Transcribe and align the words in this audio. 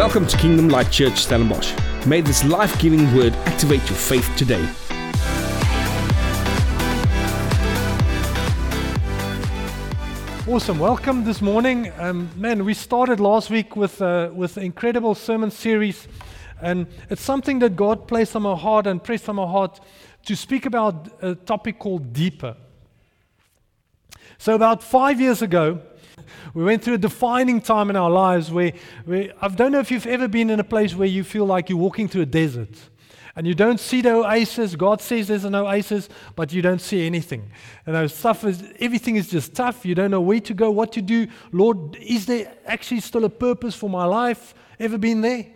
Welcome 0.00 0.26
to 0.28 0.36
Kingdom 0.38 0.70
Light 0.70 0.90
Church 0.90 1.26
Stellenbosch. 1.26 1.74
May 2.06 2.22
this 2.22 2.42
life 2.42 2.78
giving 2.78 3.14
word 3.14 3.34
activate 3.44 3.86
your 3.86 3.98
faith 3.98 4.34
today. 4.34 4.66
Awesome. 10.48 10.78
Welcome 10.78 11.24
this 11.24 11.42
morning. 11.42 11.92
Um, 11.98 12.30
man, 12.34 12.64
we 12.64 12.72
started 12.72 13.20
last 13.20 13.50
week 13.50 13.76
with, 13.76 14.00
uh, 14.00 14.30
with 14.32 14.56
an 14.56 14.62
incredible 14.62 15.14
sermon 15.14 15.50
series. 15.50 16.08
And 16.62 16.86
it's 17.10 17.20
something 17.20 17.58
that 17.58 17.76
God 17.76 18.08
placed 18.08 18.34
on 18.34 18.40
my 18.40 18.56
heart 18.56 18.86
and 18.86 19.04
pressed 19.04 19.28
on 19.28 19.36
my 19.36 19.46
heart 19.46 19.80
to 20.24 20.34
speak 20.34 20.64
about 20.64 21.10
a 21.22 21.34
topic 21.34 21.78
called 21.78 22.14
deeper. 22.14 22.56
So, 24.38 24.54
about 24.54 24.82
five 24.82 25.20
years 25.20 25.42
ago, 25.42 25.82
we 26.54 26.64
went 26.64 26.82
through 26.82 26.94
a 26.94 26.98
defining 26.98 27.60
time 27.60 27.90
in 27.90 27.96
our 27.96 28.10
lives 28.10 28.50
where, 28.50 28.72
where 29.04 29.32
I 29.40 29.48
don't 29.48 29.72
know 29.72 29.80
if 29.80 29.90
you've 29.90 30.06
ever 30.06 30.28
been 30.28 30.50
in 30.50 30.60
a 30.60 30.64
place 30.64 30.94
where 30.94 31.08
you 31.08 31.24
feel 31.24 31.44
like 31.44 31.68
you're 31.68 31.78
walking 31.78 32.08
through 32.08 32.22
a 32.22 32.26
desert 32.26 32.76
and 33.36 33.46
you 33.46 33.54
don't 33.54 33.78
see 33.78 34.02
the 34.02 34.12
oasis. 34.12 34.76
God 34.76 35.00
says 35.00 35.28
there's 35.28 35.44
an 35.44 35.54
oasis, 35.54 36.08
but 36.36 36.52
you 36.52 36.62
don't 36.62 36.80
see 36.80 37.06
anything. 37.06 37.50
And 37.86 37.94
know, 37.94 38.06
stuff 38.06 38.44
is 38.44 38.62
everything 38.80 39.16
is 39.16 39.28
just 39.28 39.54
tough. 39.54 39.86
You 39.86 39.94
don't 39.94 40.10
know 40.10 40.20
where 40.20 40.40
to 40.40 40.54
go, 40.54 40.70
what 40.70 40.92
to 40.92 41.02
do. 41.02 41.26
Lord, 41.52 41.96
is 41.96 42.26
there 42.26 42.52
actually 42.66 43.00
still 43.00 43.24
a 43.24 43.30
purpose 43.30 43.74
for 43.74 43.88
my 43.88 44.04
life? 44.04 44.54
Ever 44.78 44.98
been 44.98 45.20
there? 45.20 45.46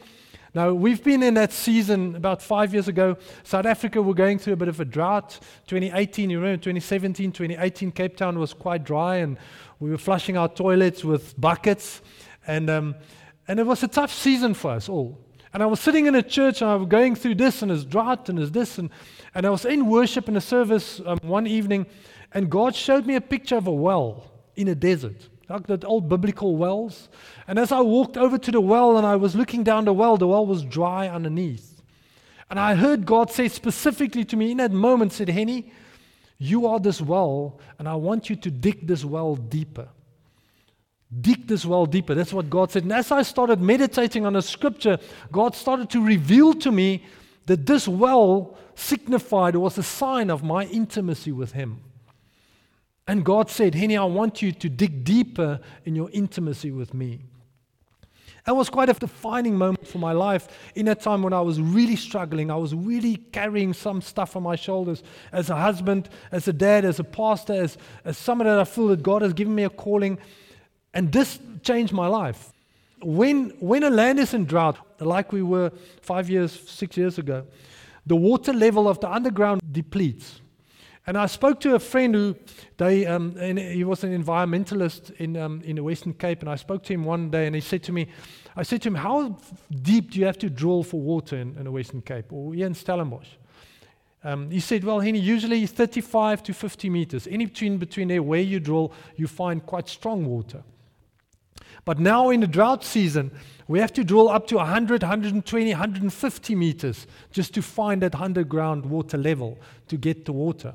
Now, 0.54 0.72
we've 0.72 1.02
been 1.02 1.24
in 1.24 1.34
that 1.34 1.52
season 1.52 2.14
about 2.14 2.40
five 2.40 2.72
years 2.72 2.86
ago. 2.86 3.16
South 3.42 3.66
Africa 3.66 4.00
were 4.00 4.14
going 4.14 4.38
through 4.38 4.52
a 4.52 4.56
bit 4.56 4.68
of 4.68 4.78
a 4.78 4.84
drought. 4.84 5.40
2018, 5.66 6.30
you 6.30 6.38
remember, 6.38 6.62
2017, 6.62 7.32
2018, 7.32 7.90
Cape 7.90 8.16
Town 8.16 8.38
was 8.38 8.54
quite 8.54 8.84
dry, 8.84 9.16
and 9.16 9.36
we 9.80 9.90
were 9.90 9.98
flushing 9.98 10.36
our 10.36 10.48
toilets 10.48 11.04
with 11.04 11.38
buckets. 11.40 12.00
And, 12.46 12.70
um, 12.70 12.94
and 13.48 13.58
it 13.58 13.66
was 13.66 13.82
a 13.82 13.88
tough 13.88 14.12
season 14.12 14.54
for 14.54 14.72
us 14.72 14.88
all. 14.88 15.18
And 15.52 15.62
I 15.62 15.66
was 15.66 15.78
sitting 15.78 16.06
in 16.06 16.14
a 16.14 16.22
church 16.22 16.62
and 16.62 16.70
I 16.70 16.74
was 16.74 16.88
going 16.88 17.14
through 17.14 17.36
this 17.36 17.62
and 17.62 17.70
this 17.70 17.84
drought 17.84 18.28
and 18.28 18.38
this, 18.38 18.50
this. 18.50 18.78
And, 18.78 18.90
and 19.34 19.46
I 19.46 19.50
was 19.50 19.64
in 19.64 19.86
worship 19.86 20.28
in 20.28 20.36
a 20.36 20.40
service 20.40 21.00
um, 21.06 21.18
one 21.22 21.46
evening, 21.46 21.86
and 22.32 22.50
God 22.50 22.74
showed 22.74 23.06
me 23.06 23.14
a 23.14 23.20
picture 23.20 23.56
of 23.56 23.68
a 23.68 23.72
well 23.72 24.32
in 24.56 24.66
a 24.66 24.74
desert, 24.74 25.28
like 25.48 25.68
that 25.68 25.84
old 25.84 26.08
biblical 26.08 26.56
wells. 26.56 27.08
And 27.46 27.58
as 27.58 27.70
I 27.70 27.80
walked 27.80 28.16
over 28.16 28.36
to 28.36 28.50
the 28.50 28.60
well 28.60 28.96
and 28.96 29.06
I 29.06 29.14
was 29.14 29.36
looking 29.36 29.62
down 29.62 29.84
the 29.84 29.92
well, 29.92 30.16
the 30.16 30.26
well 30.26 30.44
was 30.44 30.64
dry 30.64 31.08
underneath. 31.08 31.82
And 32.50 32.58
I 32.58 32.74
heard 32.74 33.06
God 33.06 33.30
say 33.30 33.48
specifically 33.48 34.24
to 34.24 34.36
me 34.36 34.50
in 34.50 34.56
that 34.56 34.72
moment, 34.72 35.12
said, 35.12 35.28
Henny, 35.28 35.72
you 36.38 36.66
are 36.66 36.80
this 36.80 37.00
well, 37.00 37.60
and 37.78 37.88
I 37.88 37.94
want 37.94 38.28
you 38.28 38.36
to 38.36 38.50
dig 38.50 38.86
this 38.86 39.04
well 39.04 39.36
deeper. 39.36 39.88
Dig 41.20 41.46
this 41.46 41.64
well 41.64 41.86
deeper. 41.86 42.14
That's 42.14 42.32
what 42.32 42.50
God 42.50 42.72
said. 42.72 42.82
And 42.82 42.92
as 42.92 43.12
I 43.12 43.22
started 43.22 43.60
meditating 43.60 44.26
on 44.26 44.34
a 44.36 44.42
scripture, 44.42 44.98
God 45.30 45.54
started 45.54 45.90
to 45.90 46.04
reveal 46.04 46.54
to 46.54 46.72
me 46.72 47.04
that 47.46 47.66
this 47.66 47.86
well 47.86 48.56
signified 48.74 49.54
was 49.54 49.78
a 49.78 49.82
sign 49.82 50.30
of 50.30 50.42
my 50.42 50.64
intimacy 50.64 51.30
with 51.30 51.52
Him. 51.52 51.80
And 53.06 53.24
God 53.24 53.50
said, 53.50 53.74
Henny, 53.74 53.96
I 53.96 54.04
want 54.04 54.42
you 54.42 54.50
to 54.50 54.68
dig 54.68 55.04
deeper 55.04 55.60
in 55.84 55.94
your 55.94 56.10
intimacy 56.12 56.70
with 56.70 56.94
me. 56.94 57.20
That 58.44 58.54
was 58.54 58.68
quite 58.68 58.90
a 58.90 58.92
defining 58.92 59.56
moment 59.56 59.86
for 59.86 59.98
my 59.98 60.12
life 60.12 60.48
in 60.74 60.84
that 60.86 61.00
time 61.00 61.22
when 61.22 61.32
I 61.32 61.40
was 61.40 61.60
really 61.60 61.96
struggling. 61.96 62.50
I 62.50 62.56
was 62.56 62.74
really 62.74 63.16
carrying 63.16 63.72
some 63.72 64.02
stuff 64.02 64.36
on 64.36 64.42
my 64.42 64.54
shoulders 64.54 65.02
as 65.32 65.48
a 65.48 65.56
husband, 65.56 66.10
as 66.30 66.46
a 66.46 66.52
dad, 66.52 66.84
as 66.84 67.00
a 67.00 67.04
pastor, 67.04 67.54
as, 67.54 67.78
as 68.04 68.18
someone 68.18 68.46
that 68.46 68.58
I 68.58 68.64
feel 68.64 68.88
that 68.88 69.02
God 69.02 69.22
has 69.22 69.32
given 69.32 69.54
me 69.54 69.64
a 69.64 69.70
calling. 69.70 70.18
And 70.92 71.10
this 71.10 71.38
changed 71.62 71.94
my 71.94 72.06
life. 72.06 72.52
When, 73.02 73.50
when 73.60 73.82
a 73.82 73.90
land 73.90 74.18
is 74.18 74.34
in 74.34 74.44
drought, 74.44 74.76
like 75.00 75.32
we 75.32 75.42
were 75.42 75.72
five 76.02 76.28
years, 76.28 76.52
six 76.68 76.98
years 76.98 77.18
ago, 77.18 77.46
the 78.06 78.16
water 78.16 78.52
level 78.52 78.88
of 78.88 79.00
the 79.00 79.10
underground 79.10 79.62
depletes. 79.72 80.42
And 81.06 81.18
I 81.18 81.26
spoke 81.26 81.60
to 81.60 81.74
a 81.74 81.78
friend 81.78 82.14
who, 82.14 82.34
they, 82.78 83.04
um, 83.04 83.36
he 83.36 83.84
was 83.84 84.04
an 84.04 84.22
environmentalist 84.22 85.10
in, 85.16 85.36
um, 85.36 85.60
in 85.62 85.76
the 85.76 85.82
Western 85.82 86.14
Cape, 86.14 86.40
and 86.40 86.48
I 86.48 86.56
spoke 86.56 86.82
to 86.84 86.94
him 86.94 87.04
one 87.04 87.30
day, 87.30 87.46
and 87.46 87.54
he 87.54 87.60
said 87.60 87.82
to 87.84 87.92
me, 87.92 88.08
I 88.56 88.62
said 88.62 88.80
to 88.82 88.88
him, 88.88 88.94
how 88.94 89.36
deep 89.82 90.12
do 90.12 90.20
you 90.20 90.24
have 90.24 90.38
to 90.38 90.48
drill 90.48 90.82
for 90.82 91.00
water 91.00 91.36
in, 91.36 91.58
in 91.58 91.64
the 91.64 91.70
Western 91.70 92.00
Cape, 92.00 92.32
or 92.32 92.54
here 92.54 92.66
in 92.66 92.74
Stellenbosch? 92.74 93.28
Um, 94.22 94.50
he 94.50 94.60
said, 94.60 94.82
well, 94.82 95.00
Henny, 95.00 95.18
usually 95.18 95.66
35 95.66 96.42
to 96.44 96.54
50 96.54 96.88
meters. 96.88 97.26
Any 97.30 97.44
between, 97.44 97.76
between 97.76 98.08
there 98.08 98.22
where 98.22 98.40
you 98.40 98.58
drill, 98.58 98.92
you 99.16 99.26
find 99.26 99.64
quite 99.66 99.86
strong 99.88 100.24
water. 100.24 100.62
But 101.84 101.98
now 101.98 102.30
in 102.30 102.40
the 102.40 102.46
drought 102.46 102.82
season, 102.82 103.30
we 103.68 103.78
have 103.80 103.92
to 103.92 104.04
drill 104.04 104.30
up 104.30 104.46
to 104.46 104.56
100, 104.56 105.02
120, 105.02 105.70
150 105.70 106.54
meters 106.54 107.06
just 107.30 107.52
to 107.52 107.60
find 107.60 108.00
that 108.00 108.14
underground 108.14 108.86
water 108.86 109.18
level 109.18 109.58
to 109.88 109.98
get 109.98 110.24
the 110.24 110.32
water. 110.32 110.74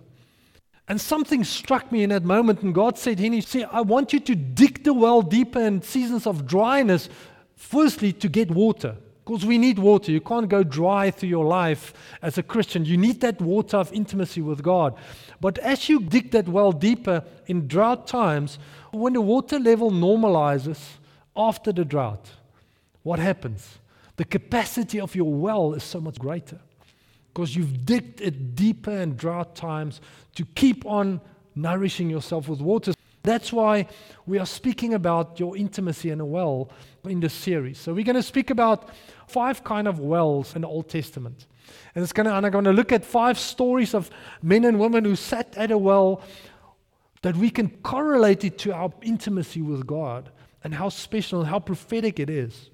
And 0.89 0.99
something 0.99 1.43
struck 1.43 1.91
me 1.91 2.01
in 2.01 2.09
that 2.09 2.23
moment, 2.23 2.63
and 2.63 2.73
God 2.73 2.97
said, 2.97 3.19
Henny, 3.19 3.41
see, 3.41 3.63
I 3.63 3.81
want 3.81 4.11
you 4.11 4.19
to 4.21 4.35
dig 4.35 4.83
the 4.83 4.93
well 4.93 5.21
deeper 5.21 5.59
in 5.59 5.83
seasons 5.83 6.25
of 6.25 6.47
dryness, 6.47 7.09
firstly, 7.55 8.11
to 8.13 8.27
get 8.27 8.49
water. 8.49 8.97
Because 9.23 9.45
we 9.45 9.59
need 9.59 9.77
water. 9.77 10.11
You 10.11 10.21
can't 10.21 10.49
go 10.49 10.63
dry 10.63 11.11
through 11.11 11.29
your 11.29 11.45
life 11.45 11.93
as 12.23 12.39
a 12.39 12.43
Christian. 12.43 12.85
You 12.85 12.97
need 12.97 13.21
that 13.21 13.39
water 13.39 13.77
of 13.77 13.93
intimacy 13.93 14.41
with 14.41 14.63
God. 14.63 14.95
But 15.39 15.59
as 15.59 15.87
you 15.87 15.99
dig 15.99 16.31
that 16.31 16.47
well 16.47 16.71
deeper 16.71 17.23
in 17.45 17.67
drought 17.67 18.07
times, 18.07 18.57
when 18.91 19.13
the 19.13 19.21
water 19.21 19.59
level 19.59 19.91
normalizes 19.91 20.79
after 21.37 21.71
the 21.71 21.85
drought, 21.85 22.31
what 23.03 23.19
happens? 23.19 23.77
The 24.15 24.25
capacity 24.25 24.99
of 24.99 25.13
your 25.13 25.31
well 25.31 25.75
is 25.75 25.83
so 25.83 26.01
much 26.01 26.17
greater 26.17 26.59
because 27.39 27.55
you've 27.55 27.85
digged 27.85 28.19
it 28.19 28.53
deeper 28.53 28.91
in 28.91 29.15
drought 29.15 29.55
times 29.55 30.01
to 30.35 30.43
keep 30.55 30.85
on 30.85 31.21
nourishing 31.55 32.09
yourself 32.09 32.49
with 32.49 32.59
water. 32.59 32.93
That's 33.23 33.53
why 33.53 33.87
we 34.25 34.39
are 34.39 34.45
speaking 34.45 34.93
about 34.93 35.39
your 35.39 35.55
intimacy 35.55 36.09
in 36.09 36.19
a 36.19 36.25
well 36.25 36.69
in 37.05 37.21
this 37.21 37.33
series. 37.33 37.77
So 37.77 37.93
we're 37.93 38.03
going 38.03 38.17
to 38.17 38.23
speak 38.23 38.49
about 38.49 38.89
five 39.25 39.63
kind 39.63 39.87
of 39.87 39.99
wells 39.99 40.53
in 40.53 40.63
the 40.63 40.67
Old 40.67 40.89
Testament. 40.89 41.47
And 41.95 42.03
it's 42.03 42.11
going 42.11 42.25
to, 42.25 42.35
and 42.35 42.45
I'm 42.45 42.51
going 42.51 42.65
to 42.65 42.73
look 42.73 42.91
at 42.91 43.05
five 43.05 43.39
stories 43.39 43.93
of 43.93 44.09
men 44.41 44.65
and 44.65 44.77
women 44.77 45.05
who 45.05 45.15
sat 45.15 45.55
at 45.55 45.71
a 45.71 45.77
well 45.77 46.21
that 47.21 47.37
we 47.37 47.49
can 47.49 47.69
correlate 47.83 48.43
it 48.43 48.57
to 48.59 48.73
our 48.73 48.91
intimacy 49.01 49.61
with 49.61 49.87
God 49.87 50.29
and 50.61 50.73
how 50.73 50.89
special 50.89 51.39
and 51.39 51.49
how 51.49 51.59
prophetic 51.59 52.19
it 52.19 52.29
is. 52.29 52.69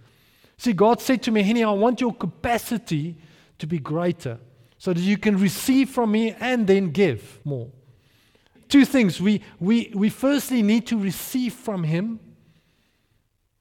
See, 0.57 0.73
God 0.73 1.01
said 1.01 1.21
to 1.21 1.31
me, 1.31 1.43
Henny, 1.43 1.63
I 1.63 1.69
want 1.69 2.01
your 2.01 2.15
capacity 2.15 3.17
to 3.59 3.67
be 3.67 3.77
greater 3.77 4.39
so 4.85 4.93
that 4.93 5.01
you 5.01 5.17
can 5.17 5.35
receive 5.39 5.89
from 5.89 6.11
me 6.11 6.35
and 6.39 6.67
then 6.67 6.91
give 6.91 7.39
more. 7.43 7.67
Two 8.69 8.85
things. 8.85 9.19
We, 9.19 9.41
we, 9.59 9.91
we 9.95 10.09
firstly 10.09 10.61
need 10.61 10.85
to 10.85 10.99
receive 10.99 11.55
from 11.55 11.83
Him, 11.85 12.19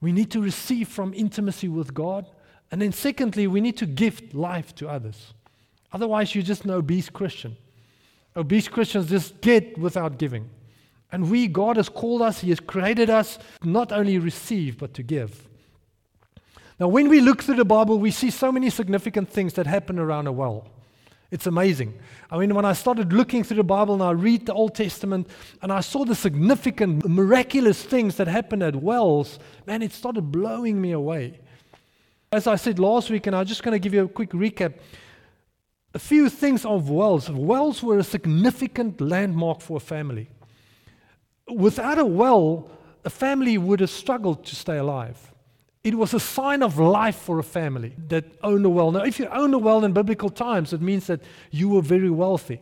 we 0.01 0.11
need 0.11 0.29
to 0.29 0.39
receive 0.39 0.87
from 0.87 1.15
intimacy 1.15 1.67
with 1.67 1.95
God. 1.95 2.27
And 2.69 2.79
then, 2.79 2.91
secondly, 2.91 3.47
we 3.47 3.59
need 3.59 3.75
to 3.77 3.87
give 3.87 4.35
life 4.35 4.75
to 4.75 4.87
others. 4.87 5.33
Otherwise, 5.91 6.35
you're 6.35 6.43
just 6.43 6.63
an 6.65 6.69
obese 6.69 7.09
Christian. 7.09 7.57
Obese 8.35 8.67
Christians 8.67 9.09
just 9.09 9.41
get 9.41 9.79
without 9.79 10.19
giving. 10.19 10.47
And 11.11 11.31
we, 11.31 11.47
God 11.47 11.77
has 11.77 11.89
called 11.89 12.21
us, 12.21 12.41
He 12.41 12.49
has 12.49 12.59
created 12.59 13.09
us 13.09 13.39
not 13.63 13.91
only 13.91 14.19
receive, 14.19 14.77
but 14.77 14.93
to 14.93 15.01
give. 15.01 15.47
Now, 16.79 16.87
when 16.87 17.09
we 17.09 17.19
look 17.19 17.41
through 17.41 17.55
the 17.55 17.65
Bible, 17.65 17.97
we 17.97 18.11
see 18.11 18.29
so 18.29 18.51
many 18.51 18.69
significant 18.69 19.27
things 19.27 19.53
that 19.53 19.65
happen 19.65 19.97
around 19.97 20.27
a 20.27 20.31
well. 20.31 20.69
It's 21.31 21.47
amazing. 21.47 21.97
I 22.29 22.37
mean, 22.37 22.53
when 22.53 22.65
I 22.65 22.73
started 22.73 23.11
looking 23.11 23.43
through 23.43 23.57
the 23.57 23.63
Bible 23.63 23.95
and 23.95 24.03
I 24.03 24.11
read 24.11 24.45
the 24.45 24.53
Old 24.53 24.75
Testament 24.75 25.27
and 25.61 25.71
I 25.71 25.81
saw 25.81 26.05
the 26.05 26.15
significant, 26.15 27.07
miraculous 27.07 27.83
things 27.83 28.15
that 28.17 28.27
happened 28.27 28.63
at 28.63 28.75
wells, 28.75 29.39
man, 29.65 29.81
it 29.81 29.91
started 29.91 30.31
blowing 30.31 30.79
me 30.79 30.91
away. 30.91 31.39
As 32.31 32.47
I 32.47 32.55
said 32.55 32.79
last 32.79 33.09
week, 33.09 33.27
and 33.27 33.35
I'm 33.35 33.45
just 33.45 33.63
going 33.63 33.73
to 33.73 33.79
give 33.79 33.93
you 33.93 34.03
a 34.03 34.07
quick 34.07 34.31
recap 34.31 34.75
a 35.95 35.99
few 35.99 36.29
things 36.29 36.65
of 36.65 36.89
wells. 36.89 37.29
Wells 37.29 37.81
were 37.81 37.97
a 37.97 38.03
significant 38.03 38.99
landmark 38.99 39.61
for 39.61 39.77
a 39.77 39.79
family. 39.79 40.29
Without 41.47 41.97
a 41.97 42.05
well, 42.05 42.69
a 43.05 43.09
family 43.09 43.57
would 43.57 43.79
have 43.79 43.89
struggled 43.89 44.45
to 44.45 44.57
stay 44.57 44.77
alive. 44.77 45.31
It 45.85 45.93
was 45.93 46.15
a 46.15 46.19
sign 46.19 46.63
of 46.63 46.79
life 46.79 47.15
for 47.15 47.37
a 47.37 47.43
family 47.43 47.93
that 48.07 48.25
owned 48.41 48.65
a 48.65 48.69
well. 48.69 48.91
Now, 48.91 49.03
if 49.03 49.19
you 49.19 49.27
owned 49.27 49.53
a 49.53 49.59
well 49.59 49.85
in 49.85 49.93
biblical 49.93 50.31
times, 50.31 50.73
it 50.73 50.81
means 50.81 51.05
that 51.05 51.21
you 51.51 51.69
were 51.69 51.83
very 51.83 52.09
wealthy. 52.09 52.59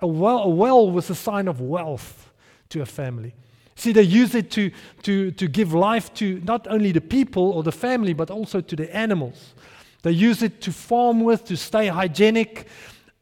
A 0.00 0.06
well, 0.06 0.40
a 0.40 0.48
well 0.50 0.90
was 0.90 1.08
a 1.08 1.14
sign 1.14 1.48
of 1.48 1.62
wealth 1.62 2.30
to 2.68 2.82
a 2.82 2.86
family. 2.86 3.34
See, 3.74 3.92
they 3.92 4.02
used 4.02 4.34
it 4.34 4.50
to, 4.50 4.70
to, 5.04 5.30
to 5.30 5.48
give 5.48 5.72
life 5.72 6.12
to 6.14 6.42
not 6.44 6.66
only 6.68 6.92
the 6.92 7.00
people 7.00 7.52
or 7.52 7.62
the 7.62 7.72
family, 7.72 8.12
but 8.12 8.30
also 8.30 8.60
to 8.60 8.76
the 8.76 8.94
animals. 8.94 9.54
They 10.02 10.10
used 10.10 10.42
it 10.42 10.60
to 10.60 10.70
farm 10.70 11.20
with, 11.20 11.46
to 11.46 11.56
stay 11.56 11.86
hygienic, 11.86 12.68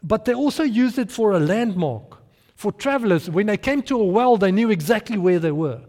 but 0.03 0.25
they 0.25 0.35
also 0.35 0.65
used 0.65 0.99
it 0.99 1.13
for 1.13 1.31
a 1.31 1.39
landmark. 1.39 2.19
For 2.57 2.73
travelers, 2.73 3.31
when 3.31 3.47
they 3.47 3.59
came 3.59 3.83
to 3.83 4.01
a 4.01 4.05
well, 4.05 4.39
they 4.39 4.51
knew 4.51 4.71
exactly 4.71 5.19
where 5.19 5.39
they 5.39 5.53
were. 5.53 5.83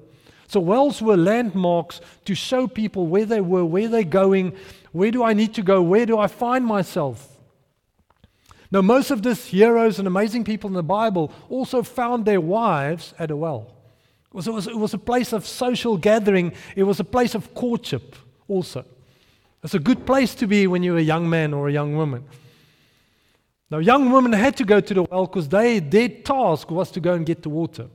So 0.48 0.62
wells 0.62 1.02
were 1.02 1.18
landmarks 1.18 2.00
to 2.26 2.34
show 2.34 2.68
people 2.68 3.08
where 3.08 3.26
they 3.26 3.42
were, 3.42 3.66
where 3.66 3.90
they're 3.90 4.04
going, 4.04 4.56
Where 4.94 5.12
do 5.12 5.24
I 5.24 5.34
need 5.34 5.54
to 5.56 5.62
go? 5.62 5.82
Where 5.82 6.06
do 6.06 6.18
I 6.18 6.28
find 6.28 6.66
myself? 6.66 7.38
Now, 8.72 8.82
most 8.82 9.12
of 9.12 9.24
these 9.24 9.46
heroes 9.46 10.00
and 10.00 10.08
amazing 10.08 10.44
people 10.44 10.70
in 10.70 10.74
the 10.74 10.84
Bible 10.84 11.32
also 11.50 11.84
found 11.84 12.26
their 12.26 12.42
wives 12.42 13.14
at 13.18 13.32
a 13.32 13.36
well. 13.36 13.74
It 14.30 14.36
was, 14.36 14.48
it 14.48 14.54
was, 14.54 14.68
it 14.68 14.78
was 14.78 14.94
a 14.94 14.98
place 14.98 15.32
of 15.32 15.46
social 15.46 15.98
gathering, 15.98 16.54
it 16.76 16.84
was 16.84 17.00
a 17.00 17.06
place 17.06 17.34
of 17.34 17.54
courtship 17.54 18.16
also. 18.48 18.86
It's 19.64 19.74
a 19.74 19.80
good 19.80 20.06
place 20.06 20.36
to 20.36 20.48
be 20.48 20.68
when 20.68 20.84
you're 20.84 20.98
a 20.98 21.02
young 21.02 21.30
man 21.30 21.54
or 21.54 21.68
a 21.68 21.72
young 21.72 21.96
woman. 21.96 22.26
Now, 23.70 23.80
young 23.80 24.12
women 24.12 24.32
had 24.34 24.56
to 24.58 24.64
go 24.64 24.80
to 24.80 24.94
the 24.94 25.04
well 25.04 25.26
because 25.26 25.50
their 25.50 26.10
task 26.10 26.72
was 26.72 26.92
to 26.92 27.00
go 27.00 27.14
and 27.14 27.26
get 27.26 27.44
the 27.44 27.50
water. 27.50 27.88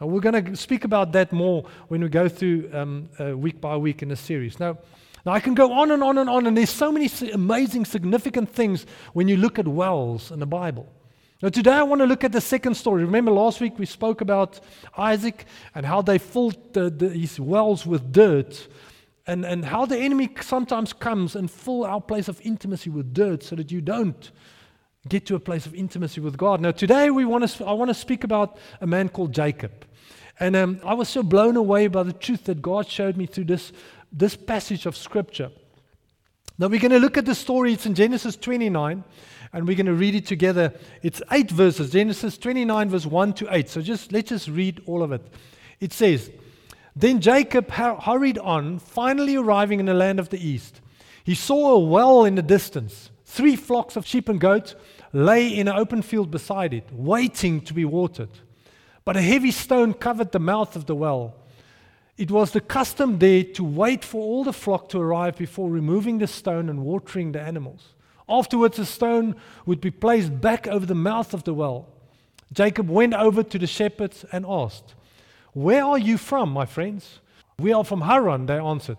Now, 0.00 0.08
we're 0.08 0.20
going 0.20 0.44
to 0.44 0.56
speak 0.56 0.84
about 0.84 1.12
that 1.12 1.32
more 1.32 1.64
when 1.88 2.02
we 2.02 2.08
go 2.08 2.28
through 2.28 2.68
um, 2.72 3.08
uh, 3.20 3.36
week 3.36 3.60
by 3.60 3.76
week 3.76 4.02
in 4.02 4.08
the 4.08 4.16
series. 4.16 4.58
Now, 4.58 4.78
now, 5.24 5.32
I 5.32 5.40
can 5.40 5.54
go 5.54 5.72
on 5.72 5.90
and 5.90 6.02
on 6.02 6.18
and 6.18 6.28
on, 6.28 6.46
and 6.46 6.56
there's 6.56 6.68
so 6.68 6.92
many 6.92 7.08
amazing, 7.32 7.86
significant 7.86 8.50
things 8.50 8.84
when 9.14 9.26
you 9.26 9.38
look 9.38 9.58
at 9.58 9.66
wells 9.66 10.30
in 10.30 10.38
the 10.38 10.46
Bible. 10.46 10.92
Now, 11.40 11.48
today 11.48 11.72
I 11.72 11.82
want 11.82 12.00
to 12.00 12.06
look 12.06 12.24
at 12.24 12.32
the 12.32 12.40
second 12.40 12.74
story. 12.74 13.04
Remember, 13.04 13.30
last 13.30 13.60
week 13.60 13.78
we 13.78 13.86
spoke 13.86 14.20
about 14.20 14.60
Isaac 14.98 15.46
and 15.74 15.86
how 15.86 16.02
they 16.02 16.18
filled 16.18 16.74
the, 16.74 16.90
the, 16.90 17.42
wells 17.42 17.86
with 17.86 18.12
dirt, 18.12 18.68
and, 19.26 19.46
and 19.46 19.64
how 19.64 19.86
the 19.86 19.96
enemy 19.96 20.28
sometimes 20.42 20.92
comes 20.92 21.36
and 21.36 21.50
fill 21.50 21.84
our 21.84 22.00
place 22.00 22.28
of 22.28 22.38
intimacy 22.42 22.90
with 22.90 23.14
dirt 23.14 23.42
so 23.42 23.56
that 23.56 23.72
you 23.72 23.80
don't 23.80 24.30
get 25.08 25.26
to 25.26 25.34
a 25.34 25.40
place 25.40 25.66
of 25.66 25.74
intimacy 25.74 26.20
with 26.20 26.36
God. 26.36 26.60
Now, 26.60 26.70
today 26.70 27.10
we 27.10 27.24
want 27.24 27.48
to, 27.48 27.64
I 27.64 27.72
want 27.72 27.90
to 27.90 27.94
speak 27.94 28.24
about 28.24 28.56
a 28.80 28.86
man 28.86 29.08
called 29.08 29.34
Jacob. 29.34 29.84
And 30.40 30.56
um, 30.56 30.80
I 30.84 30.94
was 30.94 31.08
so 31.08 31.22
blown 31.22 31.56
away 31.56 31.86
by 31.86 32.02
the 32.02 32.12
truth 32.12 32.44
that 32.44 32.60
God 32.60 32.88
showed 32.88 33.16
me 33.16 33.26
through 33.26 33.44
this, 33.44 33.72
this 34.12 34.34
passage 34.34 34.86
of 34.86 34.96
Scripture. 34.96 35.50
Now, 36.58 36.68
we're 36.68 36.80
going 36.80 36.92
to 36.92 36.98
look 36.98 37.18
at 37.18 37.26
the 37.26 37.34
story. 37.34 37.72
It's 37.72 37.86
in 37.86 37.94
Genesis 37.94 38.36
29, 38.36 39.04
and 39.52 39.68
we're 39.68 39.76
going 39.76 39.86
to 39.86 39.94
read 39.94 40.14
it 40.14 40.26
together. 40.26 40.72
It's 41.02 41.20
eight 41.32 41.50
verses 41.50 41.90
Genesis 41.90 42.38
29, 42.38 42.90
verse 42.90 43.06
1 43.06 43.32
to 43.34 43.48
8. 43.50 43.68
So 43.68 43.82
just 43.82 44.12
let's 44.12 44.30
just 44.30 44.48
read 44.48 44.80
all 44.86 45.02
of 45.02 45.12
it. 45.12 45.22
It 45.80 45.92
says, 45.92 46.30
Then 46.96 47.20
Jacob 47.20 47.70
hurried 47.70 48.38
on, 48.38 48.78
finally 48.78 49.36
arriving 49.36 49.80
in 49.80 49.86
the 49.86 49.94
land 49.94 50.18
of 50.18 50.30
the 50.30 50.44
east. 50.44 50.80
He 51.24 51.34
saw 51.34 51.72
a 51.72 51.78
well 51.78 52.24
in 52.24 52.36
the 52.36 52.42
distance. 52.42 53.10
Three 53.24 53.56
flocks 53.56 53.96
of 53.96 54.06
sheep 54.06 54.28
and 54.28 54.40
goats 54.40 54.76
lay 55.14 55.46
in 55.46 55.68
an 55.68 55.76
open 55.76 56.02
field 56.02 56.30
beside 56.30 56.74
it, 56.74 56.88
waiting 56.92 57.60
to 57.62 57.72
be 57.72 57.84
watered. 57.84 58.28
But 59.04 59.16
a 59.16 59.22
heavy 59.22 59.52
stone 59.52 59.94
covered 59.94 60.32
the 60.32 60.40
mouth 60.40 60.74
of 60.76 60.86
the 60.86 60.94
well. 60.94 61.36
It 62.18 62.30
was 62.30 62.50
the 62.50 62.60
custom 62.60 63.18
there 63.18 63.44
to 63.44 63.64
wait 63.64 64.04
for 64.04 64.20
all 64.20 64.44
the 64.44 64.52
flock 64.52 64.88
to 64.90 65.00
arrive 65.00 65.36
before 65.36 65.70
removing 65.70 66.18
the 66.18 66.26
stone 66.26 66.68
and 66.68 66.84
watering 66.84 67.32
the 67.32 67.40
animals. 67.40 67.94
Afterwards, 68.28 68.76
the 68.76 68.86
stone 68.86 69.36
would 69.66 69.80
be 69.80 69.90
placed 69.90 70.40
back 70.40 70.66
over 70.66 70.84
the 70.84 70.94
mouth 70.94 71.32
of 71.32 71.44
the 71.44 71.54
well. 71.54 71.88
Jacob 72.52 72.88
went 72.88 73.14
over 73.14 73.42
to 73.42 73.58
the 73.58 73.66
shepherds 73.66 74.24
and 74.32 74.44
asked, 74.48 74.94
Where 75.52 75.84
are 75.84 75.98
you 75.98 76.18
from, 76.18 76.50
my 76.50 76.66
friends? 76.66 77.20
We 77.58 77.72
are 77.72 77.84
from 77.84 78.00
Haran, 78.00 78.46
they 78.46 78.58
answered. 78.58 78.98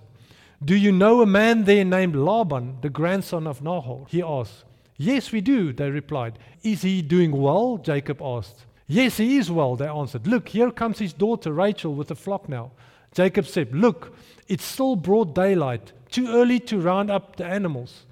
Do 0.63 0.75
you 0.75 0.91
know 0.91 1.21
a 1.21 1.25
man 1.25 1.65
there 1.65 1.83
named 1.83 2.15
Laban, 2.15 2.77
the 2.81 2.89
grandson 2.89 3.47
of 3.47 3.61
Nahor? 3.61 4.05
He 4.09 4.21
asked. 4.21 4.63
Yes, 4.97 5.31
we 5.31 5.41
do, 5.41 5.73
they 5.73 5.89
replied. 5.89 6.39
Is 6.63 6.81
he 6.81 7.01
doing 7.01 7.31
well? 7.31 7.77
Jacob 7.77 8.21
asked. 8.21 8.65
Yes, 8.87 9.17
he 9.17 9.37
is 9.37 9.51
well, 9.51 9.75
they 9.75 9.87
answered. 9.87 10.25
Look, 10.25 10.49
here 10.49 10.71
comes 10.71 10.99
his 10.99 11.11
daughter 11.11 11.51
Rachel 11.51 11.93
with 11.95 12.07
the 12.07 12.15
flock 12.15 12.47
now. 12.47 12.71
Jacob 13.13 13.45
said, 13.45 13.75
Look, 13.75 14.15
it's 14.47 14.63
still 14.63 14.95
broad 14.95 15.33
daylight, 15.35 15.91
too 16.11 16.27
early 16.29 16.59
to 16.61 16.79
round 16.79 17.11
up 17.11 17.35
the 17.35 17.45
animals. 17.45 18.05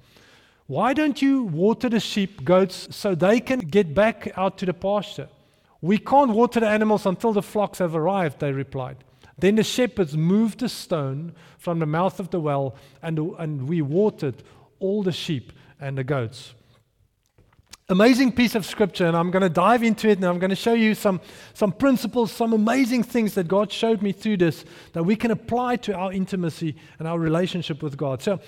Why 0.66 0.94
don't 0.94 1.22
you 1.22 1.44
water 1.44 1.88
the 1.88 2.00
sheep, 2.00 2.44
goats, 2.44 2.88
so 2.94 3.14
they 3.14 3.40
can 3.40 3.60
get 3.60 3.94
back 3.94 4.32
out 4.36 4.58
to 4.58 4.66
the 4.66 4.74
pasture? 4.74 5.28
We 5.80 5.98
can't 5.98 6.32
water 6.32 6.60
the 6.60 6.68
animals 6.68 7.06
until 7.06 7.32
the 7.32 7.42
flocks 7.42 7.78
have 7.78 7.94
arrived, 7.94 8.40
they 8.40 8.52
replied. 8.52 8.96
Then 9.38 9.56
the 9.56 9.62
shepherds 9.62 10.16
moved 10.16 10.60
the 10.60 10.68
stone 10.68 11.34
from 11.58 11.78
the 11.78 11.86
mouth 11.86 12.18
of 12.18 12.30
the 12.30 12.40
well, 12.40 12.74
and, 13.02 13.18
and 13.38 13.68
we 13.68 13.80
watered 13.82 14.42
all 14.80 15.02
the 15.02 15.12
sheep 15.12 15.52
and 15.80 15.98
the 15.98 16.04
goats 16.04 16.54
amazing 17.90 18.32
piece 18.32 18.54
of 18.54 18.64
scripture, 18.64 19.06
and 19.06 19.16
I'm 19.16 19.30
going 19.30 19.42
to 19.42 19.50
dive 19.50 19.82
into 19.82 20.08
it 20.08 20.16
and 20.16 20.24
I'm 20.24 20.38
going 20.38 20.50
to 20.50 20.56
show 20.56 20.72
you 20.72 20.94
some, 20.94 21.20
some 21.52 21.70
principles, 21.70 22.32
some 22.32 22.54
amazing 22.54 23.02
things 23.02 23.34
that 23.34 23.46
God 23.46 23.70
showed 23.70 24.00
me 24.00 24.12
through 24.12 24.38
this 24.38 24.64
that 24.92 25.02
we 25.02 25.16
can 25.16 25.30
apply 25.30 25.76
to 25.76 25.94
our 25.94 26.12
intimacy 26.12 26.76
and 26.98 27.06
our 27.06 27.18
relationship 27.18 27.82
with 27.82 27.96
God. 27.96 28.22
So, 28.22 28.40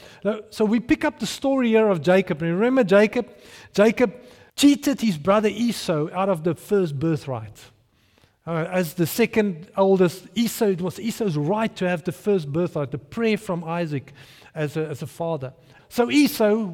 so 0.51 0.65
we 0.65 0.81
pick 0.81 1.05
up 1.05 1.19
the 1.19 1.27
story 1.27 1.69
here 1.69 1.89
of 1.89 2.01
Jacob. 2.01 2.41
And 2.41 2.55
remember 2.55 2.85
Jacob? 2.85 3.29
Jacob 3.75 4.15
cheated 4.57 5.03
his 5.03 5.19
brother 5.19 5.49
Esau 5.49 6.09
out 6.15 6.31
of 6.31 6.43
the 6.43 6.55
first 6.55 6.99
birthright. 6.99 7.63
Uh, 8.47 8.65
as 8.71 8.95
the 8.95 9.07
second 9.07 9.69
oldest, 9.77 10.29
Esau, 10.35 10.67
it 10.67 10.81
was 10.81 10.99
Esau's 11.01 11.37
right 11.37 11.75
to 11.77 11.87
have 11.87 12.05
the 12.05 12.13
first 12.13 12.51
birthright, 12.51 12.91
the 12.93 12.99
prayer 12.99 13.37
from 13.37 13.65
Isaac 13.65 14.15
as 14.55 14.77
a, 14.77 14.87
as 14.87 15.03
a 15.03 15.07
father. 15.07 15.53
So 15.91 16.11
Esau, 16.11 16.73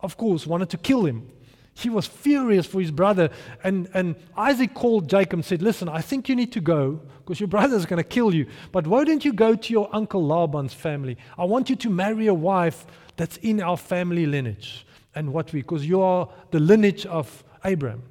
of 0.00 0.16
course, 0.16 0.46
wanted 0.46 0.70
to 0.70 0.76
kill 0.76 1.06
him. 1.06 1.30
He 1.74 1.90
was 1.90 2.06
furious 2.06 2.66
for 2.66 2.80
his 2.80 2.90
brother. 2.90 3.30
And, 3.64 3.88
and 3.94 4.14
Isaac 4.36 4.74
called 4.74 5.08
Jacob 5.08 5.34
and 5.38 5.44
said, 5.44 5.60
Listen, 5.60 5.88
I 5.88 6.00
think 6.00 6.28
you 6.28 6.36
need 6.36 6.52
to 6.52 6.60
go 6.60 7.00
because 7.18 7.40
your 7.40 7.48
brother 7.48 7.76
is 7.76 7.84
going 7.84 8.02
to 8.02 8.08
kill 8.08 8.34
you. 8.34 8.46
But 8.70 8.86
why 8.86 9.04
don't 9.04 9.24
you 9.24 9.32
go 9.32 9.54
to 9.54 9.72
your 9.72 9.88
uncle 9.92 10.24
Laban's 10.24 10.72
family? 10.72 11.16
I 11.36 11.44
want 11.44 11.68
you 11.68 11.76
to 11.76 11.90
marry 11.90 12.28
a 12.28 12.34
wife 12.34 12.86
that's 13.16 13.36
in 13.38 13.60
our 13.60 13.76
family 13.76 14.26
lineage. 14.26 14.86
And 15.14 15.32
what 15.32 15.52
we, 15.52 15.62
because 15.62 15.86
you 15.86 16.00
are 16.00 16.28
the 16.50 16.60
lineage 16.60 17.06
of 17.06 17.44
Abraham. 17.64 18.02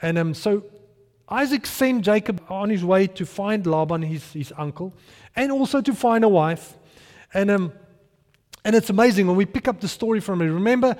And 0.00 0.18
um, 0.18 0.34
so 0.34 0.64
Isaac 1.28 1.66
sent 1.66 2.04
Jacob 2.04 2.42
on 2.48 2.70
his 2.70 2.84
way 2.84 3.06
to 3.06 3.26
find 3.26 3.66
Laban, 3.66 4.02
his, 4.02 4.32
his 4.32 4.52
uncle, 4.56 4.94
and 5.36 5.52
also 5.52 5.80
to 5.80 5.94
find 5.94 6.24
a 6.24 6.28
wife. 6.28 6.74
And, 7.34 7.50
um, 7.50 7.72
and 8.64 8.74
it's 8.74 8.90
amazing 8.90 9.26
when 9.26 9.36
we 9.36 9.46
pick 9.46 9.68
up 9.68 9.80
the 9.80 9.88
story 9.88 10.20
from 10.20 10.40
it. 10.40 10.46
Remember, 10.46 10.96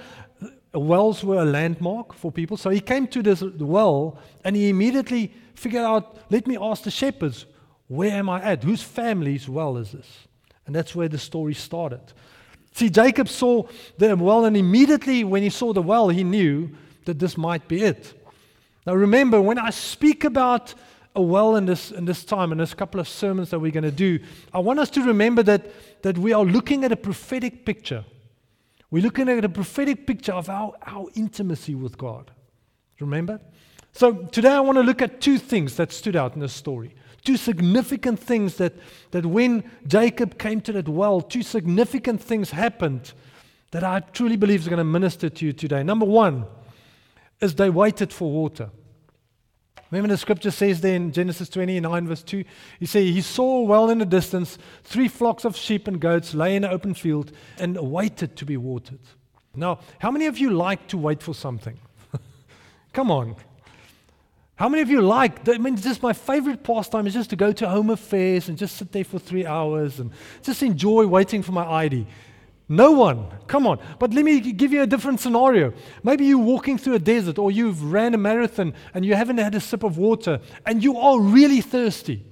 wells 0.78 1.25
were 1.25 1.42
a 1.42 1.44
landmark 1.44 2.12
for 2.14 2.30
people. 2.30 2.56
So 2.56 2.70
he 2.70 2.80
came 2.80 3.06
to 3.08 3.22
this 3.22 3.42
well 3.42 4.19
and 4.44 4.54
he 4.54 4.69
immediately 4.69 5.32
figured 5.54 5.84
out 5.84 6.19
let 6.30 6.46
me 6.46 6.56
ask 6.60 6.84
the 6.84 6.90
shepherds, 6.90 7.46
where 7.88 8.12
am 8.12 8.28
I 8.28 8.42
at? 8.42 8.62
Whose 8.64 8.82
family's 8.82 9.48
well 9.48 9.76
is 9.76 9.92
this? 9.92 10.28
And 10.66 10.75
that's 10.75 10.94
where 10.94 11.08
the 11.08 11.19
story 11.19 11.54
started. 11.54 12.12
See, 12.72 12.91
Jacob 12.91 13.29
saw 13.29 13.64
the 13.96 14.14
well, 14.14 14.44
and 14.44 14.56
immediately 14.56 15.24
when 15.24 15.43
he 15.43 15.50
saw 15.50 15.72
the 15.72 15.82
well, 15.82 16.10
he 16.10 16.22
knew 16.22 16.70
that 17.06 17.19
this 17.19 17.36
might 17.36 17.67
be 17.67 17.82
it. 17.82 18.14
Now, 18.86 18.94
remember, 18.94 19.41
when 19.41 19.58
I 19.58 19.70
speak 19.70 20.24
about 20.24 20.74
a 21.17 21.22
well 21.22 21.56
in 21.56 21.67
this, 21.67 21.91
in 21.91 22.05
this 22.05 22.24
time, 22.24 22.56
there's 22.56 22.72
a 22.72 22.76
couple 22.76 23.00
of 23.00 23.08
sermons 23.08 23.50
that 23.50 23.58
we're 23.58 23.72
going 23.72 23.82
to 23.82 23.91
do, 23.91 24.20
I 24.53 24.60
want 24.60 24.79
us 24.79 24.91
to 24.91 25.03
remember 25.03 25.43
that, 25.44 26.03
that 26.03 26.17
we 26.19 26.32
are 26.32 26.44
looking 26.44 26.84
at 26.84 26.93
a 26.93 26.96
prophetic 26.96 27.64
picture. 27.64 28.05
We're 28.90 29.02
looking 29.02 29.28
at 29.28 29.44
a 29.44 29.48
prophetic 29.48 30.06
picture 30.06 30.32
of 30.32 30.48
our, 30.48 30.72
our 30.86 31.06
intimacy 31.14 31.74
with 31.74 31.98
God. 31.98 32.30
Remember? 33.00 33.40
So 33.92 34.12
today 34.12 34.52
I 34.52 34.60
want 34.60 34.76
to 34.78 34.82
look 34.82 35.02
at 35.02 35.20
two 35.20 35.38
things 35.38 35.76
that 35.76 35.92
stood 35.92 36.16
out 36.16 36.34
in 36.34 36.40
this 36.40 36.52
story. 36.52 36.94
Two 37.24 37.36
significant 37.36 38.18
things 38.18 38.56
that, 38.56 38.74
that 39.10 39.26
when 39.26 39.68
Jacob 39.86 40.38
came 40.38 40.60
to 40.62 40.72
that 40.72 40.88
well, 40.88 41.20
two 41.20 41.42
significant 41.42 42.22
things 42.22 42.50
happened 42.50 43.12
that 43.72 43.84
I 43.84 44.00
truly 44.00 44.36
believe 44.36 44.60
is 44.60 44.68
going 44.68 44.78
to 44.78 44.84
minister 44.84 45.28
to 45.28 45.44
you 45.44 45.52
today. 45.52 45.82
Number 45.82 46.06
one 46.06 46.46
is 47.40 47.54
they 47.54 47.70
waited 47.70 48.12
for 48.12 48.30
water. 48.30 48.70
Remember 49.90 50.08
the 50.08 50.18
scripture 50.18 50.50
says 50.50 50.80
there 50.80 50.96
in 50.96 51.12
Genesis 51.12 51.48
29, 51.48 52.06
verse 52.06 52.22
2, 52.22 52.44
he 52.78 52.86
said, 52.86 53.04
He 53.04 53.22
saw 53.22 53.62
well 53.62 53.88
in 53.88 53.98
the 53.98 54.06
distance 54.06 54.58
three 54.84 55.08
flocks 55.08 55.44
of 55.44 55.56
sheep 55.56 55.88
and 55.88 55.98
goats 55.98 56.34
lay 56.34 56.56
in 56.56 56.64
an 56.64 56.70
open 56.70 56.92
field 56.92 57.32
and 57.58 57.78
waited 57.90 58.36
to 58.36 58.44
be 58.44 58.56
watered. 58.56 59.00
Now, 59.54 59.80
how 59.98 60.10
many 60.10 60.26
of 60.26 60.38
you 60.38 60.50
like 60.50 60.88
to 60.88 60.98
wait 60.98 61.22
for 61.22 61.34
something? 61.34 61.78
Come 62.92 63.10
on. 63.10 63.36
How 64.56 64.68
many 64.68 64.82
of 64.82 64.90
you 64.90 65.00
like, 65.00 65.48
I 65.48 65.56
mean, 65.56 65.76
just 65.76 66.02
my 66.02 66.12
favorite 66.12 66.64
pastime 66.64 67.06
is 67.06 67.14
just 67.14 67.30
to 67.30 67.36
go 67.36 67.52
to 67.52 67.68
home 67.68 67.90
affairs 67.90 68.48
and 68.48 68.58
just 68.58 68.76
sit 68.76 68.92
there 68.92 69.04
for 69.04 69.18
three 69.18 69.46
hours 69.46 70.00
and 70.00 70.10
just 70.42 70.62
enjoy 70.62 71.06
waiting 71.06 71.42
for 71.42 71.52
my 71.52 71.64
ID. 71.64 72.06
No 72.69 72.93
one. 72.93 73.27
Come 73.46 73.67
on. 73.67 73.79
But 73.98 74.13
let 74.13 74.25
me 74.25 74.41
give 74.41 74.72
you 74.72 74.82
a 74.82 74.87
different 74.87 75.20
scenario. 75.20 75.72
Maybe 76.03 76.27
you're 76.27 76.39
walking 76.39 76.77
through 76.77 76.94
a 76.94 76.98
desert 76.98 77.39
or 77.39 77.51
you've 77.51 77.93
ran 77.93 78.13
a 78.13 78.19
marathon 78.19 78.75
and 78.93 79.06
you 79.06 79.15
haven't 79.15 79.39
had 79.39 79.55
a 79.55 79.60
sip 79.60 79.82
of 79.82 79.96
water 79.96 80.41
and 80.67 80.84
you 80.84 80.98
are 80.98 81.19
really 81.19 81.63
thirsty. 81.63 82.25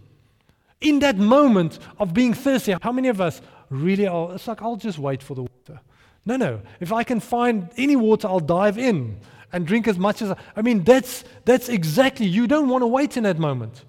In 0.83 0.99
that 0.99 1.17
moment 1.17 1.79
of 1.99 2.13
being 2.13 2.35
thirsty, 2.35 2.77
how 2.83 2.93
many 2.93 3.09
of 3.09 3.19
us 3.19 3.41
really 3.71 4.07
are? 4.07 4.35
It's 4.35 4.47
like, 4.47 4.61
I'll 4.61 4.77
just 4.77 4.99
wait 4.99 5.23
for 5.23 5.35
the 5.35 5.43
water. 5.43 5.81
No, 6.27 6.37
no. 6.37 6.61
If 6.81 6.93
I 6.93 7.03
can 7.03 7.21
find 7.21 7.71
any 7.79 7.97
water, 7.97 8.29
I'll 8.29 8.41
dive 8.41 8.77
in 8.77 9.19
and 9.55 9.67
drink 9.67 9.89
as 9.89 9.97
much 9.97 10.21
as 10.21 10.33
I, 10.33 10.37
I 10.55 10.61
mean, 10.61 10.85
that's, 10.85 11.25
that's 11.47 11.71
exactly, 11.71 12.27
you 12.27 12.47
don't 12.47 12.69
want 12.69 12.83
to 12.83 12.87
wait 12.87 13.17
in 13.17 13.23
that 13.23 13.39
moment. 13.39 13.85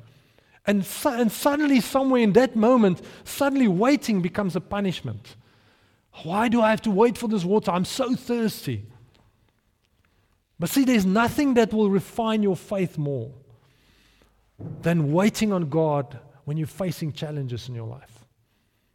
And, 0.66 0.88
and 1.06 1.32
suddenly, 1.32 1.82
somewhere 1.82 2.22
in 2.22 2.34
that 2.34 2.56
moment, 2.56 3.01
suddenly 3.25 3.68
waiting 3.68 4.22
becomes 4.22 4.56
a 4.56 4.62
punishment 4.62 5.36
Why 6.24 6.50
do 6.50 6.62
I 6.62 6.69
have 6.69 6.81
to 6.83 6.91
wait 6.91 7.17
for 7.17 7.27
this 7.27 7.45
water? 7.45 7.71
I'm 7.71 7.86
so 7.86 8.15
thirsty. 8.15 8.86
But 10.59 10.69
see, 10.69 10.86
there's 10.86 11.05
nothing 11.05 11.53
that 11.55 11.71
will 11.71 11.89
refine 11.89 12.41
your 12.41 12.55
faith 12.55 12.97
more 12.97 13.31
than 14.81 15.12
waiting 15.12 15.53
on 15.53 15.69
God 15.69 16.19
when 16.45 16.57
you're 16.57 16.65
facing 16.65 17.13
challenges 17.13 17.69
in 17.69 17.75
your 17.75 17.88
life. 17.88 18.25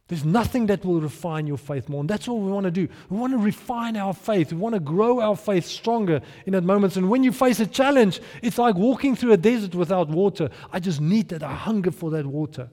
There's 0.09 0.25
nothing 0.25 0.65
that 0.67 0.83
will 0.83 0.99
refine 0.99 1.47
your 1.47 1.57
faith 1.57 1.87
more. 1.87 2.01
And 2.01 2.09
that's 2.09 2.27
what 2.27 2.39
we 2.39 2.51
want 2.51 2.65
to 2.65 2.71
do. 2.71 2.89
We 3.09 3.17
want 3.17 3.31
to 3.33 3.37
refine 3.37 3.95
our 3.95 4.13
faith. 4.13 4.51
We 4.51 4.59
want 4.59 4.73
to 4.73 4.81
grow 4.81 5.21
our 5.21 5.37
faith 5.37 5.65
stronger 5.65 6.21
in 6.45 6.53
that 6.53 6.63
moments. 6.63 6.97
And 6.97 7.09
when 7.09 7.23
you 7.23 7.31
face 7.31 7.61
a 7.61 7.65
challenge, 7.65 8.19
it's 8.41 8.57
like 8.57 8.75
walking 8.75 9.15
through 9.15 9.31
a 9.31 9.37
desert 9.37 9.73
without 9.73 10.09
water. 10.09 10.49
I 10.73 10.81
just 10.81 10.99
need 10.99 11.29
that. 11.29 11.41
I 11.41 11.53
hunger 11.53 11.89
for 11.89 12.11
that 12.11 12.25
water. 12.25 12.69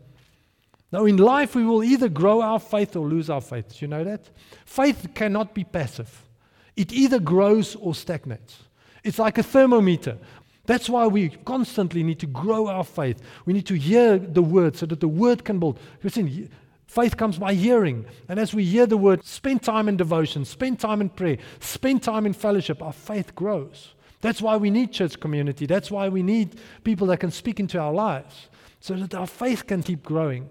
Now, 0.93 1.05
in 1.05 1.19
life, 1.19 1.55
we 1.55 1.65
will 1.65 1.85
either 1.85 2.09
grow 2.09 2.43
our 2.43 2.59
faith 2.59 2.97
or 2.97 3.07
lose 3.07 3.31
our 3.31 3.41
faith. 3.41 3.69
Do 3.69 3.85
you 3.85 3.89
know 3.89 4.03
that? 4.05 4.29
Faith 4.65 5.09
cannot 5.15 5.55
be 5.55 5.65
passive, 5.65 6.29
it 6.77 6.93
either 6.93 7.19
grows 7.19 7.77
or 7.77 7.95
stagnates. 7.95 8.65
It's 9.03 9.19
like 9.19 9.39
a 9.39 9.43
thermometer. 9.43 10.19
That's 10.67 10.89
why 10.89 11.07
we 11.07 11.31
constantly 11.31 12.03
need 12.03 12.21
to 12.21 12.27
grow 12.27 12.69
our 12.69 12.85
faith. 12.85 13.21
We 13.47 13.53
need 13.53 13.67
to 13.67 13.75
hear 13.75 14.19
the 14.19 14.43
word 14.43 14.77
so 14.77 14.87
that 14.87 15.01
the 15.01 15.09
word 15.09 15.45
can 15.45 15.59
build. 15.59 15.81
Listen, 16.03 16.49
faith 16.87 17.17
comes 17.17 17.39
by 17.39 17.55
hearing. 17.55 18.05
And 18.29 18.39
as 18.39 18.55
we 18.55 18.65
hear 18.65 18.87
the 18.87 18.99
word, 18.99 19.25
spend 19.25 19.63
time 19.63 19.89
in 19.89 19.97
devotion, 19.97 20.45
spend 20.45 20.79
time 20.79 21.01
in 21.01 21.09
prayer, 21.09 21.39
spend 21.61 22.03
time 22.03 22.27
in 22.27 22.35
fellowship, 22.35 22.83
our 22.83 22.93
faith 22.93 23.35
grows. 23.35 23.95
That's 24.21 24.43
why 24.43 24.59
we 24.59 24.71
need 24.71 24.93
church 24.93 25.19
community. 25.19 25.67
That's 25.67 25.91
why 25.91 26.09
we 26.09 26.23
need 26.23 26.61
people 26.85 27.07
that 27.09 27.21
can 27.21 27.31
speak 27.31 27.59
into 27.59 27.79
our 27.79 27.93
lives 27.93 28.49
so 28.81 28.95
that 28.95 29.15
our 29.15 29.27
faith 29.27 29.67
can 29.67 29.83
keep 29.83 30.03
growing. 30.03 30.49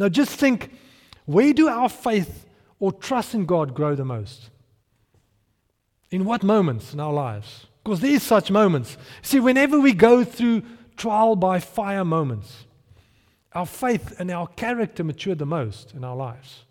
Now, 0.00 0.08
just 0.08 0.30
think 0.30 0.70
where 1.26 1.52
do 1.52 1.68
our 1.68 1.90
faith 1.90 2.46
or 2.78 2.90
trust 2.90 3.34
in 3.34 3.44
God 3.44 3.74
grow 3.74 3.94
the 3.94 4.04
most? 4.04 4.48
In 6.10 6.24
what 6.24 6.42
moments 6.42 6.94
in 6.94 7.00
our 7.00 7.12
lives? 7.12 7.66
Because 7.84 8.00
there 8.00 8.10
is 8.10 8.22
such 8.22 8.50
moments. 8.50 8.96
See, 9.20 9.40
whenever 9.40 9.78
we 9.78 9.92
go 9.92 10.24
through 10.24 10.62
trial 10.96 11.36
by 11.36 11.60
fire 11.60 12.04
moments, 12.04 12.64
our 13.52 13.66
faith 13.66 14.18
and 14.18 14.30
our 14.30 14.46
character 14.46 15.04
mature 15.04 15.34
the 15.34 15.44
most 15.44 15.92
in 15.94 16.02
our 16.02 16.16
lives. 16.16 16.64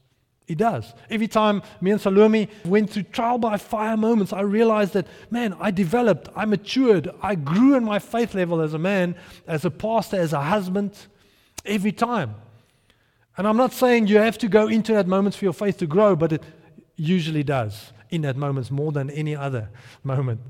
It 0.47 0.57
does. 0.57 0.91
Every 1.11 1.27
time 1.27 1.61
me 1.81 1.91
and 1.91 2.01
Salome 2.01 2.49
went 2.65 2.89
through 2.89 3.03
trial 3.03 3.37
by 3.37 3.57
fire 3.57 3.95
moments, 3.95 4.33
I 4.33 4.41
realized 4.41 4.93
that, 4.93 5.05
man, 5.29 5.55
I 5.59 5.69
developed, 5.69 6.29
I 6.35 6.45
matured, 6.45 7.11
I 7.21 7.35
grew 7.35 7.75
in 7.75 7.83
my 7.83 7.99
faith 7.99 8.33
level 8.33 8.59
as 8.59 8.73
a 8.73 8.79
man, 8.79 9.15
as 9.45 9.65
a 9.65 9.69
pastor, 9.69 10.17
as 10.17 10.33
a 10.33 10.41
husband, 10.41 10.97
every 11.63 11.91
time. 11.91 12.33
And 13.39 13.47
I'm 13.47 13.55
not 13.55 13.71
saying 13.71 14.07
you 14.07 14.17
have 14.17 14.37
to 14.39 14.49
go 14.49 14.67
into 14.67 14.93
that 14.95 15.07
moments 15.07 15.37
for 15.37 15.45
your 15.45 15.53
faith 15.53 15.77
to 15.77 15.87
grow, 15.87 16.13
but 16.13 16.33
it 16.33 16.43
usually 16.97 17.41
does 17.41 17.93
in 18.09 18.23
that 18.23 18.35
moments 18.35 18.69
more 18.69 18.91
than 18.91 19.09
any 19.09 19.33
other 19.33 19.69
moment. 20.03 20.41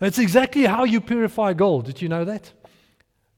That's 0.00 0.18
exactly 0.18 0.64
how 0.64 0.82
you 0.82 1.00
purify 1.00 1.52
gold. 1.52 1.84
Did 1.84 2.02
you 2.02 2.08
know 2.08 2.24
that? 2.24 2.50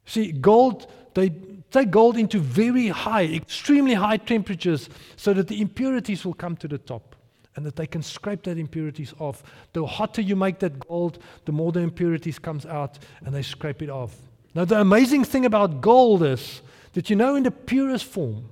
See, 0.06 0.32
gold, 0.32 0.90
they 1.12 1.30
take 1.70 1.90
gold 1.90 2.16
into 2.16 2.38
very 2.38 2.88
high, 2.88 3.24
extremely 3.24 3.92
high 3.92 4.16
temperatures 4.16 4.88
so 5.16 5.34
that 5.34 5.48
the 5.48 5.60
impurities 5.60 6.24
will 6.24 6.32
come 6.32 6.56
to 6.56 6.66
the 6.66 6.78
top 6.78 7.16
and 7.56 7.66
that 7.66 7.76
they 7.76 7.86
can 7.86 8.02
scrape 8.02 8.44
that 8.44 8.56
impurities 8.56 9.12
off. 9.18 9.42
The 9.74 9.84
hotter 9.84 10.22
you 10.22 10.36
make 10.36 10.60
that 10.60 10.78
gold, 10.88 11.18
the 11.44 11.52
more 11.52 11.70
the 11.70 11.80
impurities 11.80 12.38
comes 12.38 12.64
out 12.64 12.98
and 13.26 13.34
they 13.34 13.42
scrape 13.42 13.82
it 13.82 13.90
off. 13.90 14.16
Now 14.54 14.64
the 14.64 14.80
amazing 14.80 15.24
thing 15.24 15.44
about 15.44 15.82
gold 15.82 16.22
is 16.22 16.62
that 16.94 17.10
you 17.10 17.16
know 17.16 17.34
in 17.34 17.42
the 17.42 17.50
purest 17.50 18.06
form, 18.06 18.48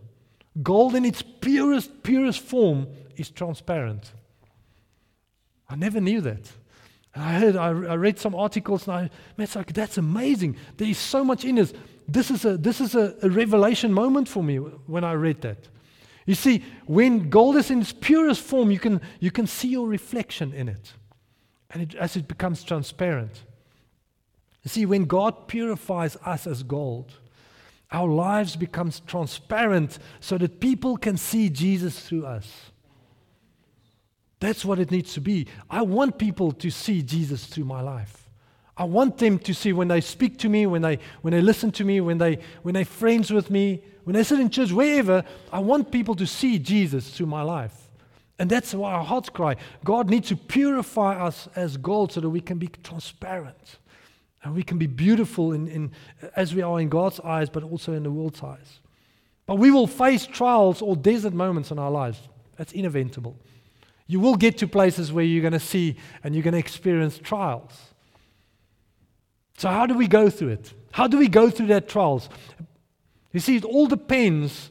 Gold 0.60 0.94
in 0.94 1.04
its 1.04 1.22
purest, 1.22 2.02
purest 2.02 2.40
form 2.40 2.88
is 3.16 3.30
transparent. 3.30 4.12
I 5.68 5.76
never 5.76 6.00
knew 6.00 6.20
that. 6.20 6.50
I 7.14 7.34
heard, 7.34 7.56
I, 7.56 7.68
I 7.68 7.94
read 7.94 8.18
some 8.18 8.34
articles 8.34 8.86
and 8.86 8.96
I, 8.96 9.10
man, 9.36 9.48
like, 9.54 9.72
that's 9.72 9.98
amazing. 9.98 10.56
There 10.76 10.88
is 10.88 10.98
so 10.98 11.24
much 11.24 11.44
in 11.44 11.56
this. 11.56 11.72
This 12.08 12.30
is, 12.30 12.44
a, 12.44 12.56
this 12.56 12.80
is 12.80 12.94
a, 12.94 13.14
a 13.22 13.30
revelation 13.30 13.92
moment 13.92 14.28
for 14.28 14.42
me 14.42 14.56
when 14.56 15.04
I 15.04 15.12
read 15.12 15.40
that. 15.42 15.68
You 16.26 16.34
see, 16.34 16.64
when 16.86 17.30
gold 17.30 17.56
is 17.56 17.70
in 17.70 17.80
its 17.80 17.92
purest 17.92 18.42
form, 18.42 18.70
you 18.70 18.78
can, 18.78 19.00
you 19.20 19.30
can 19.30 19.46
see 19.46 19.68
your 19.68 19.88
reflection 19.88 20.52
in 20.52 20.68
it. 20.68 20.92
And 21.70 21.82
it, 21.82 21.94
as 21.94 22.16
it 22.16 22.28
becomes 22.28 22.64
transparent. 22.64 23.42
You 24.62 24.68
see, 24.68 24.86
when 24.86 25.04
God 25.06 25.48
purifies 25.48 26.16
us 26.24 26.46
as 26.46 26.62
gold, 26.62 27.12
our 27.92 28.08
lives 28.08 28.56
becomes 28.56 29.00
transparent 29.00 29.98
so 30.20 30.38
that 30.38 30.60
people 30.60 30.96
can 30.96 31.16
see 31.16 31.50
Jesus 31.50 32.00
through 32.00 32.26
us. 32.26 32.50
That's 34.40 34.64
what 34.64 34.80
it 34.80 34.90
needs 34.90 35.14
to 35.14 35.20
be. 35.20 35.46
I 35.70 35.82
want 35.82 36.18
people 36.18 36.50
to 36.52 36.70
see 36.70 37.02
Jesus 37.02 37.46
through 37.46 37.66
my 37.66 37.80
life. 37.80 38.28
I 38.76 38.84
want 38.84 39.18
them 39.18 39.38
to 39.40 39.54
see 39.54 39.72
when 39.72 39.88
they 39.88 40.00
speak 40.00 40.38
to 40.38 40.48
me, 40.48 40.66
when 40.66 40.82
they, 40.82 40.98
when 41.20 41.32
they 41.32 41.42
listen 41.42 41.70
to 41.72 41.84
me, 41.84 42.00
when, 42.00 42.18
they, 42.18 42.38
when 42.62 42.74
they're 42.74 42.84
friends 42.84 43.30
with 43.30 43.50
me, 43.50 43.84
when 44.04 44.14
they 44.14 44.24
sit 44.24 44.40
in 44.40 44.50
church, 44.50 44.72
wherever, 44.72 45.22
I 45.52 45.60
want 45.60 45.92
people 45.92 46.14
to 46.16 46.26
see 46.26 46.58
Jesus 46.58 47.10
through 47.10 47.26
my 47.26 47.42
life. 47.42 47.90
And 48.38 48.50
that's 48.50 48.74
why 48.74 48.92
our 48.92 49.04
hearts 49.04 49.28
cry 49.28 49.56
God 49.84 50.10
needs 50.10 50.28
to 50.30 50.36
purify 50.36 51.24
us 51.24 51.48
as 51.54 51.76
gold 51.76 52.12
so 52.12 52.20
that 52.20 52.30
we 52.30 52.40
can 52.40 52.58
be 52.58 52.68
transparent. 52.82 53.78
And 54.42 54.54
we 54.54 54.62
can 54.62 54.78
be 54.78 54.86
beautiful 54.86 55.52
in, 55.52 55.68
in, 55.68 55.92
as 56.34 56.54
we 56.54 56.62
are 56.62 56.80
in 56.80 56.88
God's 56.88 57.20
eyes, 57.20 57.48
but 57.48 57.62
also 57.62 57.92
in 57.92 58.02
the 58.02 58.10
world's 58.10 58.42
eyes. 58.42 58.80
But 59.46 59.56
we 59.56 59.70
will 59.70 59.86
face 59.86 60.26
trials 60.26 60.82
or 60.82 60.96
desert 60.96 61.32
moments 61.32 61.70
in 61.70 61.78
our 61.78 61.90
lives. 61.90 62.18
That's 62.56 62.72
inevitable. 62.72 63.36
You 64.06 64.20
will 64.20 64.36
get 64.36 64.58
to 64.58 64.68
places 64.68 65.12
where 65.12 65.24
you're 65.24 65.42
going 65.42 65.52
to 65.52 65.60
see 65.60 65.96
and 66.22 66.34
you're 66.34 66.42
going 66.42 66.52
to 66.52 66.58
experience 66.58 67.18
trials. 67.18 67.72
So, 69.58 69.68
how 69.68 69.86
do 69.86 69.94
we 69.94 70.08
go 70.08 70.28
through 70.28 70.48
it? 70.48 70.72
How 70.90 71.06
do 71.06 71.18
we 71.18 71.28
go 71.28 71.48
through 71.50 71.68
that 71.68 71.88
trials? 71.88 72.28
You 73.32 73.40
see, 73.40 73.56
it 73.56 73.64
all 73.64 73.86
depends 73.86 74.70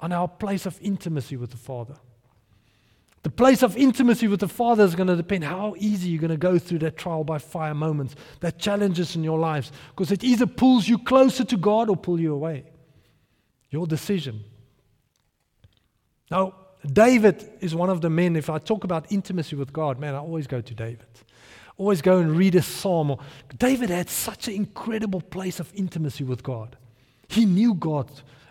on 0.00 0.12
our 0.12 0.28
place 0.28 0.64
of 0.64 0.78
intimacy 0.80 1.36
with 1.36 1.50
the 1.50 1.56
Father. 1.56 1.94
The 3.22 3.30
place 3.30 3.62
of 3.62 3.76
intimacy 3.76 4.28
with 4.28 4.40
the 4.40 4.48
Father 4.48 4.84
is 4.84 4.94
going 4.94 5.08
to 5.08 5.16
depend 5.16 5.44
how 5.44 5.74
easy 5.78 6.10
you're 6.10 6.20
going 6.20 6.30
to 6.30 6.36
go 6.36 6.58
through 6.58 6.78
that 6.80 6.96
trial 6.96 7.24
by 7.24 7.38
fire 7.38 7.74
moments, 7.74 8.14
that 8.40 8.58
challenges 8.58 9.16
in 9.16 9.24
your 9.24 9.38
lives, 9.38 9.72
because 9.90 10.12
it 10.12 10.22
either 10.22 10.46
pulls 10.46 10.86
you 10.86 10.98
closer 10.98 11.44
to 11.44 11.56
God 11.56 11.90
or 11.90 11.96
pull 11.96 12.20
you 12.20 12.32
away. 12.32 12.64
Your 13.70 13.86
decision. 13.86 14.44
Now, 16.30 16.54
David 16.86 17.50
is 17.60 17.74
one 17.74 17.90
of 17.90 18.00
the 18.00 18.10
men, 18.10 18.36
if 18.36 18.48
I 18.48 18.58
talk 18.58 18.84
about 18.84 19.10
intimacy 19.10 19.56
with 19.56 19.72
God, 19.72 19.98
man, 19.98 20.14
I 20.14 20.18
always 20.18 20.46
go 20.46 20.60
to 20.60 20.74
David. 20.74 21.06
Always 21.76 22.02
go 22.02 22.18
and 22.18 22.36
read 22.36 22.54
a 22.54 22.62
psalm. 22.62 23.16
David 23.56 23.90
had 23.90 24.08
such 24.08 24.48
an 24.48 24.54
incredible 24.54 25.20
place 25.20 25.60
of 25.60 25.72
intimacy 25.74 26.24
with 26.24 26.42
God. 26.42 26.76
He 27.28 27.44
knew 27.44 27.74
God 27.74 28.10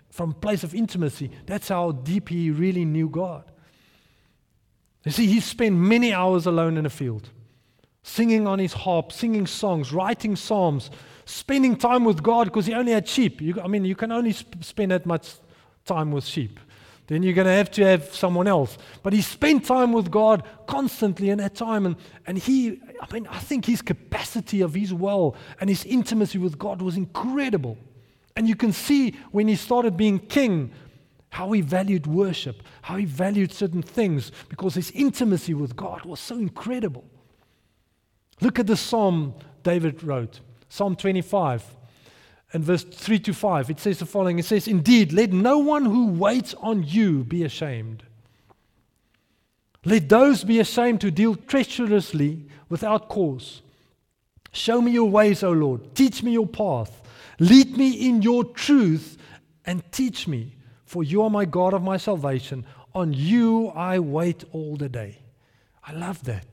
from 0.09 0.33
place 0.33 0.63
of 0.63 0.73
intimacy. 0.73 1.31
That's 1.45 1.69
how 1.69 1.91
deep 1.91 2.29
he 2.29 2.51
really 2.51 2.85
knew 2.85 3.09
God. 3.09 3.43
You 5.07 5.13
see, 5.13 5.25
he 5.27 5.39
spent 5.39 5.73
many 5.73 6.13
hours 6.13 6.47
alone 6.47 6.75
in 6.75 6.85
a 6.85 6.89
field, 6.89 7.29
singing 8.03 8.45
on 8.45 8.59
his 8.59 8.73
harp, 8.73 9.13
singing 9.13 9.47
songs, 9.47 9.93
writing 9.93 10.35
psalms, 10.35 10.91
spending 11.23 11.77
time 11.77 12.03
with 12.03 12.21
God 12.21 12.47
because 12.47 12.65
he 12.65 12.73
only 12.73 12.91
had 12.91 13.07
sheep. 13.07 13.39
You, 13.39 13.61
I 13.61 13.67
mean, 13.67 13.85
you 13.85 13.95
can 13.95 14.11
only 14.11 14.33
sp- 14.35 14.59
spend 14.59 14.91
that 14.91 15.05
much 15.05 15.35
time 15.85 16.11
with 16.11 16.25
sheep. 16.25 16.59
Then 17.07 17.23
you're 17.23 17.33
going 17.33 17.47
to 17.47 17.53
have 17.53 17.71
to 17.71 17.85
have 17.85 18.13
someone 18.13 18.47
else. 18.47 18.77
But 19.01 19.13
he 19.13 19.21
spent 19.21 19.63
time 19.63 19.93
with 19.93 20.11
God 20.11 20.43
constantly 20.67 21.29
in 21.29 21.37
that 21.37 21.55
time. 21.55 21.85
And, 21.85 21.95
and 22.25 22.37
he, 22.37 22.81
I 22.99 23.13
mean, 23.13 23.27
I 23.27 23.39
think 23.39 23.63
his 23.63 23.81
capacity 23.81 24.59
of 24.59 24.73
his 24.73 24.93
well 24.93 25.37
and 25.61 25.69
his 25.69 25.85
intimacy 25.85 26.37
with 26.37 26.59
God 26.59 26.81
was 26.81 26.97
incredible. 26.97 27.77
And 28.35 28.45
you 28.45 28.57
can 28.57 28.73
see 28.73 29.15
when 29.31 29.47
he 29.47 29.55
started 29.55 29.95
being 29.95 30.19
king 30.19 30.73
how 31.37 31.51
he 31.51 31.61
valued 31.61 32.07
worship, 32.07 32.63
how 32.81 32.95
he 32.95 33.05
valued 33.05 33.53
certain 33.53 33.83
things, 33.83 34.31
because 34.49 34.73
his 34.73 34.89
intimacy 34.89 35.53
with 35.53 35.75
God 35.75 36.03
was 36.03 36.19
so 36.19 36.35
incredible. 36.35 37.03
Look 38.41 38.57
at 38.57 38.65
the 38.65 38.75
psalm 38.75 39.35
David 39.61 40.01
wrote, 40.01 40.39
Psalm 40.67 40.95
25, 40.95 41.63
and 42.53 42.63
verse 42.63 42.83
3 42.83 43.19
to 43.19 43.33
5. 43.35 43.69
It 43.69 43.79
says 43.79 43.99
the 43.99 44.07
following 44.07 44.39
It 44.39 44.45
says, 44.45 44.67
Indeed, 44.67 45.13
let 45.13 45.31
no 45.31 45.59
one 45.59 45.85
who 45.85 46.07
waits 46.07 46.55
on 46.55 46.81
you 46.81 47.23
be 47.23 47.43
ashamed. 47.43 48.01
Let 49.85 50.09
those 50.09 50.43
be 50.43 50.59
ashamed 50.59 51.03
who 51.03 51.11
deal 51.11 51.35
treacherously 51.35 52.47
without 52.67 53.09
cause. 53.09 53.61
Show 54.53 54.81
me 54.81 54.89
your 54.89 55.11
ways, 55.11 55.43
O 55.43 55.51
Lord. 55.51 55.93
Teach 55.93 56.23
me 56.23 56.31
your 56.31 56.47
path. 56.47 56.99
Lead 57.37 57.77
me 57.77 58.07
in 58.09 58.23
your 58.23 58.43
truth 58.43 59.19
and 59.65 59.83
teach 59.91 60.27
me 60.27 60.56
for 60.87 61.03
you 61.03 61.21
are 61.21 61.29
my 61.29 61.45
God 61.45 61.73
of 61.73 61.83
my 61.83 61.97
salvation. 61.97 62.65
On 62.95 63.13
you 63.13 63.67
I 63.67 63.99
wait 63.99 64.43
all 64.51 64.75
the 64.75 64.89
day. 64.89 65.19
I 65.85 65.91
love 65.91 66.23
that. 66.23 66.47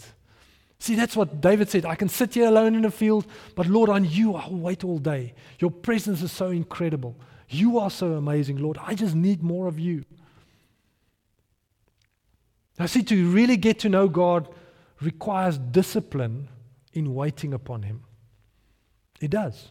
See, 0.78 0.96
that's 0.96 1.16
what 1.16 1.40
David 1.40 1.70
said. 1.70 1.86
I 1.86 1.94
can 1.94 2.10
sit 2.10 2.34
here 2.34 2.48
alone 2.48 2.74
in 2.74 2.82
the 2.82 2.90
field, 2.90 3.26
but 3.54 3.66
Lord, 3.66 3.88
on 3.88 4.04
you 4.04 4.34
I'll 4.34 4.54
wait 4.54 4.84
all 4.84 4.98
day. 4.98 5.32
Your 5.58 5.70
presence 5.70 6.20
is 6.20 6.32
so 6.32 6.48
incredible. 6.50 7.16
You 7.48 7.78
are 7.78 7.90
so 7.90 8.12
amazing, 8.12 8.58
Lord. 8.58 8.76
I 8.82 8.94
just 8.94 9.14
need 9.14 9.42
more 9.42 9.66
of 9.66 9.78
you. 9.78 10.04
Now, 12.78 12.86
see, 12.86 13.04
to 13.04 13.30
really 13.30 13.56
get 13.56 13.78
to 13.80 13.88
know 13.88 14.08
God 14.08 14.48
requires 15.00 15.58
discipline 15.58 16.48
in 16.92 17.14
waiting 17.14 17.54
upon 17.54 17.82
Him. 17.82 18.02
It 19.20 19.30
does. 19.30 19.70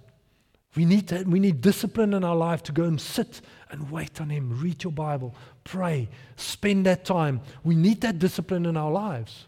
We 0.76 0.86
need, 0.86 1.08
to, 1.10 1.24
we 1.24 1.40
need 1.40 1.62
discipline 1.62 2.14
in 2.14 2.24
our 2.24 2.36
life 2.36 2.64
to 2.64 2.72
go 2.72 2.84
and 2.84 3.00
sit 3.00 3.42
and 3.70 3.92
wait 3.92 4.20
on 4.20 4.30
Him. 4.30 4.60
Read 4.60 4.84
your 4.84 4.94
Bible, 4.94 5.36
pray, 5.64 6.10
spend 6.36 6.86
that 6.88 7.06
time. 7.06 7.42
We 7.64 7.76
need 7.76 8.02
that 8.02 8.18
discipline 8.18 8.66
in 8.66 8.76
our 8.76 8.92
lives. 8.92 9.46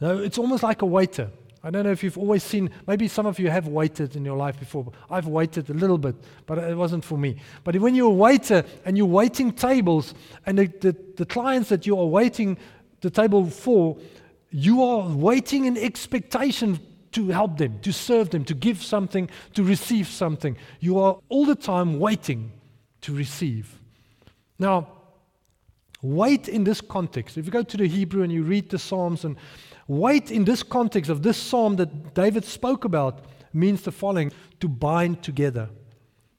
Now, 0.00 0.18
it's 0.18 0.38
almost 0.38 0.62
like 0.62 0.82
a 0.82 0.86
waiter. 0.86 1.30
I 1.62 1.70
don't 1.70 1.84
know 1.84 1.90
if 1.90 2.02
you've 2.02 2.16
always 2.16 2.42
seen, 2.42 2.70
maybe 2.86 3.06
some 3.06 3.26
of 3.26 3.38
you 3.38 3.50
have 3.50 3.68
waited 3.68 4.16
in 4.16 4.24
your 4.24 4.36
life 4.36 4.58
before. 4.58 4.90
I've 5.10 5.26
waited 5.26 5.68
a 5.68 5.74
little 5.74 5.98
bit, 5.98 6.14
but 6.46 6.56
it 6.56 6.76
wasn't 6.76 7.04
for 7.04 7.18
me. 7.18 7.36
But 7.64 7.76
when 7.76 7.94
you're 7.94 8.10
a 8.10 8.14
waiter 8.14 8.64
and 8.86 8.96
you're 8.96 9.06
waiting 9.06 9.52
tables, 9.52 10.14
and 10.46 10.58
the, 10.58 10.66
the, 10.80 10.96
the 11.16 11.26
clients 11.26 11.68
that 11.68 11.86
you 11.86 11.98
are 11.98 12.06
waiting 12.06 12.56
the 13.02 13.10
table 13.10 13.44
for, 13.44 13.98
you 14.50 14.82
are 14.82 15.06
waiting 15.08 15.66
in 15.66 15.76
expectation 15.76 16.78
to 17.12 17.28
help 17.28 17.58
them, 17.58 17.78
to 17.80 17.92
serve 17.92 18.30
them, 18.30 18.44
to 18.44 18.54
give 18.54 18.82
something, 18.82 19.28
to 19.54 19.64
receive 19.64 20.06
something. 20.08 20.56
You 20.78 20.98
are 21.00 21.18
all 21.28 21.44
the 21.44 21.54
time 21.54 21.98
waiting 21.98 22.52
to 23.02 23.14
receive. 23.14 23.78
Now, 24.58 24.88
wait 26.02 26.48
in 26.48 26.64
this 26.64 26.80
context. 26.80 27.36
If 27.36 27.46
you 27.46 27.52
go 27.52 27.62
to 27.62 27.76
the 27.76 27.88
Hebrew 27.88 28.22
and 28.22 28.32
you 28.32 28.42
read 28.42 28.70
the 28.70 28.78
Psalms 28.78 29.24
and 29.24 29.36
Wait 29.90 30.30
in 30.30 30.44
this 30.44 30.62
context 30.62 31.10
of 31.10 31.24
this 31.24 31.36
psalm 31.36 31.74
that 31.74 32.14
David 32.14 32.44
spoke 32.44 32.84
about 32.84 33.24
means 33.52 33.82
the 33.82 33.90
following 33.90 34.30
to 34.60 34.68
bind 34.68 35.20
together. 35.20 35.68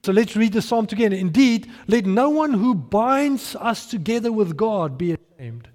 So 0.05 0.13
let's 0.13 0.37
read 0.37 0.53
the 0.53 0.61
psalm 0.61 0.87
together. 0.87 1.17
Indeed, 1.17 1.69
let 1.85 2.05
no 2.05 2.29
one 2.29 2.53
who 2.53 2.73
binds 2.73 3.57
us 3.57 3.87
together 3.87 4.31
with 4.31 4.55
God 4.55 4.97
be 4.97 5.17
ashamed. 5.17 5.67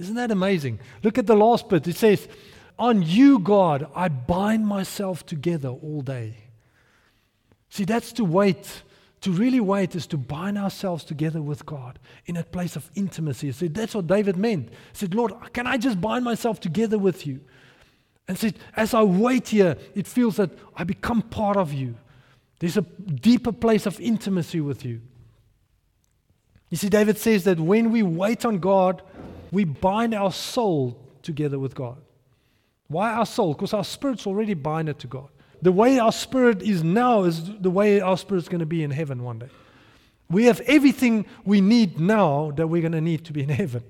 Isn't 0.00 0.16
that 0.16 0.32
amazing? 0.32 0.80
Look 1.04 1.16
at 1.16 1.28
the 1.28 1.36
last 1.36 1.68
bit. 1.68 1.86
It 1.86 1.94
says, 1.94 2.26
On 2.78 3.02
you, 3.02 3.38
God, 3.38 3.88
I 3.94 4.08
bind 4.08 4.66
myself 4.66 5.24
together 5.24 5.68
all 5.68 6.02
day. 6.02 6.36
See, 7.70 7.84
that's 7.84 8.12
to 8.14 8.24
wait 8.24 8.82
to 9.26 9.32
really 9.32 9.58
wait 9.58 9.96
is 9.96 10.06
to 10.06 10.16
bind 10.16 10.56
ourselves 10.56 11.02
together 11.02 11.42
with 11.42 11.66
God 11.66 11.98
in 12.26 12.36
a 12.36 12.44
place 12.44 12.76
of 12.76 12.88
intimacy. 12.94 13.50
See, 13.50 13.66
that's 13.66 13.92
what 13.92 14.06
David 14.06 14.36
meant. 14.36 14.68
He 14.68 14.76
said, 14.92 15.14
Lord, 15.14 15.32
can 15.52 15.66
I 15.66 15.78
just 15.78 16.00
bind 16.00 16.24
myself 16.24 16.60
together 16.60 16.96
with 16.96 17.26
you? 17.26 17.40
And 18.28 18.38
said, 18.38 18.54
as 18.76 18.94
I 18.94 19.02
wait 19.02 19.48
here, 19.48 19.76
it 19.96 20.06
feels 20.06 20.36
that 20.36 20.50
I 20.76 20.84
become 20.84 21.22
part 21.22 21.56
of 21.56 21.72
you. 21.72 21.96
There's 22.60 22.76
a 22.76 22.82
deeper 22.82 23.50
place 23.50 23.84
of 23.84 24.00
intimacy 24.00 24.60
with 24.60 24.84
you. 24.84 25.00
You 26.70 26.76
see, 26.76 26.88
David 26.88 27.18
says 27.18 27.42
that 27.44 27.58
when 27.58 27.90
we 27.90 28.04
wait 28.04 28.44
on 28.44 28.58
God, 28.58 29.02
we 29.50 29.64
bind 29.64 30.14
our 30.14 30.30
soul 30.30 31.00
together 31.22 31.58
with 31.58 31.74
God. 31.74 31.96
Why 32.88 33.12
our 33.12 33.26
soul? 33.26 33.54
Because 33.54 33.72
our 33.72 33.84
spirit's 33.84 34.26
already 34.26 34.54
binded 34.54 34.98
to 35.00 35.06
God. 35.06 35.28
The 35.62 35.72
way 35.72 35.98
our 35.98 36.12
spirit 36.12 36.62
is 36.62 36.84
now 36.84 37.24
is 37.24 37.58
the 37.58 37.70
way 37.70 38.00
our 38.00 38.16
spirit's 38.16 38.48
going 38.48 38.60
to 38.60 38.66
be 38.66 38.82
in 38.82 38.90
heaven 38.90 39.22
one 39.22 39.38
day. 39.38 39.48
We 40.28 40.44
have 40.44 40.60
everything 40.60 41.26
we 41.44 41.60
need 41.60 41.98
now 41.98 42.52
that 42.56 42.66
we're 42.66 42.82
going 42.82 42.92
to 42.92 43.00
need 43.00 43.24
to 43.26 43.32
be 43.32 43.42
in 43.42 43.48
heaven. 43.62 43.82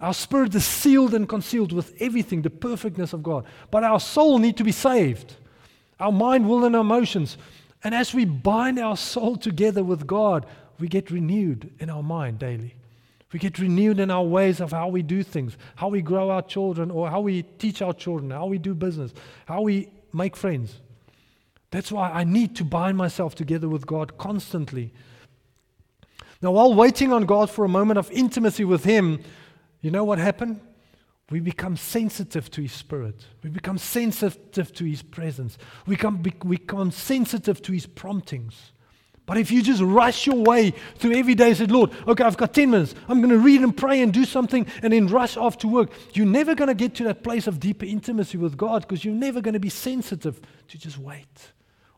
Our 0.00 0.14
spirit 0.14 0.54
is 0.54 0.64
sealed 0.64 1.14
and 1.14 1.28
concealed 1.28 1.72
with 1.72 1.94
everything, 2.00 2.42
the 2.42 2.50
perfectness 2.50 3.12
of 3.12 3.22
God. 3.22 3.44
But 3.70 3.82
our 3.82 3.98
soul 3.98 4.38
need 4.38 4.56
to 4.58 4.64
be 4.64 4.72
saved. 4.72 5.34
Our 5.98 6.12
mind, 6.12 6.48
will, 6.48 6.64
and 6.64 6.76
emotions. 6.76 7.36
And 7.82 7.94
as 7.94 8.14
we 8.14 8.24
bind 8.24 8.78
our 8.78 8.96
soul 8.96 9.36
together 9.36 9.82
with 9.82 10.06
God, 10.06 10.46
we 10.78 10.86
get 10.86 11.10
renewed 11.10 11.72
in 11.80 11.90
our 11.90 12.02
mind 12.04 12.38
daily. 12.38 12.74
We 13.32 13.38
get 13.38 13.58
renewed 13.58 14.00
in 14.00 14.10
our 14.10 14.24
ways 14.24 14.60
of 14.60 14.72
how 14.72 14.88
we 14.88 15.02
do 15.02 15.22
things, 15.22 15.56
how 15.76 15.88
we 15.88 16.00
grow 16.00 16.30
our 16.30 16.42
children, 16.42 16.90
or 16.90 17.10
how 17.10 17.20
we 17.20 17.42
teach 17.42 17.82
our 17.82 17.92
children, 17.92 18.30
how 18.30 18.46
we 18.46 18.58
do 18.58 18.74
business, 18.74 19.12
how 19.46 19.62
we 19.62 19.90
make 20.12 20.36
friends. 20.36 20.80
That's 21.70 21.92
why 21.92 22.10
I 22.10 22.24
need 22.24 22.56
to 22.56 22.64
bind 22.64 22.96
myself 22.96 23.34
together 23.34 23.68
with 23.68 23.86
God 23.86 24.16
constantly. 24.16 24.92
Now, 26.40 26.52
while 26.52 26.72
waiting 26.72 27.12
on 27.12 27.26
God 27.26 27.50
for 27.50 27.64
a 27.64 27.68
moment 27.68 27.98
of 27.98 28.10
intimacy 28.10 28.64
with 28.64 28.84
Him, 28.84 29.20
you 29.82 29.90
know 29.90 30.04
what 30.04 30.18
happened? 30.18 30.60
We 31.30 31.40
become 31.40 31.76
sensitive 31.76 32.50
to 32.52 32.62
His 32.62 32.72
Spirit. 32.72 33.26
We 33.42 33.50
become 33.50 33.76
sensitive 33.76 34.72
to 34.72 34.84
His 34.84 35.02
presence. 35.02 35.58
We 35.84 35.96
become, 35.96 36.22
we 36.22 36.56
become 36.56 36.90
sensitive 36.90 37.60
to 37.62 37.72
His 37.72 37.84
promptings. 37.84 38.72
But 39.28 39.36
if 39.36 39.50
you 39.50 39.62
just 39.62 39.82
rush 39.82 40.26
your 40.26 40.36
way 40.36 40.70
through 40.96 41.12
every 41.12 41.34
day 41.34 41.48
and 41.48 41.56
say, 41.58 41.66
Lord, 41.66 41.90
okay, 42.08 42.24
I've 42.24 42.38
got 42.38 42.54
10 42.54 42.70
minutes. 42.70 42.94
I'm 43.08 43.18
going 43.18 43.28
to 43.28 43.38
read 43.38 43.60
and 43.60 43.76
pray 43.76 44.00
and 44.00 44.10
do 44.10 44.24
something 44.24 44.66
and 44.82 44.90
then 44.90 45.06
rush 45.06 45.36
off 45.36 45.58
to 45.58 45.68
work. 45.68 45.90
You're 46.14 46.24
never 46.24 46.54
going 46.54 46.68
to 46.68 46.74
get 46.74 46.94
to 46.94 47.04
that 47.04 47.22
place 47.22 47.46
of 47.46 47.60
deeper 47.60 47.84
intimacy 47.84 48.38
with 48.38 48.56
God 48.56 48.82
because 48.88 49.04
you're 49.04 49.12
never 49.12 49.42
going 49.42 49.52
to 49.52 49.60
be 49.60 49.68
sensitive 49.68 50.40
to 50.68 50.78
just 50.78 50.96
wait. 50.96 51.52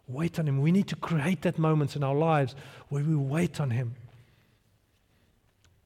Wait 0.08 0.40
on 0.40 0.48
Him. 0.48 0.60
We 0.60 0.72
need 0.72 0.88
to 0.88 0.96
create 0.96 1.42
that 1.42 1.56
moment 1.56 1.94
in 1.94 2.02
our 2.02 2.16
lives 2.16 2.56
where 2.88 3.04
we 3.04 3.14
wait 3.14 3.60
on 3.60 3.70
Him. 3.70 3.94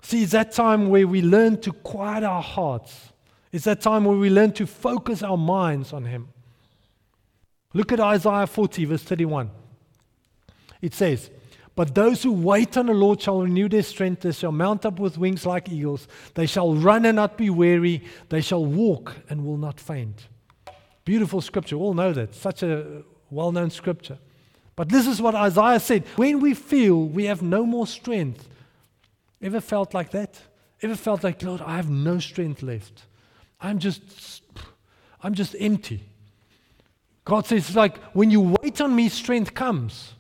See, 0.00 0.22
it's 0.22 0.32
that 0.32 0.52
time 0.52 0.88
where 0.88 1.06
we 1.06 1.20
learn 1.20 1.60
to 1.60 1.72
quiet 1.72 2.24
our 2.24 2.42
hearts. 2.42 3.12
It's 3.52 3.66
that 3.66 3.82
time 3.82 4.06
where 4.06 4.16
we 4.16 4.30
learn 4.30 4.52
to 4.52 4.66
focus 4.66 5.22
our 5.22 5.36
minds 5.36 5.92
on 5.92 6.06
Him. 6.06 6.28
Look 7.74 7.92
at 7.92 8.00
Isaiah 8.00 8.46
40, 8.46 8.86
verse 8.86 9.02
31. 9.02 9.50
It 10.80 10.92
says, 10.92 11.30
But 11.76 11.94
those 11.94 12.22
who 12.22 12.32
wait 12.32 12.76
on 12.76 12.86
the 12.86 12.94
Lord 12.94 13.20
shall 13.20 13.42
renew 13.42 13.68
their 13.68 13.82
strength. 13.82 14.22
They 14.22 14.32
shall 14.32 14.52
mount 14.52 14.86
up 14.86 15.00
with 15.00 15.18
wings 15.18 15.44
like 15.44 15.68
eagles. 15.68 16.06
They 16.34 16.46
shall 16.46 16.74
run 16.74 17.04
and 17.04 17.16
not 17.16 17.36
be 17.36 17.50
weary. 17.50 18.04
They 18.28 18.40
shall 18.40 18.64
walk 18.64 19.16
and 19.28 19.44
will 19.44 19.56
not 19.56 19.80
faint. 19.80 20.28
Beautiful 21.04 21.40
scripture. 21.40 21.76
All 21.76 21.94
know 21.94 22.12
that. 22.12 22.34
Such 22.34 22.62
a 22.62 23.02
well 23.30 23.50
known 23.50 23.70
scripture. 23.70 24.18
But 24.76 24.88
this 24.88 25.06
is 25.06 25.20
what 25.20 25.34
Isaiah 25.34 25.80
said 25.80 26.04
when 26.16 26.40
we 26.40 26.54
feel 26.54 27.06
we 27.06 27.24
have 27.24 27.42
no 27.42 27.66
more 27.66 27.86
strength. 27.86 28.48
Ever 29.42 29.60
felt 29.60 29.94
like 29.94 30.10
that? 30.12 30.40
Ever 30.80 30.96
felt 30.96 31.24
like, 31.24 31.42
Lord, 31.42 31.60
I 31.60 31.76
have 31.76 31.90
no 31.90 32.18
strength 32.18 32.62
left? 32.62 33.04
I'm 33.60 33.78
just, 33.78 34.42
I'm 35.22 35.34
just 35.34 35.54
empty. 35.58 36.04
God 37.24 37.46
says, 37.46 37.74
like 37.74 37.98
when 38.14 38.30
you 38.30 38.56
wait 38.62 38.80
on 38.80 38.94
me, 38.94 39.08
strength 39.08 39.54
comes. 39.54 40.14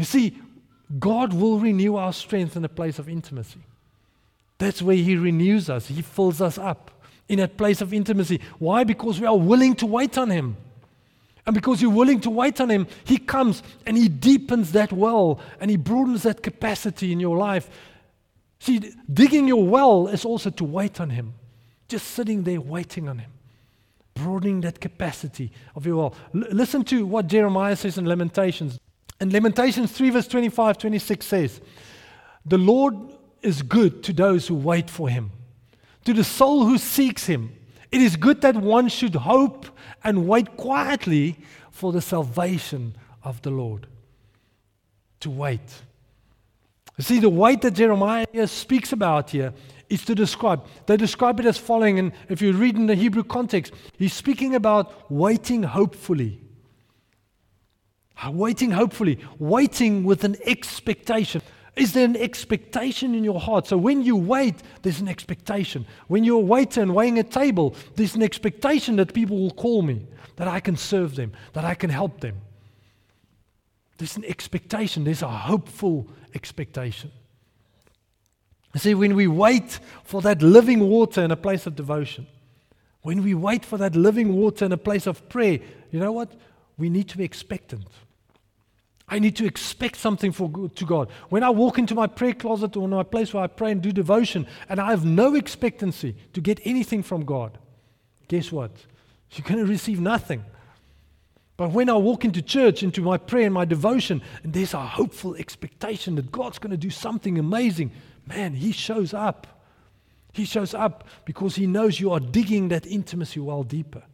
You 0.00 0.06
see, 0.06 0.34
God 0.98 1.34
will 1.34 1.58
renew 1.58 1.96
our 1.96 2.14
strength 2.14 2.56
in 2.56 2.64
a 2.64 2.70
place 2.70 2.98
of 2.98 3.06
intimacy. 3.06 3.60
That's 4.56 4.80
where 4.80 4.96
He 4.96 5.14
renews 5.14 5.68
us, 5.68 5.88
He 5.88 6.00
fills 6.00 6.40
us 6.40 6.56
up 6.56 6.90
in 7.28 7.38
a 7.38 7.46
place 7.46 7.82
of 7.82 7.92
intimacy. 7.92 8.40
Why? 8.58 8.82
Because 8.82 9.20
we 9.20 9.26
are 9.26 9.36
willing 9.36 9.74
to 9.76 9.84
wait 9.84 10.16
on 10.16 10.30
Him. 10.30 10.56
And 11.44 11.54
because 11.54 11.82
you're 11.82 11.90
willing 11.90 12.18
to 12.22 12.30
wait 12.30 12.62
on 12.62 12.70
Him, 12.70 12.86
He 13.04 13.18
comes 13.18 13.62
and 13.84 13.94
He 13.94 14.08
deepens 14.08 14.72
that 14.72 14.90
well 14.90 15.38
and 15.60 15.70
He 15.70 15.76
broadens 15.76 16.22
that 16.22 16.42
capacity 16.42 17.12
in 17.12 17.20
your 17.20 17.36
life. 17.36 17.68
See, 18.58 18.78
digging 19.12 19.48
your 19.48 19.62
well 19.62 20.08
is 20.08 20.24
also 20.24 20.48
to 20.48 20.64
wait 20.64 20.98
on 20.98 21.10
Him, 21.10 21.34
just 21.88 22.06
sitting 22.06 22.44
there 22.44 22.62
waiting 22.62 23.06
on 23.06 23.18
Him, 23.18 23.32
broadening 24.14 24.62
that 24.62 24.80
capacity 24.80 25.52
of 25.76 25.84
your 25.84 25.96
well. 25.96 26.14
L- 26.34 26.52
listen 26.52 26.84
to 26.84 27.04
what 27.04 27.26
Jeremiah 27.26 27.76
says 27.76 27.98
in 27.98 28.06
Lamentations. 28.06 28.80
And 29.20 29.32
Lamentations 29.32 29.92
3, 29.92 30.10
verse 30.10 30.26
25, 30.26 30.78
26 30.78 31.26
says, 31.26 31.60
The 32.46 32.58
Lord 32.58 32.96
is 33.42 33.62
good 33.62 34.02
to 34.04 34.12
those 34.12 34.48
who 34.48 34.54
wait 34.54 34.88
for 34.88 35.08
him, 35.08 35.30
to 36.04 36.14
the 36.14 36.24
soul 36.24 36.64
who 36.64 36.78
seeks 36.78 37.26
him. 37.26 37.54
It 37.92 38.00
is 38.00 38.16
good 38.16 38.40
that 38.40 38.56
one 38.56 38.88
should 38.88 39.14
hope 39.14 39.66
and 40.02 40.26
wait 40.26 40.56
quietly 40.56 41.38
for 41.70 41.92
the 41.92 42.00
salvation 42.00 42.94
of 43.22 43.42
the 43.42 43.50
Lord. 43.50 43.86
To 45.20 45.30
wait. 45.30 45.60
You 46.96 47.04
see, 47.04 47.18
the 47.18 47.28
wait 47.28 47.60
that 47.62 47.72
Jeremiah 47.72 48.46
speaks 48.46 48.92
about 48.92 49.30
here 49.30 49.52
is 49.90 50.04
to 50.04 50.14
describe. 50.14 50.64
They 50.86 50.96
describe 50.96 51.40
it 51.40 51.46
as 51.46 51.58
following, 51.58 51.98
and 51.98 52.12
if 52.28 52.40
you 52.40 52.52
read 52.52 52.76
in 52.76 52.86
the 52.86 52.94
Hebrew 52.94 53.24
context, 53.24 53.74
he's 53.98 54.14
speaking 54.14 54.54
about 54.54 55.10
waiting 55.10 55.62
hopefully. 55.62 56.40
Uh, 58.22 58.30
waiting 58.30 58.70
hopefully, 58.70 59.18
waiting 59.38 60.04
with 60.04 60.24
an 60.24 60.36
expectation. 60.44 61.40
Is 61.76 61.92
there 61.92 62.04
an 62.04 62.16
expectation 62.16 63.14
in 63.14 63.24
your 63.24 63.40
heart? 63.40 63.66
So 63.66 63.78
when 63.78 64.02
you 64.02 64.16
wait, 64.16 64.56
there's 64.82 65.00
an 65.00 65.08
expectation. 65.08 65.86
When 66.08 66.24
you're 66.24 66.40
a 66.40 66.44
waiter 66.44 66.82
and 66.82 66.94
weighing 66.94 67.18
a 67.18 67.22
table, 67.22 67.74
there's 67.94 68.14
an 68.14 68.22
expectation 68.22 68.96
that 68.96 69.14
people 69.14 69.38
will 69.38 69.52
call 69.52 69.80
me, 69.82 70.06
that 70.36 70.48
I 70.48 70.60
can 70.60 70.76
serve 70.76 71.14
them, 71.14 71.32
that 71.54 71.64
I 71.64 71.74
can 71.74 71.88
help 71.88 72.20
them. 72.20 72.36
There's 73.96 74.16
an 74.16 74.24
expectation, 74.24 75.04
there's 75.04 75.22
a 75.22 75.28
hopeful 75.28 76.08
expectation. 76.34 77.12
You 78.74 78.80
see, 78.80 78.94
when 78.94 79.14
we 79.14 79.26
wait 79.26 79.80
for 80.04 80.20
that 80.22 80.42
living 80.42 80.80
water 80.80 81.22
in 81.22 81.30
a 81.30 81.36
place 81.36 81.66
of 81.66 81.76
devotion, 81.76 82.26
when 83.02 83.22
we 83.22 83.34
wait 83.34 83.64
for 83.64 83.78
that 83.78 83.96
living 83.96 84.34
water 84.34 84.64
in 84.64 84.72
a 84.72 84.76
place 84.76 85.06
of 85.06 85.26
prayer, 85.28 85.58
you 85.90 85.98
know 85.98 86.12
what? 86.12 86.32
We 86.76 86.90
need 86.90 87.08
to 87.08 87.18
be 87.18 87.24
expectant. 87.24 87.86
I 89.10 89.18
need 89.18 89.34
to 89.36 89.44
expect 89.44 89.96
something 89.96 90.30
for, 90.30 90.48
to 90.68 90.86
God. 90.86 91.10
When 91.28 91.42
I 91.42 91.50
walk 91.50 91.78
into 91.78 91.96
my 91.96 92.06
prayer 92.06 92.32
closet 92.32 92.76
or 92.76 92.86
my 92.86 93.02
place 93.02 93.34
where 93.34 93.42
I 93.42 93.48
pray 93.48 93.72
and 93.72 93.82
do 93.82 93.90
devotion, 93.90 94.46
and 94.68 94.80
I 94.80 94.90
have 94.90 95.04
no 95.04 95.34
expectancy 95.34 96.14
to 96.32 96.40
get 96.40 96.60
anything 96.64 97.02
from 97.02 97.24
God, 97.24 97.58
guess 98.28 98.52
what? 98.52 98.70
You're 99.32 99.46
going 99.46 99.58
to 99.58 99.70
receive 99.70 100.00
nothing. 100.00 100.44
But 101.56 101.72
when 101.72 101.90
I 101.90 101.94
walk 101.94 102.24
into 102.24 102.40
church, 102.40 102.82
into 102.82 103.02
my 103.02 103.18
prayer 103.18 103.46
and 103.46 103.54
my 103.54 103.64
devotion, 103.64 104.22
and 104.44 104.52
there's 104.52 104.74
a 104.74 104.80
hopeful 104.80 105.34
expectation 105.34 106.14
that 106.14 106.30
God's 106.32 106.58
going 106.58 106.70
to 106.70 106.76
do 106.76 106.88
something 106.88 107.38
amazing, 107.38 107.90
man, 108.26 108.54
He 108.54 108.72
shows 108.72 109.12
up. 109.12 109.46
He 110.32 110.44
shows 110.44 110.72
up 110.72 111.04
because 111.24 111.56
He 111.56 111.66
knows 111.66 111.98
you 111.98 112.12
are 112.12 112.20
digging 112.20 112.68
that 112.68 112.86
intimacy 112.86 113.40
well 113.40 113.64
deeper. 113.64 114.04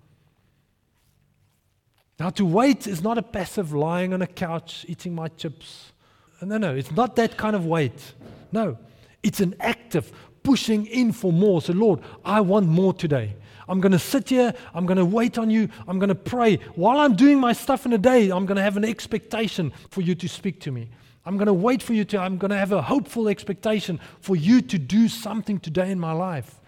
Now, 2.18 2.30
to 2.30 2.44
wait 2.46 2.86
is 2.86 3.02
not 3.02 3.18
a 3.18 3.22
passive 3.22 3.72
lying 3.72 4.14
on 4.14 4.22
a 4.22 4.26
couch 4.26 4.86
eating 4.88 5.14
my 5.14 5.28
chips. 5.28 5.92
No, 6.40 6.56
no, 6.58 6.74
it's 6.74 6.92
not 6.92 7.16
that 7.16 7.36
kind 7.36 7.54
of 7.54 7.66
wait. 7.66 8.14
No, 8.52 8.78
it's 9.22 9.40
an 9.40 9.54
active 9.60 10.12
pushing 10.42 10.86
in 10.86 11.12
for 11.12 11.32
more. 11.32 11.60
So, 11.60 11.72
Lord, 11.72 12.00
I 12.24 12.40
want 12.40 12.68
more 12.68 12.94
today. 12.94 13.34
I'm 13.68 13.80
going 13.80 13.92
to 13.92 13.98
sit 13.98 14.28
here. 14.28 14.54
I'm 14.74 14.86
going 14.86 14.98
to 14.98 15.04
wait 15.04 15.38
on 15.38 15.50
you. 15.50 15.68
I'm 15.88 15.98
going 15.98 16.08
to 16.08 16.14
pray. 16.14 16.56
While 16.74 17.00
I'm 17.00 17.16
doing 17.16 17.40
my 17.40 17.52
stuff 17.52 17.84
in 17.84 17.90
the 17.90 17.98
day, 17.98 18.30
I'm 18.30 18.46
going 18.46 18.56
to 18.56 18.62
have 18.62 18.76
an 18.76 18.84
expectation 18.84 19.72
for 19.90 20.00
you 20.02 20.14
to 20.14 20.28
speak 20.28 20.60
to 20.60 20.70
me. 20.70 20.88
I'm 21.24 21.36
going 21.36 21.46
to 21.46 21.52
wait 21.52 21.82
for 21.82 21.92
you 21.92 22.04
to, 22.06 22.20
I'm 22.20 22.38
going 22.38 22.52
to 22.52 22.56
have 22.56 22.70
a 22.70 22.80
hopeful 22.80 23.28
expectation 23.28 23.98
for 24.20 24.36
you 24.36 24.62
to 24.62 24.78
do 24.78 25.08
something 25.08 25.58
today 25.58 25.90
in 25.90 25.98
my 25.98 26.12
life. 26.12 26.60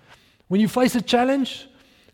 When 0.49 0.61
you 0.61 0.67
face 0.67 0.97
a 0.97 1.03
challenge, 1.03 1.69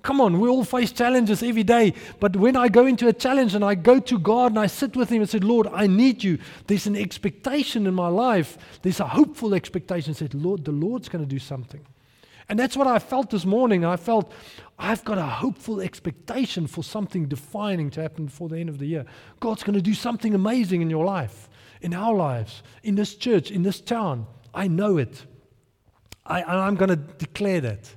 Come 0.05 0.21
on, 0.21 0.39
we 0.39 0.51
all 0.51 0.65
face 0.65 0.93
challenges 0.93 1.43
every 1.43 1.63
day. 1.63 1.95
But 2.21 2.37
when 2.37 2.57
I 2.57 2.69
go 2.69 2.85
into 2.85 3.09
a 3.09 3.13
challenge 3.15 3.55
and 3.55 3.65
I 3.65 3.75
go 3.75 3.99
to 4.01 4.19
God 4.19 4.53
and 4.53 4.59
I 4.59 4.67
sit 4.67 4.95
with 4.97 5.09
Him 5.09 5.23
and 5.23 5.31
say, 5.31 5.39
Lord, 5.39 5.67
I 5.69 5.87
need 5.87 6.23
you, 6.23 6.39
there's 6.67 6.87
an 6.87 6.95
expectation 6.95 7.87
in 7.87 7.95
my 7.95 8.09
life. 8.09 8.59
There's 8.83 9.01
a 9.01 9.07
hopeful 9.09 9.55
expectation. 9.55 10.11
I 10.11 10.15
said, 10.15 10.35
Lord, 10.35 10.67
the 10.67 10.73
Lord's 10.73 11.09
going 11.09 11.25
to 11.25 11.29
do 11.29 11.39
something. 11.39 11.81
And 12.51 12.59
that's 12.59 12.77
what 12.77 12.87
I 12.87 12.99
felt 12.99 13.31
this 13.31 13.47
morning. 13.47 13.87
I 13.87 13.97
felt 13.97 14.31
I've 14.79 15.03
got 15.07 15.17
a 15.17 15.23
hopeful 15.23 15.81
expectation 15.81 16.67
for 16.67 16.85
something 16.85 17.25
defining 17.25 17.91
to 17.93 18.03
happen 18.03 18.27
before 18.27 18.51
the 18.51 18.59
end 18.59 18.69
of 18.69 18.79
the 18.79 18.87
year. 18.87 19.07
God's 19.41 19.63
going 19.63 19.73
to 19.73 19.81
do 19.81 19.95
something 19.95 20.35
amazing 20.35 20.83
in 20.83 20.91
your 20.91 21.07
life, 21.07 21.49
in 21.81 21.95
our 21.95 22.15
lives, 22.15 22.63
in 22.83 22.95
this 22.95 23.15
church, 23.15 23.51
in 23.51 23.63
this 23.63 23.81
town. 23.81 24.27
I 24.53 24.69
know 24.69 24.99
it. 24.99 25.25
I, 26.27 26.43
I'm 26.43 26.77
going 26.77 26.91
to 26.91 26.97
declare 26.97 27.63
that. 27.63 27.95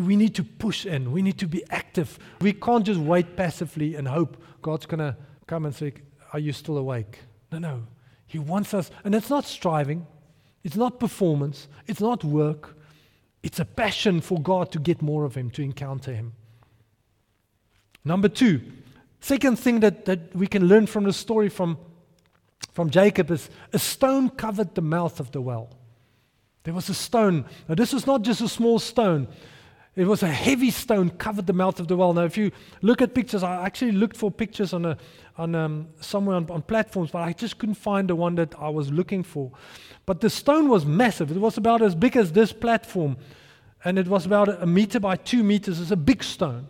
We 0.00 0.16
need 0.16 0.34
to 0.36 0.44
push 0.44 0.86
in. 0.86 1.12
We 1.12 1.22
need 1.22 1.38
to 1.38 1.46
be 1.46 1.64
active. 1.70 2.18
We 2.40 2.52
can't 2.52 2.84
just 2.84 3.00
wait 3.00 3.36
passively 3.36 3.94
and 3.94 4.08
hope 4.08 4.42
God's 4.62 4.86
going 4.86 5.00
to 5.00 5.16
come 5.46 5.64
and 5.64 5.74
say, 5.74 5.94
Are 6.32 6.38
you 6.38 6.52
still 6.52 6.78
awake? 6.78 7.20
No, 7.52 7.58
no. 7.58 7.82
He 8.26 8.38
wants 8.38 8.74
us, 8.74 8.90
and 9.04 9.14
it's 9.14 9.30
not 9.30 9.44
striving, 9.44 10.06
it's 10.64 10.76
not 10.76 10.98
performance, 10.98 11.68
it's 11.86 12.00
not 12.00 12.24
work. 12.24 12.76
It's 13.42 13.60
a 13.60 13.64
passion 13.64 14.20
for 14.20 14.40
God 14.40 14.72
to 14.72 14.80
get 14.80 15.00
more 15.00 15.24
of 15.24 15.36
Him, 15.36 15.50
to 15.50 15.62
encounter 15.62 16.12
Him. 16.12 16.32
Number 18.04 18.28
two, 18.28 18.60
second 19.20 19.56
thing 19.58 19.80
that, 19.80 20.04
that 20.06 20.34
we 20.34 20.48
can 20.48 20.66
learn 20.66 20.86
from 20.86 21.04
the 21.04 21.12
story 21.12 21.48
from, 21.48 21.78
from 22.72 22.90
Jacob 22.90 23.30
is 23.30 23.48
a 23.72 23.78
stone 23.78 24.30
covered 24.30 24.74
the 24.74 24.82
mouth 24.82 25.20
of 25.20 25.30
the 25.30 25.40
well. 25.40 25.70
There 26.64 26.74
was 26.74 26.88
a 26.88 26.94
stone. 26.94 27.44
Now, 27.68 27.76
this 27.76 27.92
was 27.92 28.08
not 28.08 28.22
just 28.22 28.40
a 28.40 28.48
small 28.48 28.80
stone. 28.80 29.28
It 29.96 30.06
was 30.06 30.22
a 30.22 30.28
heavy 30.28 30.70
stone 30.70 31.08
covered 31.08 31.46
the 31.46 31.54
mouth 31.54 31.80
of 31.80 31.88
the 31.88 31.96
well. 31.96 32.12
Now, 32.12 32.24
if 32.24 32.36
you 32.36 32.52
look 32.82 33.00
at 33.00 33.14
pictures, 33.14 33.42
I 33.42 33.64
actually 33.64 33.92
looked 33.92 34.18
for 34.18 34.30
pictures 34.30 34.74
on 34.74 34.84
a, 34.84 34.98
on 35.38 35.54
um, 35.54 35.88
somewhere 36.00 36.36
on, 36.36 36.50
on, 36.50 36.60
platforms, 36.60 37.10
but 37.10 37.22
I 37.22 37.32
just 37.32 37.56
couldn't 37.56 37.76
find 37.76 38.06
the 38.06 38.14
one 38.14 38.34
that 38.34 38.54
I 38.58 38.68
was 38.68 38.92
looking 38.92 39.22
for. 39.22 39.52
But 40.04 40.20
the 40.20 40.28
stone 40.28 40.68
was 40.68 40.84
massive. 40.84 41.30
It 41.30 41.38
was 41.38 41.56
about 41.56 41.80
as 41.80 41.94
big 41.94 42.14
as 42.14 42.32
this 42.32 42.52
platform, 42.52 43.16
and 43.86 43.98
it 43.98 44.06
was 44.06 44.26
about 44.26 44.62
a 44.62 44.66
meter 44.66 45.00
by 45.00 45.16
two 45.16 45.42
meters. 45.42 45.80
It's 45.80 45.90
a 45.90 45.96
big 45.96 46.22
stone, 46.22 46.66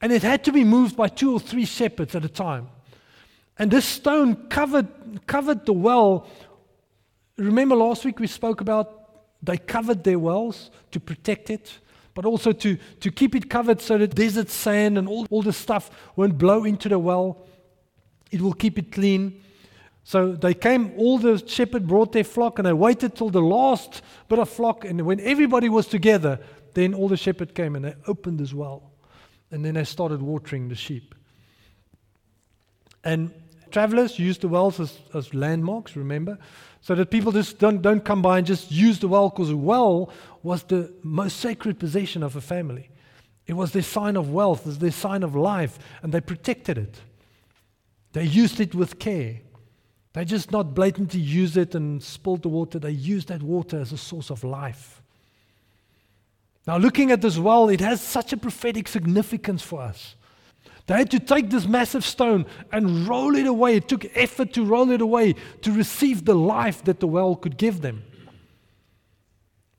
and 0.00 0.10
it 0.10 0.22
had 0.22 0.42
to 0.44 0.52
be 0.52 0.64
moved 0.64 0.96
by 0.96 1.08
two 1.08 1.34
or 1.34 1.40
three 1.40 1.66
shepherds 1.66 2.14
at 2.14 2.24
a 2.24 2.28
time. 2.28 2.68
And 3.58 3.70
this 3.70 3.84
stone 3.84 4.34
covered 4.48 4.88
covered 5.26 5.66
the 5.66 5.74
well. 5.74 6.26
Remember 7.36 7.76
last 7.76 8.06
week 8.06 8.18
we 8.18 8.26
spoke 8.26 8.62
about 8.62 9.02
they 9.42 9.58
covered 9.58 10.04
their 10.04 10.18
wells 10.18 10.70
to 10.92 10.98
protect 10.98 11.50
it 11.50 11.80
but 12.16 12.24
also 12.24 12.50
to, 12.50 12.78
to 12.98 13.10
keep 13.12 13.34
it 13.34 13.50
covered 13.50 13.78
so 13.82 13.98
that 13.98 14.14
desert 14.14 14.48
sand 14.48 14.96
and 14.96 15.06
all, 15.06 15.26
all 15.28 15.42
the 15.42 15.52
stuff 15.52 15.90
won't 16.16 16.38
blow 16.38 16.64
into 16.64 16.88
the 16.88 16.98
well. 16.98 17.46
It 18.30 18.40
will 18.40 18.54
keep 18.54 18.78
it 18.78 18.90
clean. 18.90 19.44
So 20.02 20.32
they 20.32 20.54
came, 20.54 20.94
all 20.96 21.18
the 21.18 21.46
shepherd 21.46 21.86
brought 21.86 22.12
their 22.12 22.24
flock, 22.24 22.58
and 22.58 22.66
they 22.66 22.72
waited 22.72 23.14
till 23.14 23.28
the 23.28 23.42
last 23.42 24.00
bit 24.30 24.38
of 24.38 24.48
flock. 24.48 24.86
And 24.86 25.02
when 25.02 25.20
everybody 25.20 25.68
was 25.68 25.88
together, 25.88 26.40
then 26.72 26.94
all 26.94 27.08
the 27.08 27.18
shepherd 27.18 27.54
came 27.54 27.76
and 27.76 27.84
they 27.84 27.94
opened 28.06 28.40
as 28.40 28.54
well. 28.54 28.90
And 29.50 29.62
then 29.62 29.74
they 29.74 29.84
started 29.84 30.22
watering 30.22 30.70
the 30.70 30.74
sheep. 30.74 31.14
And 33.04 33.30
travelers 33.70 34.18
used 34.18 34.40
the 34.40 34.48
wells 34.48 34.80
as, 34.80 34.98
as 35.14 35.32
landmarks, 35.34 35.96
remember? 35.96 36.38
So 36.80 36.94
that 36.94 37.10
people 37.10 37.32
just 37.32 37.58
don't, 37.58 37.82
don't 37.82 38.04
come 38.04 38.22
by 38.22 38.38
and 38.38 38.46
just 38.46 38.70
use 38.70 38.98
the 38.98 39.08
well 39.08 39.28
because 39.30 39.50
a 39.50 39.56
well 39.56 40.10
was 40.42 40.62
the 40.64 40.92
most 41.02 41.38
sacred 41.38 41.78
possession 41.78 42.22
of 42.22 42.36
a 42.36 42.40
family. 42.40 42.90
It 43.46 43.54
was 43.54 43.72
their 43.72 43.82
sign 43.82 44.16
of 44.16 44.30
wealth, 44.30 44.60
it 44.60 44.66
was 44.66 44.78
their 44.78 44.90
sign 44.90 45.22
of 45.22 45.34
life, 45.34 45.78
and 46.02 46.12
they 46.12 46.20
protected 46.20 46.78
it. 46.78 47.00
They 48.12 48.24
used 48.24 48.60
it 48.60 48.74
with 48.74 48.98
care. 48.98 49.40
They 50.12 50.24
just 50.24 50.50
not 50.50 50.74
blatantly 50.74 51.20
use 51.20 51.56
it 51.56 51.74
and 51.74 52.02
spilled 52.02 52.42
the 52.42 52.48
water, 52.48 52.78
they 52.78 52.90
used 52.90 53.28
that 53.28 53.42
water 53.42 53.80
as 53.80 53.92
a 53.92 53.98
source 53.98 54.30
of 54.30 54.42
life. 54.42 55.02
Now, 56.66 56.78
looking 56.78 57.12
at 57.12 57.22
this 57.22 57.38
well, 57.38 57.68
it 57.68 57.80
has 57.80 58.00
such 58.00 58.32
a 58.32 58.36
prophetic 58.36 58.88
significance 58.88 59.62
for 59.62 59.82
us. 59.82 60.16
They 60.86 60.94
had 60.94 61.10
to 61.10 61.20
take 61.20 61.50
this 61.50 61.66
massive 61.66 62.04
stone 62.04 62.46
and 62.70 63.08
roll 63.08 63.34
it 63.34 63.46
away. 63.46 63.76
It 63.76 63.88
took 63.88 64.06
effort 64.16 64.52
to 64.52 64.64
roll 64.64 64.90
it 64.90 65.00
away 65.00 65.34
to 65.62 65.72
receive 65.72 66.24
the 66.24 66.34
life 66.34 66.84
that 66.84 67.00
the 67.00 67.08
well 67.08 67.34
could 67.34 67.56
give 67.56 67.80
them. 67.80 68.04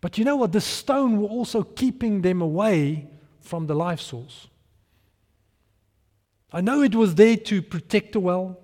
But 0.01 0.17
you 0.17 0.25
know 0.25 0.35
what? 0.35 0.51
The 0.51 0.61
stone 0.61 1.21
was 1.21 1.31
also 1.31 1.63
keeping 1.63 2.21
them 2.21 2.41
away 2.41 3.07
from 3.39 3.67
the 3.67 3.73
life 3.73 4.01
source. 4.01 4.47
I 6.51 6.61
know 6.61 6.81
it 6.81 6.95
was 6.95 7.15
there 7.15 7.37
to 7.37 7.61
protect 7.61 8.13
the 8.13 8.19
well 8.19 8.59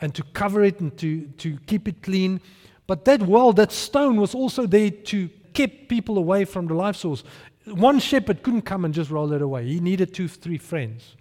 and 0.00 0.14
to 0.14 0.22
cover 0.22 0.64
it 0.64 0.80
and 0.80 0.96
to, 0.98 1.26
to 1.38 1.58
keep 1.66 1.88
it 1.88 2.02
clean, 2.02 2.40
but 2.86 3.04
that 3.04 3.22
well, 3.22 3.52
that 3.52 3.72
stone, 3.72 4.16
was 4.16 4.34
also 4.34 4.66
there 4.66 4.90
to 4.90 5.28
keep 5.52 5.88
people 5.88 6.18
away 6.18 6.44
from 6.44 6.66
the 6.66 6.74
life 6.74 6.96
source. 6.96 7.24
One 7.64 7.98
shepherd 7.98 8.42
couldn't 8.42 8.62
come 8.62 8.84
and 8.84 8.94
just 8.94 9.10
roll 9.10 9.32
it 9.32 9.42
away, 9.42 9.66
he 9.66 9.80
needed 9.80 10.14
two, 10.14 10.28
three 10.28 10.58
friends. 10.58 11.16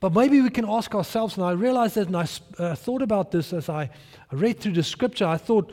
But 0.00 0.14
maybe 0.14 0.40
we 0.40 0.48
can 0.48 0.66
ask 0.66 0.94
ourselves, 0.94 1.36
and 1.36 1.44
I 1.44 1.52
realized 1.52 1.96
that, 1.96 2.06
and 2.06 2.16
I 2.16 2.26
uh, 2.58 2.74
thought 2.74 3.02
about 3.02 3.30
this 3.30 3.52
as 3.52 3.68
I 3.68 3.90
read 4.32 4.58
through 4.58 4.72
the 4.72 4.82
scripture. 4.82 5.26
I 5.26 5.36
thought, 5.36 5.72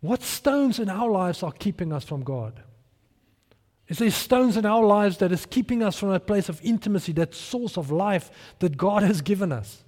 what 0.00 0.22
stones 0.22 0.78
in 0.78 0.88
our 0.88 1.10
lives 1.10 1.42
are 1.42 1.52
keeping 1.52 1.92
us 1.92 2.02
from 2.02 2.24
God? 2.24 2.62
Is 3.88 3.98
there 3.98 4.10
stones 4.10 4.56
in 4.56 4.64
our 4.64 4.84
lives 4.84 5.18
that 5.18 5.32
is 5.32 5.44
keeping 5.44 5.82
us 5.82 5.98
from 5.98 6.10
a 6.10 6.20
place 6.20 6.48
of 6.48 6.60
intimacy, 6.62 7.12
that 7.14 7.34
source 7.34 7.76
of 7.76 7.90
life 7.90 8.30
that 8.60 8.78
God 8.78 9.02
has 9.02 9.20
given 9.20 9.52
us? 9.52 9.84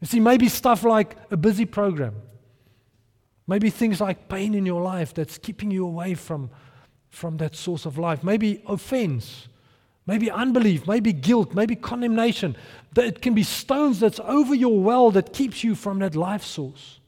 You 0.00 0.06
see, 0.06 0.20
maybe 0.20 0.48
stuff 0.48 0.84
like 0.84 1.16
a 1.32 1.36
busy 1.36 1.64
program, 1.64 2.14
maybe 3.48 3.70
things 3.70 4.00
like 4.00 4.28
pain 4.28 4.54
in 4.54 4.66
your 4.66 4.82
life 4.82 5.14
that's 5.14 5.38
keeping 5.38 5.72
you 5.72 5.84
away 5.84 6.14
from, 6.14 6.50
from 7.08 7.38
that 7.38 7.56
source 7.56 7.86
of 7.86 7.98
life, 7.98 8.22
maybe 8.22 8.62
offense 8.66 9.48
maybe 10.06 10.30
unbelief, 10.30 10.86
maybe 10.86 11.12
guilt, 11.12 11.54
maybe 11.54 11.76
condemnation. 11.76 12.56
That 12.94 13.04
it 13.04 13.22
can 13.22 13.34
be 13.34 13.42
stones 13.42 14.00
that's 14.00 14.20
over 14.20 14.54
your 14.54 14.80
well 14.80 15.10
that 15.10 15.32
keeps 15.32 15.62
you 15.62 15.74
from 15.74 15.98
that 15.98 16.14
life 16.14 16.44
source. 16.44 17.00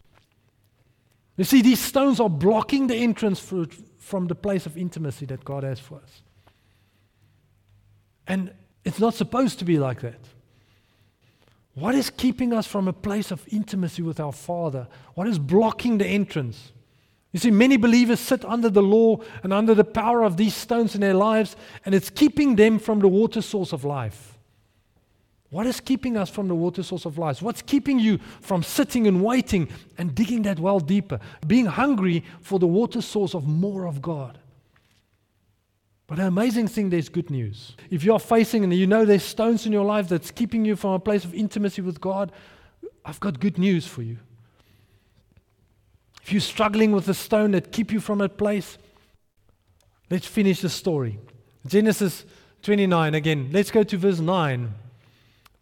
You 1.37 1.45
see, 1.45 1.63
these 1.63 1.81
stones 1.81 2.19
are 2.19 2.29
blocking 2.29 2.89
the 2.89 2.97
entrance 2.97 3.39
from 3.39 4.27
the 4.27 4.35
place 4.35 4.67
of 4.67 4.77
intimacy 4.77 5.27
that 5.27 5.45
God 5.45 5.63
has 5.63 5.79
for 5.79 5.97
us. 5.97 6.23
And 8.27 8.53
it's 8.85 8.99
not 8.99 9.15
supposed 9.15 9.59
to 9.61 9.65
be 9.65 9.79
like 9.79 10.01
that. 10.01 10.21
What 11.75 11.95
is 11.95 12.11
keeping 12.11 12.53
us 12.53 12.67
from 12.67 12.89
a 12.89 12.93
place 12.93 13.31
of 13.31 13.47
intimacy 13.53 14.03
with 14.03 14.19
our 14.19 14.33
Father? 14.33 14.89
What 15.15 15.29
is 15.29 15.39
blocking 15.39 15.99
the 15.99 16.07
entrance? 16.07 16.73
You 17.33 17.41
see, 17.41 17.51
many 17.51 17.77
believers 17.77 18.21
sit 18.21 18.45
under 18.45 18.71
the 18.71 18.83
law 18.83 19.19
and 19.43 19.53
under 19.53 19.75
the 19.75 19.85
power 19.85 20.23
of 20.23 20.37
these 20.37 20.55
stones 20.55 20.95
in 20.95 21.03
their 21.03 21.15
lives, 21.15 21.57
and 21.85 21.95
it's 21.95 22.09
keeping 22.09 22.57
them 22.57 22.79
from 22.79 23.01
the 23.01 23.09
water 23.09 23.43
source 23.43 23.73
of 23.73 23.85
life. 23.85 24.39
What 25.51 25.67
is 25.67 25.81
keeping 25.81 26.17
us 26.17 26.29
from 26.29 26.49
the 26.49 26.55
water 26.55 26.83
source 26.83 27.07
of 27.07 27.17
life? 27.17 27.41
What's 27.41 27.63
keeping 27.63 27.99
you 27.99 28.19
from 28.41 28.63
sitting 28.63 29.07
and 29.07 29.23
waiting 29.23 29.69
and 29.97 30.15
digging 30.15 30.43
that 30.43 30.59
well 30.59 30.79
deeper? 30.79 31.21
Being 31.47 31.67
hungry 31.67 32.25
for 32.41 32.59
the 32.59 32.67
water 32.67 33.01
source 33.01 33.35
of 33.35 33.47
more 33.47 33.87
of 33.87 34.03
God. 34.03 34.39
But 36.07 36.17
the 36.17 36.27
amazing 36.27 36.69
thing, 36.69 36.91
there's 36.91 37.09
good 37.09 37.31
news. 37.31 37.77
If 37.91 38.05
you're 38.05 38.19
facing 38.19 38.65
and 38.65 38.73
you 38.75 38.87
know 38.87 39.05
there's 39.05 39.23
stones 39.23 39.67
in 39.67 39.73
your 39.73 39.85
life 39.85 40.09
that's 40.09 40.31
keeping 40.31 40.65
you 40.65 40.77
from 40.77 40.93
a 40.93 40.99
place 40.99 41.25
of 41.25 41.35
intimacy 41.35 41.83
with 41.83 42.01
God, 42.01 42.33
I've 43.05 43.21
got 43.21 43.41
good 43.41 43.59
news 43.59 43.87
for 43.87 44.03
you. 44.03 44.19
If 46.29 46.33
you're 46.33 46.41
struggling 46.43 46.93
with 46.93 47.09
a 47.09 47.15
stone 47.15 47.53
that 47.53 47.73
keep 47.73 47.91
you 47.91 48.01
from 48.01 48.19
that 48.19 48.37
place, 48.37 48.77
let's 50.11 50.27
finish 50.27 50.61
the 50.61 50.69
story. 50.69 51.19
Genesis 51.67 52.27
29 52.61 53.15
again. 53.15 53.49
Let's 53.51 53.71
go 53.71 53.83
to 53.85 53.97
verse 53.97 54.19
9. 54.19 54.75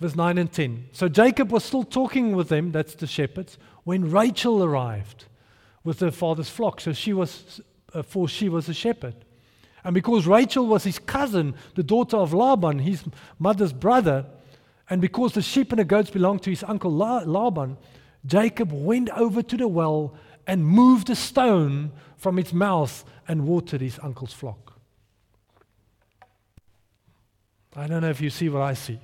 Verse 0.00 0.16
9 0.16 0.38
and 0.38 0.50
10. 0.50 0.88
So 0.90 1.09
Jacob 1.09 1.52
was 1.52 1.62
still 1.62 1.85
talking 1.85 2.35
with 2.35 2.48
them, 2.48 2.72
that's 2.72 2.96
the 2.96 3.07
shepherds, 3.07 3.59
when 3.85 4.11
Rachel 4.11 4.64
arrived 4.64 5.26
with 5.85 6.00
her 6.00 6.11
father's 6.11 6.50
flock. 6.50 6.81
So 6.81 6.92
she 6.92 7.12
was, 7.12 7.61
uh, 7.94 8.02
for 8.02 8.26
she 8.26 8.48
was 8.48 8.68
a 8.68 8.74
shepherd. 8.74 9.14
And 9.85 9.94
because 9.94 10.26
Rachel 10.26 10.66
was 10.66 10.83
his 10.83 10.98
cousin, 10.98 11.55
the 11.76 11.85
daughter 11.85 12.16
of 12.16 12.35
Laban, 12.35 12.81
his 12.81 13.05
mother's 13.38 13.72
brother, 13.72 14.26
and 14.90 15.00
because 15.00 15.35
the 15.35 15.42
sheep 15.42 15.70
and 15.70 15.79
the 15.79 15.85
goats 15.85 16.11
belonged 16.11 16.42
to 16.42 16.50
his 16.50 16.64
uncle 16.64 16.92
Laban, 16.92 17.76
Jacob 18.26 18.72
went 18.72 19.11
over 19.11 19.42
to 19.42 19.57
the 19.57 19.68
well 19.68 20.16
and 20.46 20.66
moved 20.66 21.11
a 21.11 21.16
stone 21.16 21.92
from 22.16 22.38
its 22.38 22.52
mouth 22.52 23.04
and 23.28 23.46
watered 23.46 23.80
his 23.80 23.98
uncle's 24.02 24.32
flock. 24.32 24.74
I 27.74 27.87
don't 27.87 28.00
know 28.00 28.09
if 28.09 28.20
you 28.20 28.30
see 28.30 28.48
what 28.48 28.62
I 28.62 28.74
see. 28.74 28.98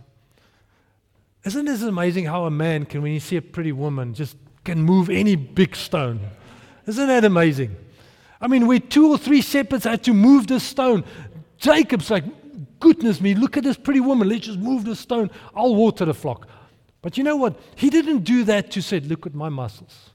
Isn't 1.44 1.66
this 1.66 1.82
amazing 1.82 2.24
how 2.24 2.46
a 2.46 2.50
man 2.50 2.86
can, 2.86 3.02
when 3.02 3.12
you 3.12 3.20
see 3.20 3.36
a 3.36 3.42
pretty 3.42 3.72
woman, 3.72 4.14
just 4.14 4.36
can 4.64 4.80
move 4.82 5.10
any 5.10 5.36
big 5.36 5.76
stone? 5.76 6.20
Isn't 6.86 7.08
that 7.08 7.24
amazing? 7.24 7.76
I 8.40 8.48
mean, 8.48 8.66
where 8.66 8.80
two 8.80 9.10
or 9.10 9.18
three 9.18 9.42
shepherds 9.42 9.84
had 9.84 10.02
to 10.04 10.14
move 10.14 10.46
the 10.46 10.60
stone, 10.60 11.04
Jacob's 11.58 12.10
like, 12.10 12.24
goodness 12.80 13.20
me, 13.20 13.34
look 13.34 13.56
at 13.56 13.64
this 13.64 13.76
pretty 13.76 14.00
woman. 14.00 14.28
Let's 14.28 14.46
just 14.46 14.58
move 14.58 14.84
the 14.84 14.96
stone. 14.96 15.30
I'll 15.54 15.74
water 15.74 16.04
the 16.04 16.14
flock. 16.14 16.48
But 17.02 17.18
you 17.18 17.24
know 17.24 17.36
what? 17.36 17.58
He 17.74 17.90
didn't 17.90 18.20
do 18.20 18.44
that 18.44 18.70
to 18.72 18.80
say, 18.80 19.00
look 19.00 19.26
at 19.26 19.34
my 19.34 19.48
muscles. 19.48 20.11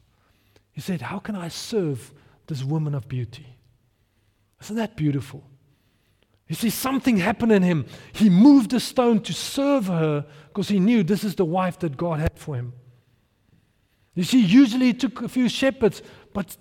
He 0.77 0.81
said, 0.81 1.01
how 1.01 1.17
can 1.17 1.35
I 1.35 1.47
serve 1.47 2.13
this 2.45 2.63
woman 2.63 2.93
of 2.93 3.07
beauty? 3.07 3.47
Isn't 4.61 4.75
that 4.75 4.95
beautiful? 4.95 5.43
You 6.47 6.53
see, 6.53 6.69
something 6.69 7.17
happened 7.17 7.51
in 7.51 7.63
him. 7.63 7.87
He 8.13 8.29
moved 8.29 8.69
the 8.69 8.79
stone 8.79 9.21
to 9.21 9.33
serve 9.33 9.87
her 9.87 10.23
because 10.49 10.67
he 10.67 10.79
knew 10.79 11.01
this 11.01 11.23
is 11.23 11.33
the 11.33 11.45
wife 11.45 11.79
that 11.79 11.97
God 11.97 12.19
had 12.19 12.37
for 12.37 12.53
him. 12.53 12.73
You 14.13 14.23
see, 14.23 14.39
usually 14.39 14.89
it 14.89 14.99
took 14.99 15.23
a 15.23 15.27
few 15.27 15.49
shepherds, 15.49 16.03
but 16.31 16.55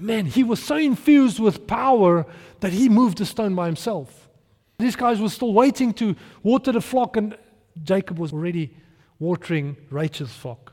man, 0.00 0.26
he 0.26 0.42
was 0.42 0.60
so 0.60 0.74
infused 0.74 1.38
with 1.38 1.68
power 1.68 2.26
that 2.58 2.72
he 2.72 2.88
moved 2.88 3.18
the 3.18 3.24
stone 3.24 3.54
by 3.54 3.66
himself. 3.66 4.28
These 4.80 4.96
guys 4.96 5.20
were 5.20 5.28
still 5.28 5.52
waiting 5.52 5.92
to 5.92 6.16
water 6.42 6.72
the 6.72 6.80
flock, 6.80 7.16
and 7.16 7.38
Jacob 7.84 8.18
was 8.18 8.32
already 8.32 8.76
watering 9.20 9.76
Rachel's 9.90 10.32
flock. 10.32 10.69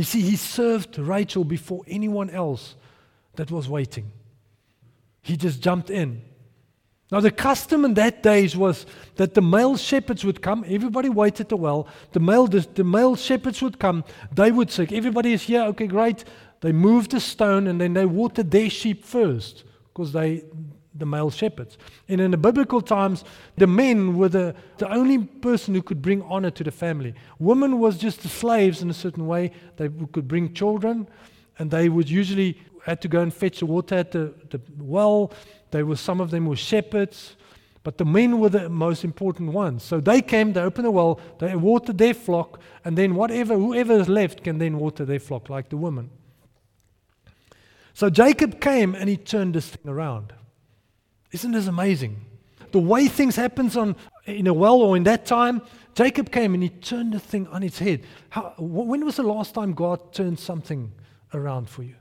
You 0.00 0.04
see, 0.04 0.22
he 0.22 0.36
served 0.36 0.98
Rachel 0.98 1.44
before 1.44 1.82
anyone 1.86 2.30
else 2.30 2.74
that 3.34 3.50
was 3.50 3.68
waiting. 3.68 4.10
He 5.20 5.36
just 5.36 5.60
jumped 5.60 5.90
in. 5.90 6.22
Now, 7.12 7.20
the 7.20 7.30
custom 7.30 7.84
in 7.84 7.92
that 7.92 8.22
days 8.22 8.56
was 8.56 8.86
that 9.16 9.34
the 9.34 9.42
male 9.42 9.76
shepherds 9.76 10.24
would 10.24 10.40
come. 10.40 10.64
Everybody 10.66 11.10
waited 11.10 11.50
the 11.50 11.58
well. 11.58 11.86
The 12.12 12.20
male, 12.20 12.46
the, 12.46 12.66
the 12.72 12.82
male 12.82 13.14
shepherds 13.14 13.60
would 13.60 13.78
come. 13.78 14.02
They 14.32 14.50
would 14.50 14.70
say, 14.70 14.88
Everybody 14.90 15.34
is 15.34 15.42
here. 15.42 15.64
Okay, 15.64 15.86
great. 15.86 16.24
They 16.62 16.72
moved 16.72 17.10
the 17.10 17.20
stone 17.20 17.66
and 17.66 17.78
then 17.78 17.92
they 17.92 18.06
watered 18.06 18.50
their 18.50 18.70
sheep 18.70 19.04
first 19.04 19.64
because 19.92 20.12
they, 20.12 20.44
the 20.94 21.06
male 21.06 21.30
shepherds. 21.30 21.78
And 22.08 22.20
in 22.20 22.30
the 22.30 22.36
biblical 22.36 22.80
times, 22.80 23.24
the 23.56 23.66
men 23.66 24.16
were 24.16 24.28
the, 24.28 24.54
the 24.78 24.92
only 24.92 25.18
person 25.18 25.74
who 25.74 25.82
could 25.82 26.02
bring 26.02 26.22
honor 26.22 26.50
to 26.50 26.64
the 26.64 26.70
family. 26.70 27.14
Women 27.38 27.78
was 27.78 27.98
just 27.98 28.22
the 28.22 28.28
slaves 28.28 28.82
in 28.82 28.90
a 28.90 28.94
certain 28.94 29.26
way. 29.26 29.52
They 29.76 29.88
could 30.12 30.26
bring 30.26 30.52
children 30.52 31.08
and 31.58 31.70
they 31.70 31.88
would 31.88 32.08
usually 32.08 32.58
had 32.84 33.00
to 33.02 33.08
go 33.08 33.20
and 33.20 33.32
fetch 33.32 33.60
the 33.60 33.66
water 33.66 33.96
at 33.96 34.12
the, 34.12 34.32
the 34.48 34.60
well. 34.78 35.32
They 35.70 35.82
were, 35.82 35.96
some 35.96 36.20
of 36.20 36.30
them 36.30 36.46
were 36.46 36.56
shepherds. 36.56 37.36
But 37.82 37.96
the 37.96 38.04
men 38.04 38.40
were 38.40 38.50
the 38.50 38.68
most 38.68 39.04
important 39.04 39.52
ones. 39.52 39.82
So 39.82 40.00
they 40.00 40.20
came, 40.20 40.52
they 40.52 40.60
opened 40.60 40.86
the 40.86 40.90
well, 40.90 41.18
they 41.38 41.56
watered 41.56 41.96
their 41.96 42.12
flock, 42.12 42.60
and 42.84 42.96
then 42.96 43.14
whatever, 43.14 43.54
whoever 43.54 43.94
is 43.94 44.08
left 44.08 44.44
can 44.44 44.58
then 44.58 44.78
water 44.78 45.06
their 45.06 45.18
flock, 45.18 45.48
like 45.48 45.70
the 45.70 45.78
women. 45.78 46.10
So 47.94 48.10
Jacob 48.10 48.60
came 48.60 48.94
and 48.94 49.08
he 49.08 49.16
turned 49.16 49.54
this 49.54 49.70
thing 49.70 49.90
around. 49.90 50.32
Isn't 51.32 51.52
this 51.52 51.66
amazing? 51.66 52.16
The 52.72 52.78
way 52.78 53.08
things 53.08 53.36
happens 53.36 53.76
on 53.76 53.96
in 54.26 54.46
a 54.46 54.54
well 54.54 54.80
or 54.80 54.96
in 54.96 55.04
that 55.04 55.26
time, 55.26 55.62
Jacob 55.94 56.30
came 56.30 56.54
and 56.54 56.62
he 56.62 56.68
turned 56.68 57.12
the 57.12 57.20
thing 57.20 57.46
on 57.48 57.62
its 57.62 57.78
head. 57.78 58.04
How, 58.30 58.54
when 58.58 59.04
was 59.04 59.16
the 59.16 59.22
last 59.22 59.54
time 59.54 59.72
God 59.72 60.12
turned 60.12 60.38
something 60.38 60.92
around 61.34 61.68
for 61.68 61.82
you? 61.82 61.94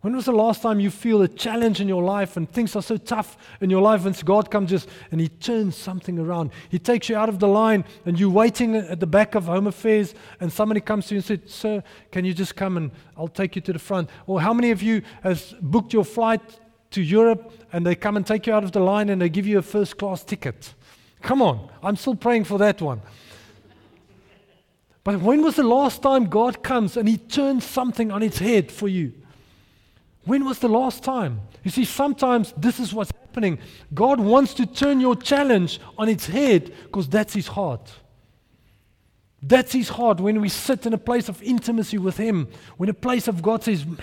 When 0.00 0.16
was 0.16 0.24
the 0.24 0.32
last 0.32 0.62
time 0.62 0.80
you 0.80 0.90
feel 0.90 1.22
a 1.22 1.28
challenge 1.28 1.80
in 1.80 1.86
your 1.86 2.02
life 2.02 2.36
and 2.36 2.50
things 2.50 2.74
are 2.74 2.82
so 2.82 2.96
tough 2.96 3.36
in 3.60 3.70
your 3.70 3.80
life 3.80 4.04
and 4.04 4.24
God 4.24 4.50
comes 4.50 4.70
just 4.70 4.88
and 5.12 5.20
He 5.20 5.28
turns 5.28 5.76
something 5.76 6.18
around? 6.18 6.50
He 6.70 6.80
takes 6.80 7.08
you 7.08 7.14
out 7.14 7.28
of 7.28 7.38
the 7.38 7.46
line 7.46 7.84
and 8.04 8.18
you're 8.18 8.28
waiting 8.28 8.74
at 8.74 8.98
the 8.98 9.06
back 9.06 9.36
of 9.36 9.44
Home 9.44 9.68
Affairs 9.68 10.14
and 10.40 10.52
somebody 10.52 10.80
comes 10.80 11.06
to 11.06 11.14
you 11.14 11.18
and 11.18 11.24
says, 11.24 11.38
Sir, 11.46 11.84
can 12.10 12.24
you 12.24 12.34
just 12.34 12.56
come 12.56 12.76
and 12.76 12.90
I'll 13.16 13.28
take 13.28 13.54
you 13.54 13.62
to 13.62 13.72
the 13.72 13.78
front? 13.78 14.10
Or 14.26 14.40
how 14.40 14.52
many 14.52 14.72
of 14.72 14.82
you 14.82 15.02
has 15.22 15.54
booked 15.60 15.92
your 15.92 16.04
flight 16.04 16.40
to 16.92 17.02
Europe 17.02 17.52
and 17.72 17.84
they 17.84 17.94
come 17.94 18.16
and 18.16 18.26
take 18.26 18.46
you 18.46 18.52
out 18.52 18.64
of 18.64 18.72
the 18.72 18.80
line 18.80 19.08
and 19.08 19.20
they 19.20 19.28
give 19.28 19.46
you 19.46 19.58
a 19.58 19.62
first 19.62 19.98
class 19.98 20.24
ticket? 20.24 20.74
Come 21.22 21.42
on, 21.42 21.68
I'm 21.82 21.96
still 21.96 22.14
praying 22.14 22.44
for 22.44 22.58
that 22.58 22.80
one. 22.80 23.00
But 25.04 25.20
when 25.20 25.42
was 25.42 25.56
the 25.56 25.64
last 25.64 26.02
time 26.02 26.26
God 26.26 26.62
comes 26.62 26.96
and 26.96 27.08
He 27.08 27.16
turns 27.16 27.64
something 27.64 28.12
on 28.12 28.22
its 28.22 28.38
head 28.38 28.70
for 28.70 28.88
you? 28.88 29.12
When 30.24 30.44
was 30.44 30.60
the 30.60 30.68
last 30.68 31.02
time? 31.02 31.40
You 31.64 31.70
see, 31.70 31.84
sometimes 31.84 32.54
this 32.56 32.78
is 32.78 32.94
what's 32.94 33.10
happening. 33.10 33.58
God 33.92 34.20
wants 34.20 34.54
to 34.54 34.66
turn 34.66 35.00
your 35.00 35.16
challenge 35.16 35.80
on 35.98 36.08
its 36.08 36.26
head 36.26 36.72
because 36.84 37.08
that's 37.08 37.34
His 37.34 37.48
heart. 37.48 37.92
That's 39.42 39.72
His 39.72 39.88
heart 39.88 40.20
when 40.20 40.40
we 40.40 40.48
sit 40.48 40.86
in 40.86 40.92
a 40.92 40.98
place 40.98 41.28
of 41.28 41.42
intimacy 41.42 41.98
with 41.98 42.16
Him, 42.16 42.48
when 42.76 42.88
a 42.88 42.94
place 42.94 43.26
of 43.26 43.42
God 43.42 43.64
says, 43.64 43.84
Man, 43.84 43.98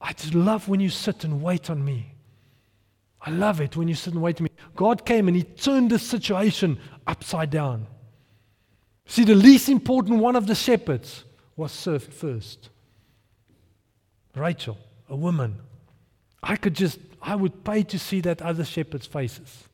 I 0.00 0.12
just 0.12 0.34
love 0.34 0.68
when 0.68 0.80
you 0.80 0.90
sit 0.90 1.24
and 1.24 1.42
wait 1.42 1.70
on 1.70 1.84
me. 1.84 2.12
I 3.20 3.30
love 3.30 3.60
it 3.60 3.76
when 3.76 3.88
you 3.88 3.94
sit 3.94 4.14
and 4.14 4.22
wait 4.22 4.40
on 4.40 4.44
me. 4.44 4.50
God 4.76 5.04
came 5.04 5.28
and 5.28 5.36
He 5.36 5.42
turned 5.42 5.90
the 5.90 5.98
situation 5.98 6.78
upside 7.06 7.50
down. 7.50 7.86
See, 9.06 9.24
the 9.24 9.34
least 9.34 9.68
important 9.68 10.20
one 10.20 10.36
of 10.36 10.46
the 10.46 10.54
shepherds 10.54 11.24
was 11.56 11.72
served 11.72 12.12
first 12.12 12.70
Rachel 14.34 14.78
a 15.08 15.16
woman. 15.16 15.56
I 16.42 16.56
could 16.56 16.74
just, 16.74 16.98
I 17.20 17.34
would 17.34 17.64
pay 17.64 17.82
to 17.84 17.98
see 17.98 18.20
that 18.20 18.42
other 18.42 18.64
shepherd's 18.64 19.06
faces. 19.06 19.64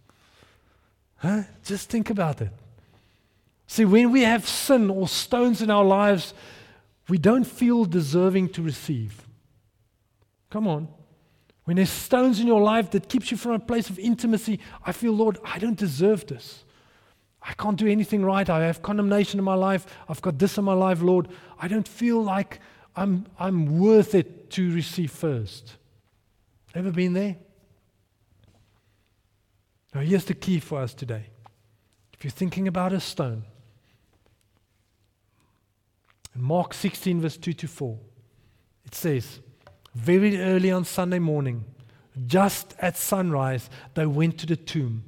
Huh? 1.17 1.43
Just 1.65 1.91
think 1.91 2.11
about 2.11 2.41
it. 2.41 2.51
See, 3.67 3.85
when 3.85 4.13
we 4.13 4.23
have 4.23 4.47
sin 4.49 4.91
or 4.91 5.09
stones 5.09 5.63
in 5.63 5.71
our 5.71 5.85
lives, 5.85 6.35
we 7.09 7.19
don't 7.19 7.45
feel 7.45 7.85
deserving 7.85 8.51
to 8.51 8.63
receive. 8.63 9.24
Come 10.55 10.69
on. 10.69 10.87
When 11.65 11.79
there's 11.79 11.91
stones 11.91 12.39
in 12.39 12.47
your 12.47 12.61
life 12.61 12.93
that 12.93 13.09
keeps 13.09 13.33
you 13.33 13.37
from 13.37 13.55
a 13.55 13.59
place 13.59 13.91
of 13.91 13.99
intimacy, 13.99 14.61
I 14.85 14.93
feel, 14.93 15.13
Lord, 15.13 15.37
I 15.43 15.59
don't 15.59 15.77
deserve 15.77 16.29
this. 16.29 16.63
I 17.43 17.55
can't 17.55 17.77
do 17.77 17.89
anything 17.89 18.25
right. 18.25 18.49
I 18.49 18.65
have 18.67 18.81
condemnation 18.81 19.41
in 19.41 19.45
my 19.45 19.57
life. 19.57 19.85
I've 20.09 20.23
got 20.23 20.39
this 20.39 20.57
in 20.57 20.63
my 20.63 20.75
life, 20.75 21.03
Lord. 21.03 21.27
I 21.59 21.67
don't 21.67 21.89
feel 21.89 22.23
like 22.23 22.61
I'm, 22.95 23.27
I'm 23.37 23.81
worth 23.81 24.15
it 24.15 24.49
to 24.51 24.73
receive 24.73 25.11
first. 25.11 25.77
Ever 26.73 26.93
been 26.93 27.15
there? 27.15 27.35
Now, 29.93 30.03
here's 30.03 30.25
the 30.25 30.35
key 30.35 30.61
for 30.61 30.81
us 30.81 30.95
today. 30.95 31.25
If 32.13 32.23
you're 32.23 32.31
thinking 32.31 32.69
about 32.69 32.93
a 32.93 33.01
stone, 33.01 33.43
in 36.33 36.43
Mark 36.43 36.75
16, 36.75 37.21
verse 37.23 37.37
2 37.37 37.55
to 37.55 37.67
4, 37.67 37.99
it 38.85 38.95
says, 38.95 39.41
Very 39.95 40.41
early 40.41 40.71
on 40.73 40.85
Sunday 40.85 41.19
morning, 41.19 41.65
just 42.27 42.75
at 42.79 42.97
sunrise, 42.97 43.71
they 43.95 44.07
went 44.07 44.39
to 44.39 44.47
the 44.47 44.57
tomb. 44.57 45.05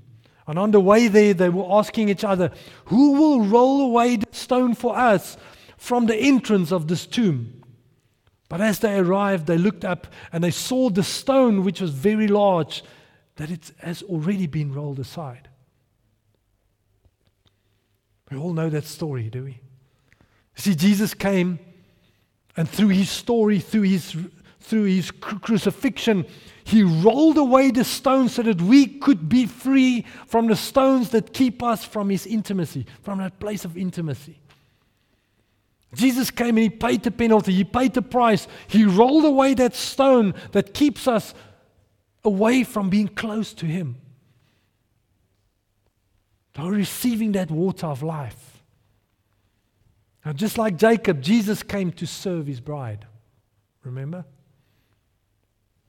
And 0.46 0.58
on 0.58 0.70
the 0.70 0.80
way 0.80 1.08
there, 1.08 1.34
they 1.34 1.48
were 1.48 1.78
asking 1.78 2.08
each 2.08 2.24
other, 2.24 2.52
Who 2.86 3.12
will 3.12 3.44
roll 3.44 3.82
away 3.82 4.16
the 4.16 4.26
stone 4.30 4.74
for 4.74 4.96
us 4.96 5.36
from 5.76 6.06
the 6.06 6.16
entrance 6.16 6.70
of 6.72 6.86
this 6.86 7.06
tomb? 7.06 7.64
But 8.48 8.60
as 8.60 8.78
they 8.78 8.96
arrived, 8.96 9.46
they 9.46 9.58
looked 9.58 9.84
up 9.84 10.06
and 10.32 10.44
they 10.44 10.52
saw 10.52 10.88
the 10.88 11.02
stone, 11.02 11.64
which 11.64 11.80
was 11.80 11.90
very 11.90 12.28
large, 12.28 12.84
that 13.36 13.50
it 13.50 13.72
has 13.78 14.02
already 14.04 14.46
been 14.46 14.72
rolled 14.72 15.00
aside. 15.00 15.48
We 18.30 18.36
all 18.36 18.52
know 18.52 18.70
that 18.70 18.84
story, 18.84 19.30
do 19.30 19.44
we? 19.44 19.60
See, 20.54 20.74
Jesus 20.74 21.12
came, 21.12 21.58
and 22.56 22.68
through 22.68 22.88
his 22.88 23.10
story, 23.10 23.58
through 23.58 23.82
his 23.82 24.16
through 24.66 24.84
his 24.84 25.12
cru- 25.12 25.38
crucifixion, 25.38 26.26
he 26.64 26.82
rolled 26.82 27.38
away 27.38 27.70
the 27.70 27.84
stones 27.84 28.34
so 28.34 28.42
that 28.42 28.60
we 28.60 28.86
could 28.86 29.28
be 29.28 29.46
free 29.46 30.04
from 30.26 30.48
the 30.48 30.56
stones 30.56 31.10
that 31.10 31.32
keep 31.32 31.62
us 31.62 31.84
from 31.84 32.10
his 32.10 32.26
intimacy, 32.26 32.84
from 33.02 33.20
that 33.20 33.38
place 33.38 33.64
of 33.64 33.76
intimacy. 33.76 34.40
Jesus 35.94 36.32
came 36.32 36.56
and 36.56 36.58
he 36.58 36.68
paid 36.70 37.04
the 37.04 37.12
penalty, 37.12 37.52
he 37.52 37.62
paid 37.62 37.94
the 37.94 38.02
price. 38.02 38.48
He 38.66 38.84
rolled 38.84 39.24
away 39.24 39.54
that 39.54 39.76
stone 39.76 40.34
that 40.50 40.74
keeps 40.74 41.06
us 41.06 41.32
away 42.24 42.64
from 42.64 42.90
being 42.90 43.08
close 43.08 43.52
to 43.54 43.66
him. 43.66 43.96
By 46.54 46.66
receiving 46.66 47.32
that 47.32 47.52
water 47.52 47.86
of 47.86 48.02
life. 48.02 48.64
Now, 50.24 50.32
just 50.32 50.58
like 50.58 50.76
Jacob, 50.76 51.22
Jesus 51.22 51.62
came 51.62 51.92
to 51.92 52.06
serve 52.06 52.48
his 52.48 52.58
bride. 52.58 53.06
Remember? 53.84 54.24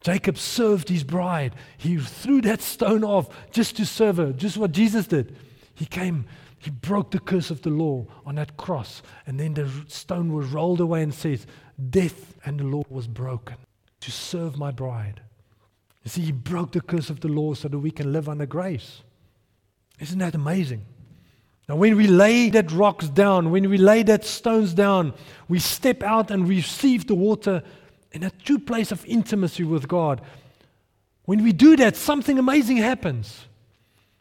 Jacob 0.02 0.38
served 0.38 0.90
his 0.90 1.04
bride. 1.04 1.56
He 1.78 1.98
threw 1.98 2.42
that 2.42 2.62
stone 2.62 3.04
off 3.04 3.30
just 3.52 3.78
to 3.78 3.86
serve 3.86 4.18
her, 4.18 4.32
just 4.32 4.58
what 4.58 4.72
Jesus 4.72 5.08
did. 5.08 5.36
He 5.74 5.86
came, 5.86 6.26
he 6.60 6.70
broke 6.70 7.12
the 7.12 7.20
curse 7.20 7.52
of 7.52 7.62
the 7.62 7.70
law 7.70 8.06
on 8.26 8.36
that 8.36 8.58
cross, 8.58 9.02
and 9.26 9.40
then 9.40 9.54
the 9.54 9.70
stone 9.88 10.34
was 10.34 10.48
rolled 10.48 10.82
away 10.82 11.04
and 11.04 11.14
says, 11.14 11.46
Death 11.90 12.36
and 12.46 12.60
the 12.60 12.64
law 12.64 12.84
was 12.90 13.08
broken 13.08 13.58
to 14.02 14.12
serve 14.12 14.58
my 14.58 14.72
bride. 14.72 15.22
You 16.04 16.10
see, 16.10 16.22
he 16.22 16.32
broke 16.32 16.72
the 16.72 16.82
curse 16.82 17.10
of 17.10 17.20
the 17.20 17.28
law 17.28 17.54
so 17.54 17.68
that 17.68 17.78
we 17.78 17.92
can 17.92 18.14
live 18.14 18.30
under 18.30 18.46
grace. 18.46 19.02
Isn't 20.00 20.20
that 20.20 20.36
amazing? 20.36 20.86
Now, 21.68 21.76
when 21.76 21.98
we 21.98 22.08
lay 22.08 22.50
that 22.52 22.72
rocks 22.72 23.10
down, 23.10 23.52
when 23.52 23.70
we 23.70 23.78
lay 23.78 24.04
that 24.04 24.24
stones 24.24 24.74
down, 24.74 25.14
we 25.50 25.60
step 25.60 26.02
out 26.02 26.32
and 26.32 26.48
receive 26.48 27.08
the 27.08 27.16
water 27.16 27.62
in 28.18 28.24
a 28.24 28.32
true 28.32 28.58
place 28.58 28.92
of 28.92 29.06
intimacy 29.06 29.64
with 29.64 29.88
God. 29.88 30.22
When 31.26 31.44
we 31.44 31.54
do 31.54 31.76
that, 31.76 31.96
something 31.96 32.40
amazing 32.40 32.78
happens. 32.78 33.46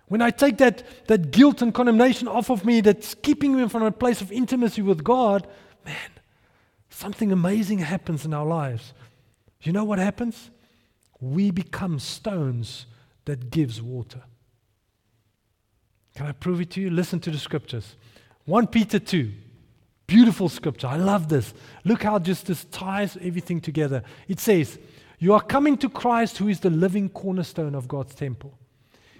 When 0.08 0.20
I 0.20 0.30
take 0.30 0.58
that, 0.58 0.84
that 1.06 1.30
guilt 1.30 1.62
and 1.62 1.72
condemnation 1.72 2.28
off 2.28 2.50
of 2.50 2.64
me 2.64 2.82
that's 2.82 3.14
keeping 3.14 3.56
me 3.56 3.66
from 3.68 3.82
a 3.82 3.90
place 3.90 4.20
of 4.20 4.30
intimacy 4.30 4.82
with 4.82 5.02
God, 5.02 5.46
man, 5.84 6.10
something 6.90 7.32
amazing 7.32 7.78
happens 7.78 8.26
in 8.26 8.34
our 8.34 8.44
lives. 8.44 8.92
You 9.62 9.72
know 9.72 9.84
what 9.84 9.98
happens? 9.98 10.50
We 11.18 11.50
become 11.50 11.98
stones 11.98 12.84
that 13.24 13.50
gives 13.50 13.80
water. 13.80 14.24
Can 16.14 16.26
I 16.26 16.32
prove 16.32 16.60
it 16.60 16.70
to 16.72 16.82
you? 16.82 16.90
Listen 16.90 17.18
to 17.20 17.30
the 17.30 17.38
scriptures. 17.38 17.96
1 18.44 18.66
Peter 18.66 18.98
2. 18.98 19.32
Beautiful 20.06 20.48
scripture. 20.48 20.86
I 20.86 20.96
love 20.96 21.28
this. 21.28 21.52
Look 21.84 22.02
how 22.04 22.18
just 22.18 22.46
this 22.46 22.64
ties 22.66 23.16
everything 23.20 23.60
together. 23.60 24.02
It 24.28 24.38
says, 24.38 24.78
You 25.18 25.34
are 25.34 25.40
coming 25.40 25.76
to 25.78 25.88
Christ, 25.88 26.38
who 26.38 26.48
is 26.48 26.60
the 26.60 26.70
living 26.70 27.08
cornerstone 27.08 27.74
of 27.74 27.88
God's 27.88 28.14
temple. 28.14 28.56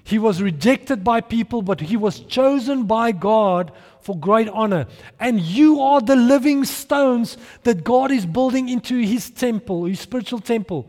He 0.05 0.20
was 0.20 0.40
rejected 0.40 1.03
by 1.03 1.20
people, 1.20 1.62
but 1.62 1.81
he 1.81 1.96
was 1.96 2.20
chosen 2.20 2.85
by 2.85 3.11
God 3.11 3.72
for 4.01 4.16
great 4.16 4.49
honor. 4.51 4.87
And 5.18 5.40
you 5.40 5.81
are 5.81 6.01
the 6.01 6.14
living 6.14 6.64
stones 6.64 7.37
that 7.64 7.83
God 7.83 8.12
is 8.12 8.25
building 8.25 8.68
into 8.68 9.01
his 9.01 9.31
temple, 9.31 9.87
his 9.87 9.99
spiritual 9.99 10.38
temple. 10.38 10.88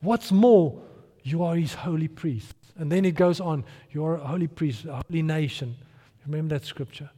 What's 0.00 0.30
more, 0.30 0.80
you 1.24 1.42
are 1.42 1.56
his 1.56 1.74
holy 1.74 2.06
priest. 2.06 2.54
And 2.76 2.92
then 2.92 3.04
it 3.04 3.16
goes 3.16 3.40
on, 3.40 3.64
you 3.90 4.04
are 4.04 4.16
a 4.18 4.24
holy 4.24 4.46
priest, 4.46 4.84
a 4.84 5.02
holy 5.08 5.22
nation. 5.22 5.74
Remember 6.24 6.56
that 6.56 6.64
scripture. 6.64 7.10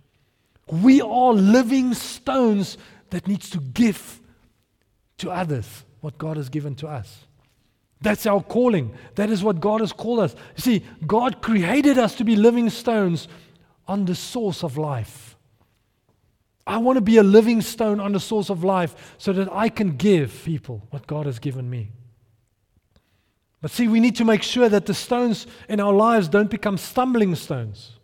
We 0.70 1.00
are 1.00 1.32
living 1.32 1.94
stones 1.94 2.76
that 3.10 3.28
needs 3.28 3.50
to 3.50 3.60
give 3.60 4.20
to 5.18 5.30
others 5.30 5.84
what 6.00 6.18
God 6.18 6.36
has 6.36 6.48
given 6.48 6.74
to 6.76 6.88
us. 6.88 7.26
That's 8.00 8.26
our 8.26 8.42
calling. 8.42 8.94
That 9.14 9.30
is 9.30 9.42
what 9.42 9.60
God 9.60 9.80
has 9.80 9.92
called 9.92 10.20
us. 10.20 10.34
You 10.56 10.62
see, 10.62 10.84
God 11.06 11.40
created 11.40 11.98
us 11.98 12.14
to 12.16 12.24
be 12.24 12.36
living 12.36 12.68
stones 12.68 13.28
on 13.88 14.04
the 14.04 14.14
source 14.14 14.62
of 14.62 14.76
life. 14.76 15.36
I 16.66 16.78
want 16.78 16.96
to 16.96 17.00
be 17.00 17.16
a 17.16 17.22
living 17.22 17.62
stone 17.62 18.00
on 18.00 18.12
the 18.12 18.20
source 18.20 18.50
of 18.50 18.64
life 18.64 19.14
so 19.18 19.32
that 19.32 19.50
I 19.52 19.68
can 19.68 19.96
give 19.96 20.42
people 20.44 20.86
what 20.90 21.06
God 21.06 21.26
has 21.26 21.38
given 21.38 21.70
me. 21.70 21.92
But 23.62 23.70
see, 23.70 23.88
we 23.88 24.00
need 24.00 24.16
to 24.16 24.24
make 24.24 24.42
sure 24.42 24.68
that 24.68 24.86
the 24.86 24.94
stones 24.94 25.46
in 25.68 25.80
our 25.80 25.92
lives 25.92 26.28
don't 26.28 26.50
become 26.50 26.76
stumbling 26.76 27.34
stones. 27.36 27.95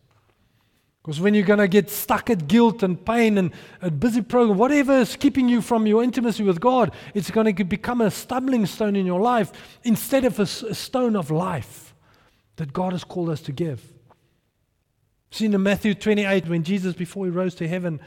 Because 1.02 1.20
when 1.20 1.34
you're 1.34 1.44
going 1.44 1.58
to 1.58 1.66
get 1.66 1.90
stuck 1.90 2.30
at 2.30 2.46
guilt 2.46 2.84
and 2.84 3.04
pain 3.04 3.36
and 3.36 3.50
a 3.80 3.90
busy 3.90 4.22
program, 4.22 4.56
whatever 4.56 4.98
is 4.98 5.16
keeping 5.16 5.48
you 5.48 5.60
from 5.60 5.84
your 5.84 6.02
intimacy 6.02 6.44
with 6.44 6.60
God, 6.60 6.92
it's 7.12 7.30
going 7.30 7.52
to 7.52 7.64
become 7.64 8.00
a 8.00 8.10
stumbling 8.10 8.66
stone 8.66 8.94
in 8.94 9.04
your 9.04 9.20
life 9.20 9.50
instead 9.82 10.24
of 10.24 10.38
a, 10.38 10.42
a 10.42 10.74
stone 10.74 11.16
of 11.16 11.30
life 11.30 11.92
that 12.56 12.72
God 12.72 12.92
has 12.92 13.02
called 13.02 13.30
us 13.30 13.40
to 13.42 13.52
give. 13.52 13.82
See 15.32 15.46
in 15.46 15.62
Matthew 15.62 15.94
28, 15.94 16.46
when 16.46 16.62
Jesus, 16.62 16.94
before 16.94 17.24
he 17.24 17.30
rose 17.32 17.56
to 17.56 17.66
heaven 17.66 18.00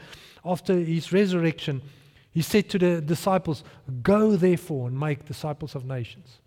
after 0.44 0.74
his 0.74 1.12
resurrection, 1.12 1.82
he 2.30 2.40
said 2.40 2.70
to 2.70 2.78
the 2.78 3.02
disciples, 3.02 3.62
Go 4.02 4.36
therefore 4.36 4.88
and 4.88 4.98
make 4.98 5.26
disciples 5.26 5.74
of 5.74 5.84
nations. 5.84 6.38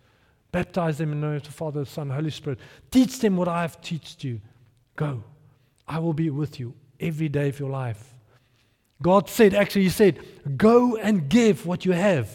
Baptize 0.50 0.98
them 0.98 1.12
in 1.12 1.20
the 1.20 1.26
name 1.28 1.36
of 1.36 1.42
the 1.44 1.52
Father, 1.52 1.80
the 1.80 1.86
Son, 1.86 2.10
Holy 2.10 2.30
Spirit. 2.30 2.58
Teach 2.90 3.20
them 3.20 3.36
what 3.36 3.46
I 3.46 3.60
have 3.62 3.80
taught 3.80 4.24
you. 4.24 4.40
Go. 4.96 5.22
I 5.90 5.98
will 5.98 6.14
be 6.14 6.30
with 6.30 6.60
you 6.60 6.74
every 7.00 7.28
day 7.28 7.48
of 7.48 7.58
your 7.58 7.68
life. 7.68 8.14
God 9.02 9.28
said, 9.28 9.54
actually, 9.54 9.82
He 9.82 9.88
said, 9.88 10.20
go 10.56 10.96
and 10.96 11.28
give 11.28 11.66
what 11.66 11.84
you 11.84 11.92
have. 11.92 12.30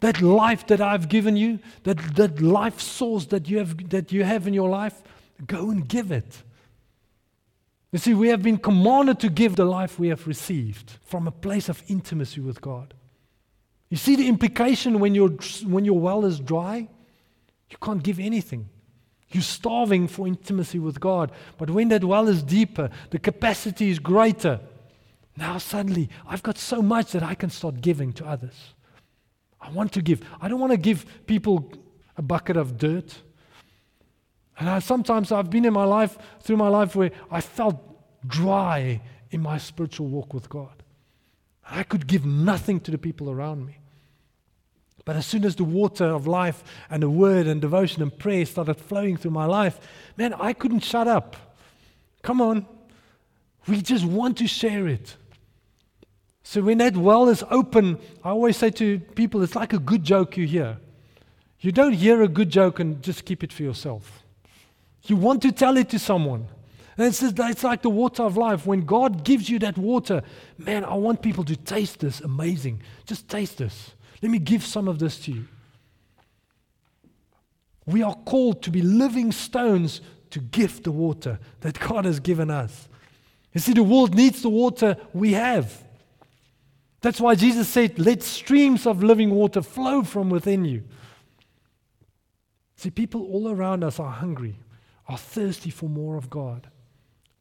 That 0.00 0.20
life 0.20 0.66
that 0.66 0.80
I've 0.80 1.08
given 1.08 1.36
you, 1.36 1.58
that, 1.84 1.96
that 2.16 2.42
life 2.42 2.78
source 2.78 3.24
that 3.26 3.48
you, 3.48 3.58
have, 3.58 3.88
that 3.88 4.12
you 4.12 4.24
have 4.24 4.46
in 4.46 4.52
your 4.52 4.68
life, 4.68 5.02
go 5.46 5.70
and 5.70 5.88
give 5.88 6.12
it. 6.12 6.42
You 7.92 7.98
see, 7.98 8.12
we 8.12 8.28
have 8.28 8.42
been 8.42 8.58
commanded 8.58 9.20
to 9.20 9.30
give 9.30 9.56
the 9.56 9.64
life 9.64 9.98
we 9.98 10.08
have 10.08 10.26
received 10.26 10.98
from 11.02 11.26
a 11.26 11.32
place 11.32 11.70
of 11.70 11.82
intimacy 11.88 12.42
with 12.42 12.60
God. 12.60 12.92
You 13.88 13.96
see 13.96 14.16
the 14.16 14.28
implication 14.28 15.00
when, 15.00 15.14
you 15.14 15.38
when 15.66 15.86
your 15.86 15.98
well 15.98 16.26
is 16.26 16.38
dry? 16.38 16.88
You 17.70 17.76
can't 17.82 18.02
give 18.02 18.20
anything. 18.20 18.68
You're 19.30 19.42
starving 19.42 20.08
for 20.08 20.26
intimacy 20.26 20.78
with 20.78 20.98
God. 20.98 21.30
But 21.56 21.70
when 21.70 21.88
that 21.88 22.04
well 22.04 22.28
is 22.28 22.42
deeper, 22.42 22.90
the 23.10 23.18
capacity 23.18 23.90
is 23.90 23.98
greater. 23.98 24.60
Now, 25.36 25.58
suddenly, 25.58 26.08
I've 26.26 26.42
got 26.42 26.58
so 26.58 26.82
much 26.82 27.12
that 27.12 27.22
I 27.22 27.34
can 27.34 27.50
start 27.50 27.80
giving 27.80 28.12
to 28.14 28.26
others. 28.26 28.74
I 29.60 29.70
want 29.70 29.92
to 29.92 30.02
give. 30.02 30.22
I 30.40 30.48
don't 30.48 30.60
want 30.60 30.72
to 30.72 30.78
give 30.78 31.06
people 31.26 31.72
a 32.16 32.22
bucket 32.22 32.56
of 32.56 32.76
dirt. 32.76 33.22
And 34.58 34.68
I, 34.68 34.78
sometimes 34.80 35.32
I've 35.32 35.50
been 35.50 35.64
in 35.64 35.72
my 35.72 35.84
life, 35.84 36.18
through 36.40 36.56
my 36.56 36.68
life, 36.68 36.96
where 36.96 37.10
I 37.30 37.40
felt 37.40 37.76
dry 38.26 39.00
in 39.30 39.40
my 39.40 39.58
spiritual 39.58 40.08
walk 40.08 40.34
with 40.34 40.48
God. 40.48 40.82
I 41.64 41.84
could 41.84 42.06
give 42.06 42.26
nothing 42.26 42.80
to 42.80 42.90
the 42.90 42.98
people 42.98 43.30
around 43.30 43.64
me. 43.64 43.79
But 45.04 45.16
as 45.16 45.26
soon 45.26 45.44
as 45.44 45.56
the 45.56 45.64
water 45.64 46.04
of 46.04 46.26
life 46.26 46.62
and 46.90 47.02
the 47.02 47.10
word 47.10 47.46
and 47.46 47.60
devotion 47.60 48.02
and 48.02 48.16
prayer 48.16 48.44
started 48.44 48.74
flowing 48.74 49.16
through 49.16 49.30
my 49.30 49.46
life, 49.46 49.80
man, 50.16 50.34
I 50.34 50.52
couldn't 50.52 50.80
shut 50.80 51.08
up. 51.08 51.36
Come 52.22 52.40
on. 52.40 52.66
We 53.66 53.80
just 53.82 54.04
want 54.04 54.38
to 54.38 54.46
share 54.46 54.86
it. 54.86 55.16
So 56.42 56.62
when 56.62 56.78
that 56.78 56.96
well 56.96 57.28
is 57.28 57.44
open, 57.50 57.98
I 58.24 58.30
always 58.30 58.56
say 58.56 58.70
to 58.70 58.98
people, 58.98 59.42
it's 59.42 59.54
like 59.54 59.72
a 59.72 59.78
good 59.78 60.04
joke 60.04 60.36
you 60.36 60.46
hear. 60.46 60.78
You 61.60 61.72
don't 61.72 61.92
hear 61.92 62.22
a 62.22 62.28
good 62.28 62.50
joke 62.50 62.80
and 62.80 63.02
just 63.02 63.24
keep 63.24 63.44
it 63.44 63.52
for 63.52 63.62
yourself. 63.62 64.22
You 65.04 65.16
want 65.16 65.42
to 65.42 65.52
tell 65.52 65.76
it 65.76 65.88
to 65.90 65.98
someone. 65.98 66.46
And 66.96 67.06
it's, 67.06 67.20
just, 67.20 67.38
it's 67.38 67.64
like 67.64 67.82
the 67.82 67.90
water 67.90 68.22
of 68.22 68.36
life. 68.36 68.66
When 68.66 68.84
God 68.84 69.24
gives 69.24 69.48
you 69.48 69.58
that 69.60 69.78
water, 69.78 70.22
man, 70.58 70.84
I 70.84 70.94
want 70.94 71.22
people 71.22 71.44
to 71.44 71.56
taste 71.56 72.00
this. 72.00 72.20
Amazing. 72.20 72.82
Just 73.06 73.28
taste 73.28 73.58
this. 73.58 73.92
Let 74.22 74.30
me 74.30 74.38
give 74.38 74.64
some 74.64 74.88
of 74.88 74.98
this 74.98 75.18
to 75.20 75.32
you. 75.32 75.46
We 77.86 78.02
are 78.02 78.14
called 78.14 78.62
to 78.62 78.70
be 78.70 78.82
living 78.82 79.32
stones 79.32 80.00
to 80.30 80.38
give 80.38 80.82
the 80.82 80.92
water 80.92 81.38
that 81.60 81.78
God 81.78 82.04
has 82.04 82.20
given 82.20 82.50
us. 82.50 82.88
You 83.52 83.60
see, 83.60 83.72
the 83.72 83.82
world 83.82 84.14
needs 84.14 84.42
the 84.42 84.48
water 84.48 84.96
we 85.12 85.32
have. 85.32 85.84
That's 87.00 87.20
why 87.20 87.34
Jesus 87.34 87.68
said, 87.68 87.98
Let 87.98 88.22
streams 88.22 88.86
of 88.86 89.02
living 89.02 89.30
water 89.30 89.62
flow 89.62 90.04
from 90.04 90.30
within 90.30 90.64
you. 90.64 90.84
See, 92.76 92.90
people 92.90 93.26
all 93.26 93.50
around 93.50 93.82
us 93.82 93.98
are 93.98 94.10
hungry, 94.10 94.58
are 95.08 95.18
thirsty 95.18 95.70
for 95.70 95.88
more 95.88 96.16
of 96.16 96.30
God. 96.30 96.68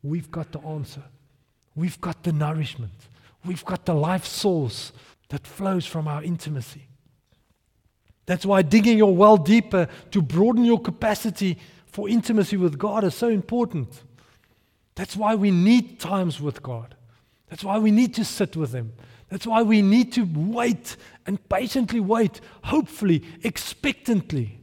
We've 0.01 0.32
got 0.32 0.51
the 0.51 0.60
answer. 0.60 1.04
We've 1.76 1.99
got 2.01 2.24
the 2.24 2.34
nourishment. 2.34 2.91
We've 3.45 3.64
got 3.64 3.86
the 3.86 3.93
life 3.93 4.26
source 4.26 4.91
that 5.30 5.48
flows 5.48 5.86
from 5.86 6.08
our 6.08 6.24
intimacy. 6.24 6.88
That's 8.26 8.46
why 8.46 8.62
digging 8.62 8.98
your 8.98 9.16
well 9.16 9.38
deeper 9.38 9.88
to 10.12 10.22
broaden 10.22 10.66
your 10.66 10.80
capacity 10.80 11.58
for 11.88 12.08
intimacy 12.08 12.58
with 12.58 12.78
God 12.78 13.04
is 13.04 13.16
so 13.16 13.30
important. 13.30 14.04
That's 14.96 15.16
why 15.16 15.36
we 15.36 15.50
need 15.50 16.00
times 16.00 16.40
with 16.40 16.62
God. 16.62 16.96
That's 17.50 17.64
why 17.64 17.80
we 17.80 17.90
need 17.90 18.14
to 18.16 18.26
sit 18.26 18.56
with 18.56 18.74
Him. 18.74 18.94
That's 19.30 19.48
why 19.48 19.62
we 19.64 19.82
need 19.82 20.14
to 20.14 20.24
wait 20.36 20.96
and 21.26 21.48
patiently 21.50 22.00
wait, 22.00 22.42
hopefully, 22.66 23.24
expectantly, 23.44 24.60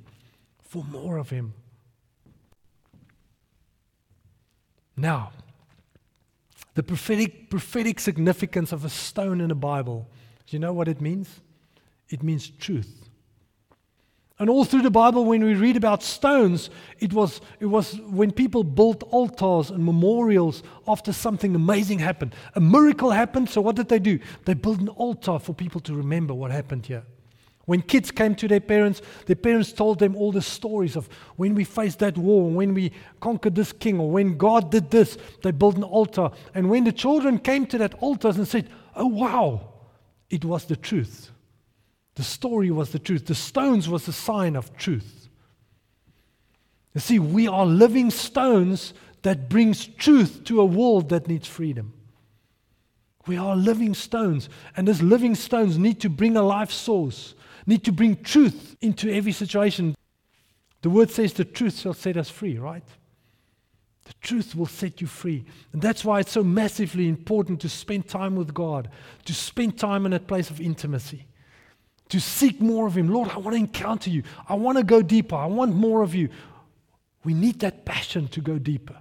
for 0.62 0.84
more 0.84 1.16
of 1.16 1.30
Him. 1.30 1.54
Now, 4.96 5.32
the 6.74 6.82
prophetic, 6.82 7.50
prophetic 7.50 7.98
significance 7.98 8.72
of 8.72 8.84
a 8.84 8.90
stone 8.90 9.40
in 9.40 9.48
the 9.48 9.54
Bible. 9.54 10.08
Do 10.46 10.56
you 10.56 10.58
know 10.58 10.72
what 10.72 10.88
it 10.88 11.00
means? 11.00 11.40
It 12.08 12.22
means 12.22 12.48
truth. 12.48 13.06
And 14.38 14.50
all 14.50 14.66
through 14.66 14.82
the 14.82 14.90
Bible, 14.90 15.24
when 15.24 15.42
we 15.42 15.54
read 15.54 15.78
about 15.78 16.02
stones, 16.02 16.68
it 16.98 17.12
was, 17.14 17.40
it 17.58 17.66
was 17.66 17.98
when 18.02 18.30
people 18.30 18.64
built 18.64 19.02
altars 19.04 19.70
and 19.70 19.82
memorials 19.82 20.62
after 20.86 21.12
something 21.12 21.54
amazing 21.54 22.00
happened. 22.00 22.34
A 22.54 22.60
miracle 22.60 23.10
happened, 23.10 23.48
so 23.48 23.62
what 23.62 23.76
did 23.76 23.88
they 23.88 23.98
do? 23.98 24.18
They 24.44 24.52
built 24.52 24.80
an 24.80 24.90
altar 24.90 25.38
for 25.38 25.54
people 25.54 25.80
to 25.82 25.94
remember 25.94 26.34
what 26.34 26.50
happened 26.50 26.84
here. 26.84 27.04
When 27.64 27.80
kids 27.80 28.10
came 28.10 28.34
to 28.36 28.46
their 28.46 28.60
parents, 28.60 29.00
their 29.24 29.36
parents 29.36 29.72
told 29.72 29.98
them 29.98 30.14
all 30.14 30.32
the 30.32 30.42
stories 30.42 30.96
of 30.96 31.08
when 31.36 31.54
we 31.54 31.64
faced 31.64 31.98
that 32.00 32.18
war, 32.18 32.48
when 32.50 32.74
we 32.74 32.92
conquered 33.20 33.54
this 33.54 33.72
king, 33.72 33.98
or 33.98 34.10
when 34.10 34.36
God 34.36 34.70
did 34.70 34.90
this, 34.90 35.16
they 35.42 35.50
built 35.50 35.76
an 35.76 35.82
altar. 35.82 36.30
And 36.54 36.68
when 36.68 36.84
the 36.84 36.92
children 36.92 37.38
came 37.38 37.66
to 37.66 37.78
that 37.78 37.94
altar 37.94 38.28
and 38.28 38.46
said, 38.46 38.68
Oh, 38.94 39.06
wow, 39.06 39.72
it 40.30 40.44
was 40.44 40.64
the 40.64 40.76
truth. 40.76 41.30
The 42.16 42.24
story 42.24 42.70
was 42.70 42.90
the 42.90 42.98
truth. 42.98 43.26
The 43.26 43.34
stones 43.34 43.88
was 43.88 44.06
the 44.06 44.12
sign 44.12 44.56
of 44.56 44.76
truth. 44.76 45.28
You 46.94 47.00
see, 47.00 47.18
we 47.18 47.46
are 47.46 47.66
living 47.66 48.10
stones 48.10 48.94
that 49.22 49.48
brings 49.48 49.86
truth 49.86 50.44
to 50.44 50.60
a 50.60 50.64
world 50.64 51.10
that 51.10 51.28
needs 51.28 51.46
freedom. 51.46 51.92
We 53.26 53.36
are 53.36 53.56
living 53.56 53.92
stones, 53.92 54.48
and 54.76 54.86
these 54.86 55.02
living 55.02 55.34
stones 55.34 55.78
need 55.78 56.00
to 56.00 56.08
bring 56.08 56.36
a 56.36 56.42
life 56.42 56.70
source, 56.70 57.34
need 57.66 57.84
to 57.84 57.92
bring 57.92 58.22
truth 58.22 58.76
into 58.80 59.12
every 59.12 59.32
situation. 59.32 59.94
The 60.82 60.90
word 60.90 61.10
says 61.10 61.32
the 61.32 61.44
truth 61.44 61.80
shall 61.80 61.94
set 61.94 62.16
us 62.16 62.30
free, 62.30 62.56
right? 62.56 62.84
The 64.06 64.14
truth 64.22 64.56
will 64.56 64.66
set 64.66 65.00
you 65.00 65.06
free. 65.06 65.44
And 65.72 65.82
that's 65.82 66.04
why 66.04 66.20
it's 66.20 66.32
so 66.32 66.42
massively 66.42 67.08
important 67.08 67.60
to 67.60 67.68
spend 67.68 68.08
time 68.08 68.34
with 68.34 68.54
God, 68.54 68.88
to 69.26 69.34
spend 69.34 69.78
time 69.78 70.06
in 70.06 70.12
a 70.12 70.20
place 70.20 70.50
of 70.50 70.60
intimacy 70.60 71.26
to 72.08 72.20
seek 72.20 72.60
more 72.60 72.86
of 72.86 72.96
Him. 72.96 73.08
Lord, 73.08 73.30
I 73.30 73.38
want 73.38 73.56
to 73.56 73.60
encounter 73.60 74.10
you. 74.10 74.22
I 74.48 74.54
want 74.54 74.78
to 74.78 74.84
go 74.84 75.02
deeper. 75.02 75.36
I 75.36 75.46
want 75.46 75.74
more 75.74 76.02
of 76.02 76.14
you. 76.14 76.28
We 77.24 77.34
need 77.34 77.60
that 77.60 77.84
passion 77.84 78.28
to 78.28 78.40
go 78.40 78.58
deeper. 78.58 78.96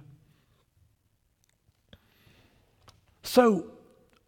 So, 3.22 3.66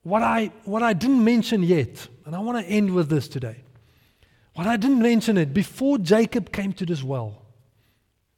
what 0.02 0.22
I, 0.22 0.52
what 0.64 0.82
I 0.82 0.92
didn't 0.92 1.24
mention 1.24 1.62
yet, 1.62 2.08
and 2.24 2.34
I 2.34 2.38
want 2.38 2.64
to 2.64 2.70
end 2.70 2.94
with 2.94 3.08
this 3.08 3.28
today. 3.28 3.62
What 4.54 4.66
I 4.66 4.76
didn't 4.76 5.00
mention 5.00 5.36
it, 5.36 5.52
before 5.52 5.98
Jacob 5.98 6.52
came 6.52 6.72
to 6.74 6.86
this 6.86 7.02
well, 7.02 7.42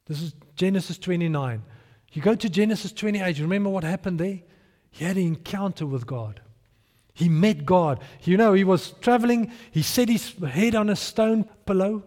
this 0.05 0.21
is 0.21 0.33
Genesis 0.55 0.97
29. 0.97 1.63
You 2.11 2.21
go 2.21 2.35
to 2.35 2.49
Genesis 2.49 2.91
28, 2.91 3.37
you 3.37 3.43
remember 3.43 3.69
what 3.69 3.83
happened 3.83 4.19
there? 4.19 4.39
He 4.91 5.05
had 5.05 5.15
an 5.15 5.23
encounter 5.23 5.85
with 5.85 6.05
God. 6.05 6.41
He 7.13 7.29
met 7.29 7.65
God. 7.65 8.01
You 8.23 8.37
know, 8.37 8.53
he 8.53 8.63
was 8.63 8.93
traveling, 9.01 9.51
he 9.71 9.81
set 9.81 10.09
his 10.09 10.33
head 10.33 10.75
on 10.75 10.89
a 10.89 10.95
stone 10.95 11.45
pillow. 11.65 12.03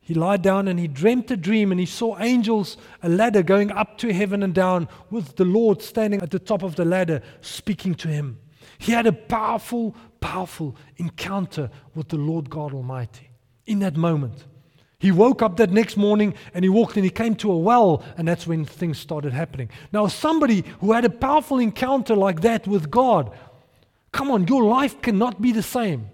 He 0.00 0.14
lied 0.14 0.42
down 0.42 0.68
and 0.68 0.78
he 0.78 0.86
dreamt 0.86 1.30
a 1.30 1.36
dream 1.36 1.70
and 1.70 1.80
he 1.80 1.86
saw 1.86 2.18
angels, 2.18 2.76
a 3.02 3.08
ladder 3.08 3.42
going 3.42 3.70
up 3.72 3.96
to 3.98 4.12
heaven 4.12 4.42
and 4.42 4.54
down, 4.54 4.88
with 5.10 5.36
the 5.36 5.46
Lord 5.46 5.80
standing 5.80 6.20
at 6.20 6.30
the 6.30 6.38
top 6.38 6.62
of 6.62 6.76
the 6.76 6.84
ladder 6.84 7.22
speaking 7.40 7.94
to 7.96 8.08
him. 8.08 8.38
He 8.78 8.92
had 8.92 9.06
a 9.06 9.12
powerful, 9.12 9.96
powerful 10.20 10.76
encounter 10.96 11.70
with 11.94 12.08
the 12.08 12.18
Lord 12.18 12.50
God 12.50 12.74
Almighty 12.74 13.30
in 13.66 13.78
that 13.78 13.96
moment. 13.96 14.44
He 14.98 15.12
woke 15.12 15.42
up 15.42 15.56
that 15.56 15.70
next 15.70 15.96
morning 15.96 16.34
and 16.54 16.64
he 16.64 16.68
walked 16.68 16.96
and 16.96 17.04
he 17.04 17.10
came 17.10 17.34
to 17.36 17.52
a 17.52 17.58
well, 17.58 18.02
and 18.16 18.26
that's 18.26 18.46
when 18.46 18.64
things 18.64 18.98
started 18.98 19.32
happening. 19.32 19.68
Now, 19.92 20.06
somebody 20.06 20.64
who 20.80 20.92
had 20.92 21.04
a 21.04 21.10
powerful 21.10 21.58
encounter 21.58 22.16
like 22.16 22.40
that 22.40 22.66
with 22.66 22.90
God 22.90 23.30
Come 24.14 24.30
on, 24.30 24.46
your 24.46 24.62
life 24.62 25.02
cannot 25.02 25.42
be 25.42 25.50
the 25.50 25.62
same. 25.62 26.08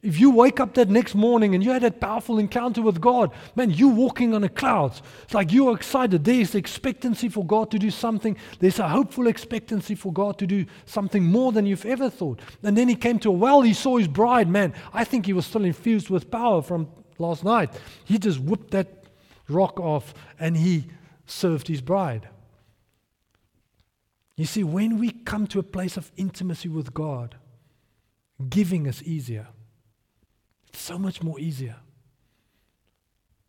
If 0.00 0.18
you 0.18 0.30
wake 0.30 0.58
up 0.58 0.72
that 0.74 0.88
next 0.88 1.14
morning 1.14 1.54
and 1.54 1.62
you 1.62 1.70
had 1.70 1.82
that 1.82 2.00
powerful 2.00 2.38
encounter 2.38 2.80
with 2.80 2.98
God, 2.98 3.30
man, 3.54 3.70
you're 3.70 3.92
walking 3.92 4.34
on 4.34 4.40
the 4.40 4.48
clouds. 4.48 5.02
It's 5.24 5.34
like 5.34 5.52
you're 5.52 5.76
excited. 5.76 6.24
There's 6.24 6.54
expectancy 6.54 7.28
for 7.28 7.44
God 7.44 7.70
to 7.72 7.78
do 7.78 7.90
something. 7.90 8.38
There's 8.58 8.78
a 8.78 8.88
hopeful 8.88 9.26
expectancy 9.26 9.94
for 9.94 10.14
God 10.14 10.38
to 10.38 10.46
do 10.46 10.64
something 10.86 11.24
more 11.24 11.52
than 11.52 11.66
you've 11.66 11.84
ever 11.84 12.08
thought. 12.08 12.40
And 12.62 12.74
then 12.74 12.88
he 12.88 12.96
came 12.96 13.18
to 13.18 13.28
a 13.28 13.32
well, 13.32 13.60
he 13.60 13.74
saw 13.74 13.98
his 13.98 14.08
bride. 14.08 14.48
Man, 14.48 14.72
I 14.94 15.04
think 15.04 15.26
he 15.26 15.34
was 15.34 15.44
still 15.44 15.66
infused 15.66 16.08
with 16.08 16.30
power 16.30 16.62
from 16.62 16.88
last 17.18 17.44
night. 17.44 17.70
He 18.04 18.18
just 18.18 18.40
whipped 18.40 18.70
that 18.72 19.04
rock 19.48 19.78
off 19.80 20.14
and 20.38 20.56
he 20.56 20.86
served 21.26 21.68
his 21.68 21.80
bride. 21.80 22.28
You 24.36 24.46
see, 24.46 24.64
when 24.64 24.98
we 24.98 25.10
come 25.10 25.46
to 25.48 25.58
a 25.58 25.62
place 25.62 25.96
of 25.96 26.10
intimacy 26.16 26.68
with 26.68 26.94
God, 26.94 27.36
Giving 28.48 28.86
is 28.86 29.02
easier. 29.02 29.48
It's 30.68 30.80
so 30.80 30.98
much 30.98 31.22
more 31.22 31.38
easier. 31.38 31.76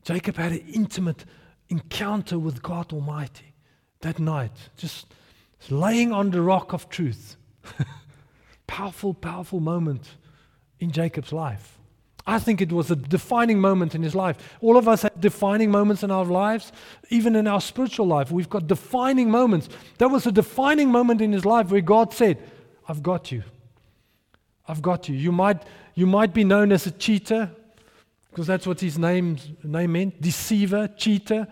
Jacob 0.04 0.36
had 0.36 0.52
an 0.52 0.64
intimate 0.74 1.26
encounter 1.70 2.38
with 2.38 2.62
God 2.62 2.92
Almighty 2.92 3.54
that 4.02 4.20
night, 4.20 4.52
just 4.78 5.08
laying 5.70 6.12
on 6.12 6.32
the 6.32 6.42
rock 6.42 6.74
of 6.74 6.90
truth. 6.90 7.38
powerful, 8.68 9.14
powerful 9.14 9.62
moment 9.62 10.18
in 10.80 10.92
Jacob's 10.92 11.32
life. 11.32 11.80
I 12.26 12.40
think 12.40 12.62
it 12.62 12.72
was 12.72 12.90
a 12.90 12.96
defining 12.96 13.60
moment 13.60 13.96
in 13.96 14.02
his 14.02 14.16
life. 14.16 14.38
All 14.62 14.78
of 14.78 14.88
us 14.88 15.02
have 15.02 15.20
defining 15.20 15.70
moments 15.70 16.04
in 16.04 16.12
our 16.12 16.24
lives, 16.24 16.72
even 17.10 17.36
in 17.36 17.48
our 17.48 17.60
spiritual 17.60 18.08
life. 18.08 18.32
We've 18.32 18.50
got 18.50 18.68
defining 18.68 19.30
moments. 19.30 19.68
That 19.98 20.10
was 20.10 20.26
a 20.26 20.32
defining 20.32 20.90
moment 20.90 21.22
in 21.22 21.34
his 21.34 21.46
life 21.46 21.70
where 21.70 21.82
God 21.82 22.14
said, 22.14 22.38
I've 22.88 23.04
got 23.04 23.32
you. 23.32 23.44
I've 24.68 24.82
got 24.82 25.10
you. 25.10 25.16
You 25.16 25.34
might, 25.34 25.64
you 25.96 26.08
might 26.08 26.34
be 26.34 26.46
known 26.46 26.72
as 26.72 26.88
a 26.88 26.92
cheater, 26.92 27.52
because 28.30 28.48
that's 28.48 28.66
what 28.66 28.80
his 28.80 28.98
name, 28.98 29.38
name 29.62 29.92
meant 29.92 30.22
deceiver, 30.22 30.88
cheater. 30.96 31.46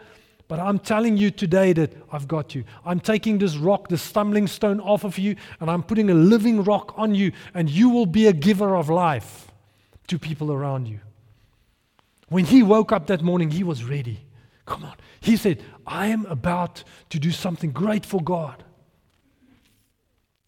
But 0.48 0.60
I'm 0.60 0.80
telling 0.80 1.18
you 1.18 1.32
today 1.32 1.74
that 1.74 1.94
I've 2.14 2.30
got 2.30 2.56
you. 2.56 2.64
I'm 2.86 3.02
taking 3.02 3.38
this 3.38 3.58
rock, 3.58 3.90
the 3.90 3.98
stumbling 3.98 4.48
stone 4.48 4.80
off 4.80 5.04
of 5.04 5.18
you, 5.18 5.36
and 5.60 5.70
I'm 5.70 5.84
putting 5.84 6.10
a 6.10 6.14
living 6.14 6.64
rock 6.64 6.94
on 6.98 7.14
you, 7.14 7.34
and 7.54 7.70
you 7.70 7.90
will 7.90 8.06
be 8.06 8.28
a 8.28 8.34
giver 8.34 8.78
of 8.78 8.90
life 8.90 9.51
to 10.12 10.20
people 10.20 10.52
around 10.52 10.88
you. 10.88 11.00
When 12.28 12.44
he 12.44 12.64
woke 12.64 12.92
up 12.92 13.08
that 13.08 13.22
morning, 13.22 13.50
he 13.50 13.64
was 13.64 13.86
ready. 13.86 14.20
Come 14.66 14.84
on. 14.84 14.96
He 15.22 15.38
said, 15.38 15.64
I 15.88 16.08
am 16.08 16.26
about 16.26 16.84
to 17.12 17.20
do 17.20 17.32
something 17.32 17.72
great 17.72 18.06
for 18.06 18.22
God. 18.22 18.62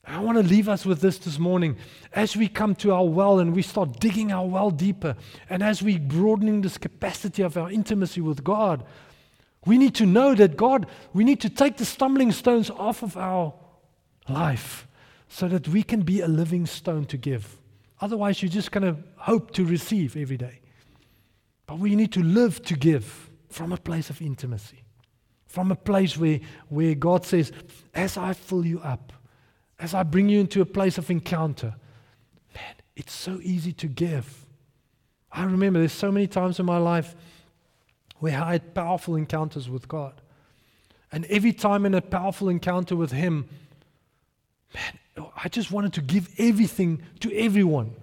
I 0.06 0.20
want 0.20 0.38
to 0.38 0.44
leave 0.44 0.68
us 0.68 0.86
with 0.86 1.00
this 1.00 1.18
this 1.18 1.40
morning. 1.40 1.78
As 2.12 2.36
we 2.36 2.50
come 2.50 2.76
to 2.76 2.94
our 2.94 3.06
well 3.06 3.40
and 3.40 3.56
we 3.56 3.62
start 3.62 4.02
digging 4.02 4.34
our 4.34 4.46
well 4.46 4.70
deeper, 4.70 5.16
and 5.50 5.64
as 5.64 5.82
we 5.82 5.98
broadening 5.98 6.62
this 6.62 6.78
capacity 6.78 7.42
of 7.42 7.56
our 7.56 7.72
intimacy 7.72 8.20
with 8.20 8.44
God, 8.44 8.84
we 9.66 9.78
need 9.78 9.96
to 9.96 10.06
know 10.06 10.36
that 10.36 10.58
God, 10.58 10.88
we 11.14 11.24
need 11.24 11.40
to 11.40 11.50
take 11.50 11.78
the 11.78 11.86
stumbling 11.86 12.34
stones 12.34 12.70
off 12.70 13.02
of 13.02 13.16
our 13.16 13.54
life 14.28 14.90
so 15.30 15.48
that 15.48 15.70
we 15.70 15.84
can 15.84 16.02
be 16.02 16.20
a 16.20 16.28
living 16.28 16.66
stone 16.66 17.06
to 17.06 17.16
give. 17.16 17.58
Otherwise, 18.04 18.42
you're 18.42 18.52
just 18.52 18.74
going 18.74 18.84
to 18.84 19.02
hope 19.16 19.52
to 19.52 19.64
receive 19.64 20.18
every 20.18 20.36
day. 20.36 20.60
But 21.66 21.80
we 21.80 21.96
need 21.96 22.12
to 22.12 22.22
live 22.22 22.62
to 22.64 22.76
give 22.76 23.30
from 23.48 23.72
a 23.72 23.78
place 23.78 24.10
of 24.10 24.22
intimacy, 24.22 24.84
from 25.46 25.72
a 25.72 25.76
place 25.78 26.18
where, 26.18 26.42
where 26.68 26.96
God 26.96 27.26
says, 27.26 27.54
As 27.94 28.18
I 28.18 28.34
fill 28.34 28.66
you 28.66 28.82
up, 28.82 29.14
as 29.80 29.94
I 29.94 30.04
bring 30.04 30.28
you 30.28 30.42
into 30.42 30.60
a 30.60 30.66
place 30.66 30.98
of 30.98 31.10
encounter, 31.10 31.76
man, 32.54 32.76
it's 32.98 33.14
so 33.14 33.40
easy 33.42 33.72
to 33.72 33.88
give. 33.88 34.48
I 35.32 35.46
remember 35.46 35.80
there's 35.80 35.94
so 35.94 36.12
many 36.12 36.28
times 36.28 36.60
in 36.60 36.66
my 36.66 36.80
life 36.80 37.16
where 38.20 38.38
I 38.38 38.52
had 38.52 38.76
powerful 38.76 39.16
encounters 39.16 39.70
with 39.70 39.88
God. 39.88 40.20
And 41.10 41.24
every 41.28 41.54
time 41.54 41.86
in 41.86 41.94
a 41.94 42.02
powerful 42.02 42.50
encounter 42.50 42.98
with 42.98 43.14
Him, 43.14 43.48
man, 44.76 45.00
I 45.18 45.48
just 45.50 45.72
wanted 45.72 45.94
to 45.94 46.02
give 46.02 46.30
everything 46.38 47.02
to 47.20 47.36
everyone. 47.36 47.94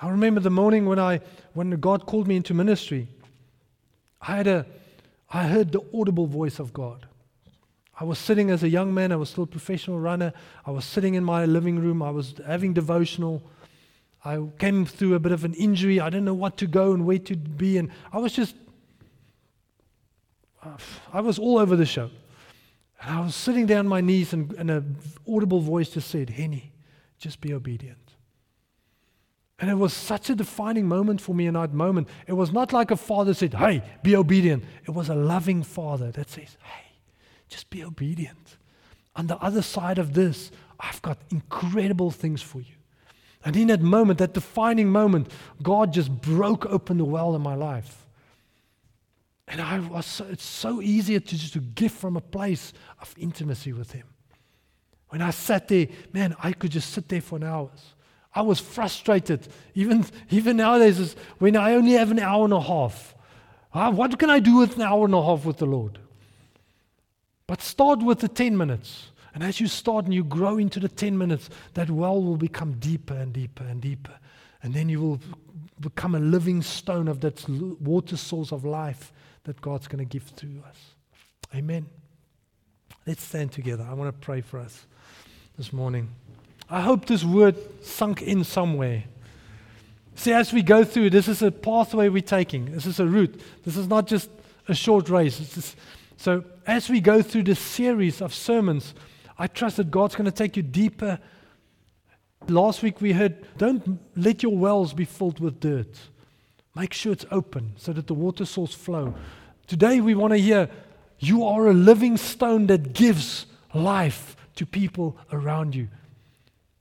I 0.00 0.10
remember 0.10 0.40
the 0.40 0.50
morning 0.50 0.86
when 0.86 0.98
I 0.98 1.20
when 1.54 1.70
God 1.80 2.04
called 2.06 2.28
me 2.28 2.36
into 2.36 2.52
ministry, 2.52 3.08
I 4.20 4.36
had 4.36 4.46
a 4.46 4.66
I 5.32 5.44
heard 5.44 5.72
the 5.72 5.80
audible 5.94 6.26
voice 6.26 6.58
of 6.58 6.72
God. 6.72 7.06
I 7.98 8.04
was 8.04 8.18
sitting 8.18 8.50
as 8.50 8.62
a 8.62 8.68
young 8.68 8.92
man, 8.92 9.10
I 9.10 9.16
was 9.16 9.30
still 9.30 9.44
a 9.44 9.46
professional 9.46 9.98
runner. 9.98 10.34
I 10.66 10.70
was 10.70 10.84
sitting 10.84 11.14
in 11.14 11.24
my 11.24 11.46
living 11.46 11.78
room, 11.78 12.02
I 12.02 12.10
was 12.10 12.34
having 12.46 12.74
devotional. 12.74 13.42
I 14.22 14.44
came 14.58 14.84
through 14.84 15.14
a 15.14 15.20
bit 15.20 15.30
of 15.30 15.44
an 15.44 15.54
injury. 15.54 16.00
I 16.00 16.10
didn't 16.10 16.24
know 16.24 16.34
what 16.34 16.56
to 16.58 16.66
go 16.66 16.92
and 16.92 17.06
where 17.06 17.20
to 17.20 17.36
be. 17.36 17.78
And 17.78 17.90
I 18.12 18.18
was 18.18 18.32
just, 18.32 18.56
I 21.12 21.20
was 21.20 21.38
all 21.38 21.58
over 21.58 21.76
the 21.76 21.86
show. 21.86 22.10
And 23.00 23.18
I 23.18 23.20
was 23.20 23.34
sitting 23.34 23.66
down 23.66 23.80
on 23.80 23.88
my 23.88 24.00
knees, 24.00 24.32
and, 24.32 24.52
and 24.54 24.70
an 24.70 24.96
audible 25.28 25.60
voice 25.60 25.90
just 25.90 26.10
said, 26.10 26.30
Henny, 26.30 26.72
just 27.18 27.40
be 27.40 27.52
obedient. 27.52 28.06
And 29.58 29.70
it 29.70 29.74
was 29.74 29.94
such 29.94 30.28
a 30.28 30.34
defining 30.34 30.86
moment 30.86 31.20
for 31.20 31.34
me 31.34 31.46
in 31.46 31.54
that 31.54 31.72
moment. 31.72 32.08
It 32.26 32.34
was 32.34 32.52
not 32.52 32.72
like 32.72 32.90
a 32.90 32.96
father 32.96 33.32
said, 33.32 33.54
Hey, 33.54 33.82
be 34.02 34.14
obedient. 34.14 34.64
It 34.84 34.90
was 34.90 35.08
a 35.08 35.14
loving 35.14 35.62
father 35.62 36.10
that 36.12 36.28
says, 36.28 36.58
Hey, 36.62 36.98
just 37.48 37.70
be 37.70 37.82
obedient. 37.82 38.58
On 39.14 39.26
the 39.26 39.38
other 39.38 39.62
side 39.62 39.98
of 39.98 40.12
this, 40.12 40.50
I've 40.78 41.00
got 41.00 41.18
incredible 41.30 42.10
things 42.10 42.42
for 42.42 42.60
you. 42.60 42.74
And 43.46 43.56
in 43.56 43.68
that 43.68 43.80
moment, 43.80 44.18
that 44.18 44.34
defining 44.34 44.90
moment, 44.90 45.30
God 45.62 45.92
just 45.92 46.10
broke 46.20 46.66
open 46.66 46.98
the 46.98 47.04
well 47.04 47.34
in 47.34 47.40
my 47.40 47.54
life. 47.54 48.05
And 49.48 49.60
I 49.60 49.78
was 49.78 50.06
so, 50.06 50.26
it's 50.26 50.44
so 50.44 50.82
easier 50.82 51.20
to 51.20 51.38
just 51.38 51.52
to 51.52 51.60
give 51.60 51.92
from 51.92 52.16
a 52.16 52.20
place 52.20 52.72
of 53.00 53.14
intimacy 53.16 53.72
with 53.72 53.92
Him. 53.92 54.06
When 55.08 55.22
I 55.22 55.30
sat 55.30 55.68
there, 55.68 55.86
man, 56.12 56.34
I 56.42 56.52
could 56.52 56.72
just 56.72 56.92
sit 56.92 57.08
there 57.08 57.20
for 57.20 57.36
an 57.36 57.44
hour. 57.44 57.70
I 58.34 58.42
was 58.42 58.58
frustrated. 58.58 59.48
Even, 59.74 60.04
even 60.30 60.56
nowadays, 60.58 61.14
when 61.38 61.56
I 61.56 61.74
only 61.74 61.92
have 61.92 62.10
an 62.10 62.18
hour 62.18 62.44
and 62.44 62.52
a 62.52 62.60
half. 62.60 63.14
Uh, 63.72 63.92
what 63.92 64.18
can 64.18 64.30
I 64.30 64.40
do 64.40 64.56
with 64.56 64.76
an 64.76 64.82
hour 64.82 65.04
and 65.04 65.14
a 65.14 65.22
half 65.22 65.44
with 65.44 65.58
the 65.58 65.66
Lord? 65.66 65.98
But 67.46 67.62
start 67.62 68.02
with 68.02 68.20
the 68.20 68.28
10 68.28 68.56
minutes. 68.56 69.10
And 69.32 69.44
as 69.44 69.60
you 69.60 69.68
start 69.68 70.06
and 70.06 70.14
you 70.14 70.24
grow 70.24 70.58
into 70.58 70.80
the 70.80 70.88
10 70.88 71.16
minutes, 71.16 71.50
that 71.74 71.90
well 71.90 72.22
will 72.22 72.36
become 72.36 72.72
deeper 72.74 73.14
and 73.14 73.32
deeper 73.32 73.64
and 73.64 73.80
deeper. 73.80 74.18
And 74.62 74.74
then 74.74 74.88
you 74.88 75.00
will 75.00 75.20
become 75.80 76.14
a 76.14 76.20
living 76.20 76.62
stone 76.62 77.06
of 77.06 77.20
that 77.20 77.46
water 77.48 78.16
source 78.16 78.50
of 78.50 78.64
life 78.64 79.12
that 79.46 79.60
God's 79.60 79.88
going 79.88 79.98
to 79.98 80.04
give 80.04 80.34
to 80.36 80.46
us. 80.68 80.76
Amen. 81.54 81.86
Let's 83.06 83.22
stand 83.22 83.52
together. 83.52 83.86
I 83.88 83.94
want 83.94 84.08
to 84.08 84.24
pray 84.24 84.40
for 84.40 84.58
us 84.58 84.86
this 85.56 85.72
morning. 85.72 86.10
I 86.68 86.80
hope 86.80 87.06
this 87.06 87.24
word 87.24 87.56
sunk 87.84 88.22
in 88.22 88.42
somewhere. 88.42 89.04
See, 90.16 90.32
as 90.32 90.52
we 90.52 90.62
go 90.62 90.82
through, 90.82 91.10
this 91.10 91.28
is 91.28 91.42
a 91.42 91.52
pathway 91.52 92.08
we're 92.08 92.22
taking. 92.22 92.72
This 92.72 92.86
is 92.86 92.98
a 92.98 93.06
route. 93.06 93.40
This 93.64 93.76
is 93.76 93.86
not 93.86 94.06
just 94.06 94.28
a 94.66 94.74
short 94.74 95.08
race. 95.08 95.38
Just, 95.38 95.76
so, 96.16 96.42
as 96.66 96.88
we 96.88 97.00
go 97.00 97.22
through 97.22 97.44
this 97.44 97.60
series 97.60 98.20
of 98.20 98.34
sermons, 98.34 98.94
I 99.38 99.46
trust 99.46 99.76
that 99.76 99.90
God's 99.90 100.16
going 100.16 100.24
to 100.24 100.32
take 100.32 100.56
you 100.56 100.62
deeper. 100.62 101.20
Last 102.48 102.82
week 102.82 103.00
we 103.00 103.12
heard, 103.12 103.46
don't 103.58 104.00
let 104.16 104.42
your 104.42 104.56
wells 104.56 104.92
be 104.92 105.04
filled 105.04 105.38
with 105.38 105.60
dirt. 105.60 105.96
Make 106.76 106.92
sure 106.92 107.10
it's 107.10 107.24
open 107.30 107.72
so 107.78 107.94
that 107.94 108.06
the 108.06 108.12
water 108.12 108.44
source 108.44 108.74
flow. 108.74 109.14
Today 109.66 110.02
we 110.02 110.14
want 110.14 110.34
to 110.34 110.36
hear, 110.38 110.68
you 111.18 111.46
are 111.46 111.68
a 111.68 111.72
living 111.72 112.18
stone 112.18 112.66
that 112.66 112.92
gives 112.92 113.46
life 113.72 114.36
to 114.56 114.66
people 114.66 115.16
around 115.32 115.74
you. 115.74 115.88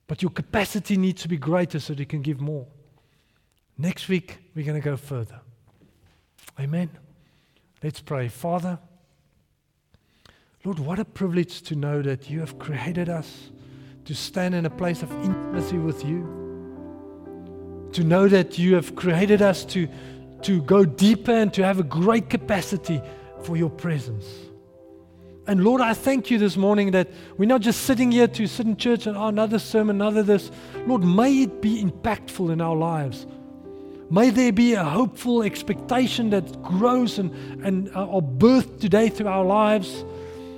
But 0.08 0.22
your 0.22 0.32
capacity 0.32 0.98
needs 0.98 1.22
to 1.22 1.30
be 1.30 1.38
greater 1.38 1.80
so 1.80 1.94
that 1.94 2.00
you 2.00 2.06
can 2.06 2.22
give 2.22 2.42
more. 2.42 2.68
Next 3.78 4.10
week, 4.10 4.40
we're 4.54 4.66
going 4.66 4.80
to 4.80 4.84
go 4.86 4.98
further. 4.98 5.40
Amen. 6.60 6.90
Let's 7.82 8.02
pray. 8.02 8.28
Father, 8.28 8.80
Lord, 10.66 10.80
what 10.80 11.00
a 11.00 11.06
privilege 11.06 11.62
to 11.64 11.76
know 11.76 12.02
that 12.02 12.30
you 12.30 12.42
have 12.42 12.60
created 12.60 13.08
us 13.08 13.50
to 14.04 14.14
stand 14.14 14.56
in 14.56 14.66
a 14.66 14.70
place 14.70 15.04
of 15.04 15.12
intimacy 15.24 15.78
with 15.78 16.04
you. 16.04 16.45
To 17.96 18.04
know 18.04 18.28
that 18.28 18.60
you 18.60 18.76
have 18.76 18.94
created 18.98 19.42
us 19.42 19.64
to, 19.66 19.88
to 20.42 20.62
go 20.64 20.84
deeper 20.84 21.32
and 21.32 21.54
to 21.54 21.64
have 21.64 21.80
a 21.80 21.84
great 21.84 22.30
capacity 22.30 23.02
for 23.44 23.56
your 23.56 23.70
presence. 23.70 24.26
And 25.48 25.64
Lord, 25.64 25.80
I 25.80 25.94
thank 25.94 26.30
you 26.30 26.38
this 26.38 26.58
morning 26.58 26.92
that 26.92 27.08
we're 27.38 27.48
not 27.48 27.62
just 27.62 27.84
sitting 27.84 28.12
here 28.12 28.28
to 28.28 28.48
sit 28.48 28.66
in 28.66 28.76
church 28.76 29.08
and 29.08 29.16
oh, 29.16 29.28
another 29.28 29.60
sermon, 29.60 29.96
another 29.96 30.24
this. 30.24 30.52
Lord, 30.86 31.06
may 31.06 31.44
it 31.44 31.62
be 31.62 31.82
impactful 31.82 32.52
in 32.52 32.60
our 32.60 32.76
lives. 32.76 33.28
May 34.10 34.30
there 34.30 34.52
be 34.52 34.74
a 34.74 34.84
hopeful 34.84 35.42
expectation 35.44 36.32
that 36.32 36.62
grows 36.62 37.18
and, 37.18 37.32
and 37.66 37.88
are 37.96 38.22
birthed 38.22 38.82
today 38.82 39.08
through 39.08 39.30
our 39.30 39.46
lives. 39.46 40.04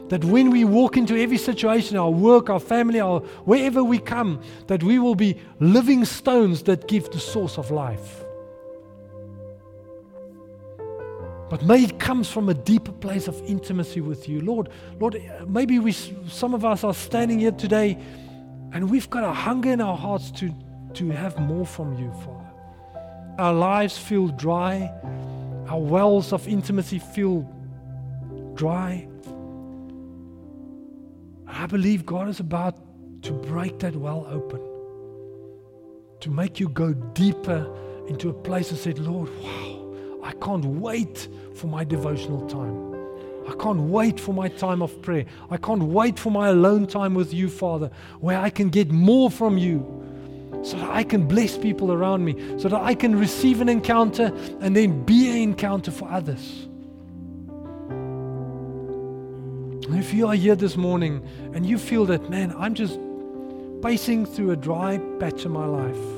That 0.10 0.24
when 0.24 0.52
we 0.52 0.64
walk 0.64 0.96
into 0.96 1.18
every 1.22 1.38
situation, 1.38 1.98
our 1.98 2.10
work, 2.10 2.50
our 2.50 2.60
family, 2.60 3.00
our 3.00 3.20
wherever 3.46 3.84
we 3.84 4.00
come, 4.00 4.42
that 4.68 4.82
we 4.82 5.00
will 5.00 5.16
be 5.16 5.38
living 5.60 6.06
stones 6.06 6.64
that 6.64 6.88
give 6.88 7.10
the 7.12 7.20
source 7.20 7.58
of 7.58 7.72
life. 7.72 8.24
But 11.50 11.64
may 11.64 11.84
it 11.84 12.00
comes 12.00 12.30
from 12.30 12.50
a 12.50 12.54
deeper 12.54 12.92
place 12.92 13.28
of 13.28 13.42
intimacy 13.46 14.02
with 14.02 14.28
you. 14.28 14.42
Lord, 14.42 14.70
Lord, 15.00 15.22
maybe 15.48 15.80
we 15.80 15.94
some 15.94 16.54
of 16.54 16.66
us 16.66 16.84
are 16.84 16.94
standing 16.94 17.40
here 17.40 17.52
today 17.52 17.98
and 18.74 18.90
we've 18.90 19.10
got 19.10 19.24
a 19.24 19.32
hunger 19.32 19.72
in 19.72 19.82
our 19.82 19.98
hearts 19.98 20.30
to, 20.32 20.54
to 20.94 21.10
have 21.10 21.40
more 21.40 21.66
from 21.66 21.98
you, 21.98 22.12
Father. 22.12 22.52
Our 23.40 23.54
lives 23.54 23.98
feel 23.98 24.28
dry, 24.28 24.92
our 25.70 25.80
wells 25.80 26.34
of 26.34 26.48
intimacy 26.48 27.00
feel 27.00 27.42
dry. 28.56 29.08
I 31.48 31.66
believe 31.66 32.06
God 32.06 32.30
is 32.30 32.40
about 32.40 32.78
to 33.24 33.32
break 33.34 33.80
that 33.80 33.96
well 33.96 34.28
open, 34.30 34.62
to 36.20 36.30
make 36.30 36.60
you 36.60 36.70
go 36.70 36.94
deeper 36.94 37.74
into 38.08 38.30
a 38.30 38.34
place 38.34 38.70
and 38.70 38.80
say, 38.80 38.94
Lord, 38.94 39.30
wow. 39.42 40.22
I 40.24 40.34
can't 40.34 40.66
wait 40.66 41.28
for 41.56 41.68
my 41.68 41.84
devotional 41.84 42.48
time. 42.48 42.96
I 43.48 43.56
can't 43.56 43.80
wait 43.80 44.20
for 44.20 44.34
my 44.34 44.50
time 44.50 44.82
of 44.82 45.02
prayer. 45.02 45.26
I 45.50 45.58
can't 45.58 45.84
wait 45.84 46.20
for 46.20 46.32
my 46.32 46.50
alone 46.50 46.86
time 46.86 47.14
with 47.14 47.34
you, 47.34 47.50
Father, 47.50 47.90
where 48.20 48.38
I 48.38 48.50
can 48.50 48.70
get 48.70 48.92
more 48.92 49.32
from 49.32 49.58
you 49.58 49.86
so 50.64 50.78
that 50.78 50.90
I 50.90 51.04
can 51.04 51.28
bless 51.28 51.58
people 51.58 51.94
around 51.94 52.26
me, 52.26 52.36
so 52.60 52.68
that 52.68 52.82
I 52.82 52.94
can 52.94 53.18
receive 53.18 53.62
an 53.62 53.70
encounter 53.70 54.34
and 54.60 54.76
then 54.76 55.06
be 55.06 55.30
an 55.30 55.38
encounter 55.38 55.92
for 55.92 56.10
others. 56.10 56.68
And 59.88 59.98
if 59.98 60.14
you 60.14 60.28
are 60.28 60.36
here 60.36 60.56
this 60.56 60.78
morning 60.78 61.26
and 61.54 61.66
you 61.66 61.78
feel 61.78 62.06
that, 62.08 62.30
man, 62.30 62.54
I'm 62.58 62.76
just 62.76 63.00
pacing 63.82 64.26
through 64.26 64.52
a 64.52 64.56
dry 64.56 65.00
patch 65.20 65.46
in 65.46 65.52
my 65.52 65.66
life 65.66 66.18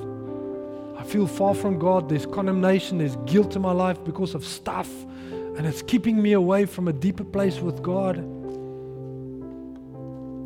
I 0.99 1.03
feel 1.03 1.27
far 1.27 1.55
from 1.55 1.79
God. 1.79 2.09
There's 2.09 2.25
condemnation, 2.25 2.97
there's 2.97 3.15
guilt 3.25 3.55
in 3.55 3.61
my 3.61 3.71
life 3.71 4.03
because 4.03 4.35
of 4.35 4.43
stuff, 4.43 4.91
and 5.31 5.65
it's 5.65 5.81
keeping 5.81 6.21
me 6.21 6.33
away 6.33 6.65
from 6.65 6.89
a 6.89 6.93
deeper 6.93 7.23
place 7.23 7.59
with 7.59 7.81
God. 7.81 8.17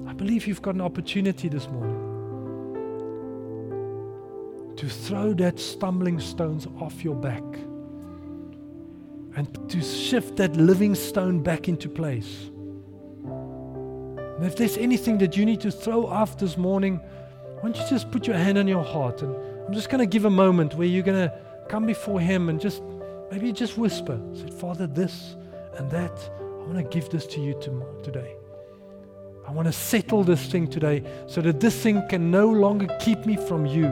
I 0.08 0.14
believe 0.14 0.46
you've 0.46 0.62
got 0.62 0.76
an 0.76 0.82
opportunity 0.82 1.50
this 1.50 1.68
morning 1.68 2.02
to 4.76 4.88
throw 4.88 5.34
that 5.34 5.60
stumbling 5.60 6.20
stones 6.20 6.68
off 6.80 7.04
your 7.04 7.16
back 7.16 7.44
and 9.36 9.70
to 9.72 9.82
shift 9.82 10.36
that 10.36 10.56
living 10.56 10.94
stone 10.94 11.42
back 11.42 11.68
into 11.68 11.90
place. 11.90 12.52
And 14.44 14.52
if 14.52 14.58
there's 14.58 14.76
anything 14.76 15.20
that 15.20 15.38
you 15.38 15.46
need 15.46 15.62
to 15.62 15.72
throw 15.72 16.06
off 16.06 16.38
this 16.38 16.58
morning, 16.58 16.98
why 16.98 17.62
don't 17.62 17.78
you 17.78 17.90
just 17.90 18.12
put 18.12 18.28
your 18.28 18.36
hand 18.36 18.58
on 18.58 18.68
your 18.68 18.84
heart 18.84 19.22
and 19.22 19.34
I'm 19.66 19.74
just 19.74 19.90
going 19.90 20.00
to 20.00 20.06
give 20.06 20.26
a 20.26 20.30
moment 20.30 20.76
where 20.76 20.86
you're 20.86 21.02
going 21.02 21.30
to 21.30 21.34
come 21.70 21.86
before 21.86 22.20
Him 22.20 22.50
and 22.50 22.60
just 22.60 22.84
maybe 23.32 23.54
just 23.54 23.78
whisper, 23.78 24.20
say, 24.34 24.48
Father, 24.48 24.86
this 24.86 25.38
and 25.78 25.90
that. 25.92 26.12
I 26.42 26.66
want 26.66 26.76
to 26.76 26.84
give 26.84 27.10
this 27.10 27.26
to 27.28 27.40
you 27.40 27.58
today. 28.04 28.36
I 29.48 29.52
want 29.54 29.70
to 29.70 29.72
settle 29.72 30.26
this 30.26 30.46
thing 30.48 30.68
today 30.68 31.06
so 31.26 31.40
that 31.40 31.62
this 31.62 31.82
thing 31.82 32.06
can 32.10 32.30
no 32.30 32.50
longer 32.50 32.88
keep 33.00 33.26
me 33.26 33.38
from 33.38 33.66
you. 33.66 33.86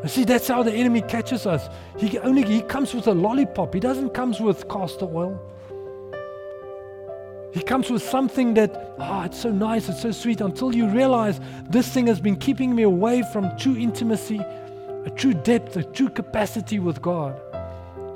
And 0.00 0.08
see, 0.08 0.22
that's 0.22 0.46
how 0.46 0.62
the 0.62 0.72
enemy 0.72 1.02
catches 1.02 1.44
us. 1.44 1.68
He 1.96 2.16
only 2.20 2.44
he 2.44 2.62
comes 2.62 2.94
with 2.94 3.08
a 3.08 3.14
lollipop. 3.14 3.74
He 3.74 3.80
doesn't 3.80 4.10
comes 4.10 4.38
with 4.38 4.68
castor 4.68 5.06
oil. 5.06 5.42
He 7.52 7.62
comes 7.62 7.90
with 7.90 8.02
something 8.02 8.54
that, 8.54 8.94
ah, 8.98 9.22
oh, 9.22 9.24
it's 9.24 9.40
so 9.40 9.50
nice, 9.50 9.88
it's 9.88 10.02
so 10.02 10.12
sweet, 10.12 10.40
until 10.40 10.74
you 10.74 10.86
realize 10.88 11.40
this 11.70 11.88
thing 11.88 12.06
has 12.06 12.20
been 12.20 12.36
keeping 12.36 12.74
me 12.74 12.82
away 12.82 13.22
from 13.32 13.56
true 13.56 13.76
intimacy, 13.76 14.38
a 14.38 15.10
true 15.16 15.34
depth, 15.34 15.76
a 15.76 15.84
true 15.84 16.10
capacity 16.10 16.78
with 16.78 17.00
God. 17.00 17.40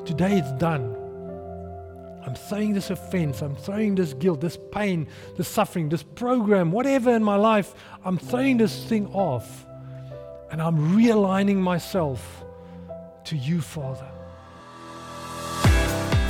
Today 0.06 0.38
it's 0.38 0.52
done. 0.52 0.96
I'm 2.26 2.34
throwing 2.34 2.72
this 2.72 2.90
offense, 2.90 3.42
I'm 3.42 3.56
throwing 3.56 3.94
this 3.94 4.14
guilt, 4.14 4.40
this 4.40 4.58
pain, 4.70 5.08
this 5.36 5.48
suffering, 5.48 5.88
this 5.88 6.02
program, 6.02 6.70
whatever 6.70 7.10
in 7.14 7.24
my 7.24 7.36
life, 7.36 7.74
I'm 8.04 8.18
throwing 8.18 8.58
this 8.58 8.84
thing 8.84 9.06
off. 9.08 9.66
And 10.50 10.60
I'm 10.60 10.94
realigning 10.94 11.56
myself 11.56 12.44
to 13.24 13.36
you, 13.36 13.62
Father. 13.62 14.06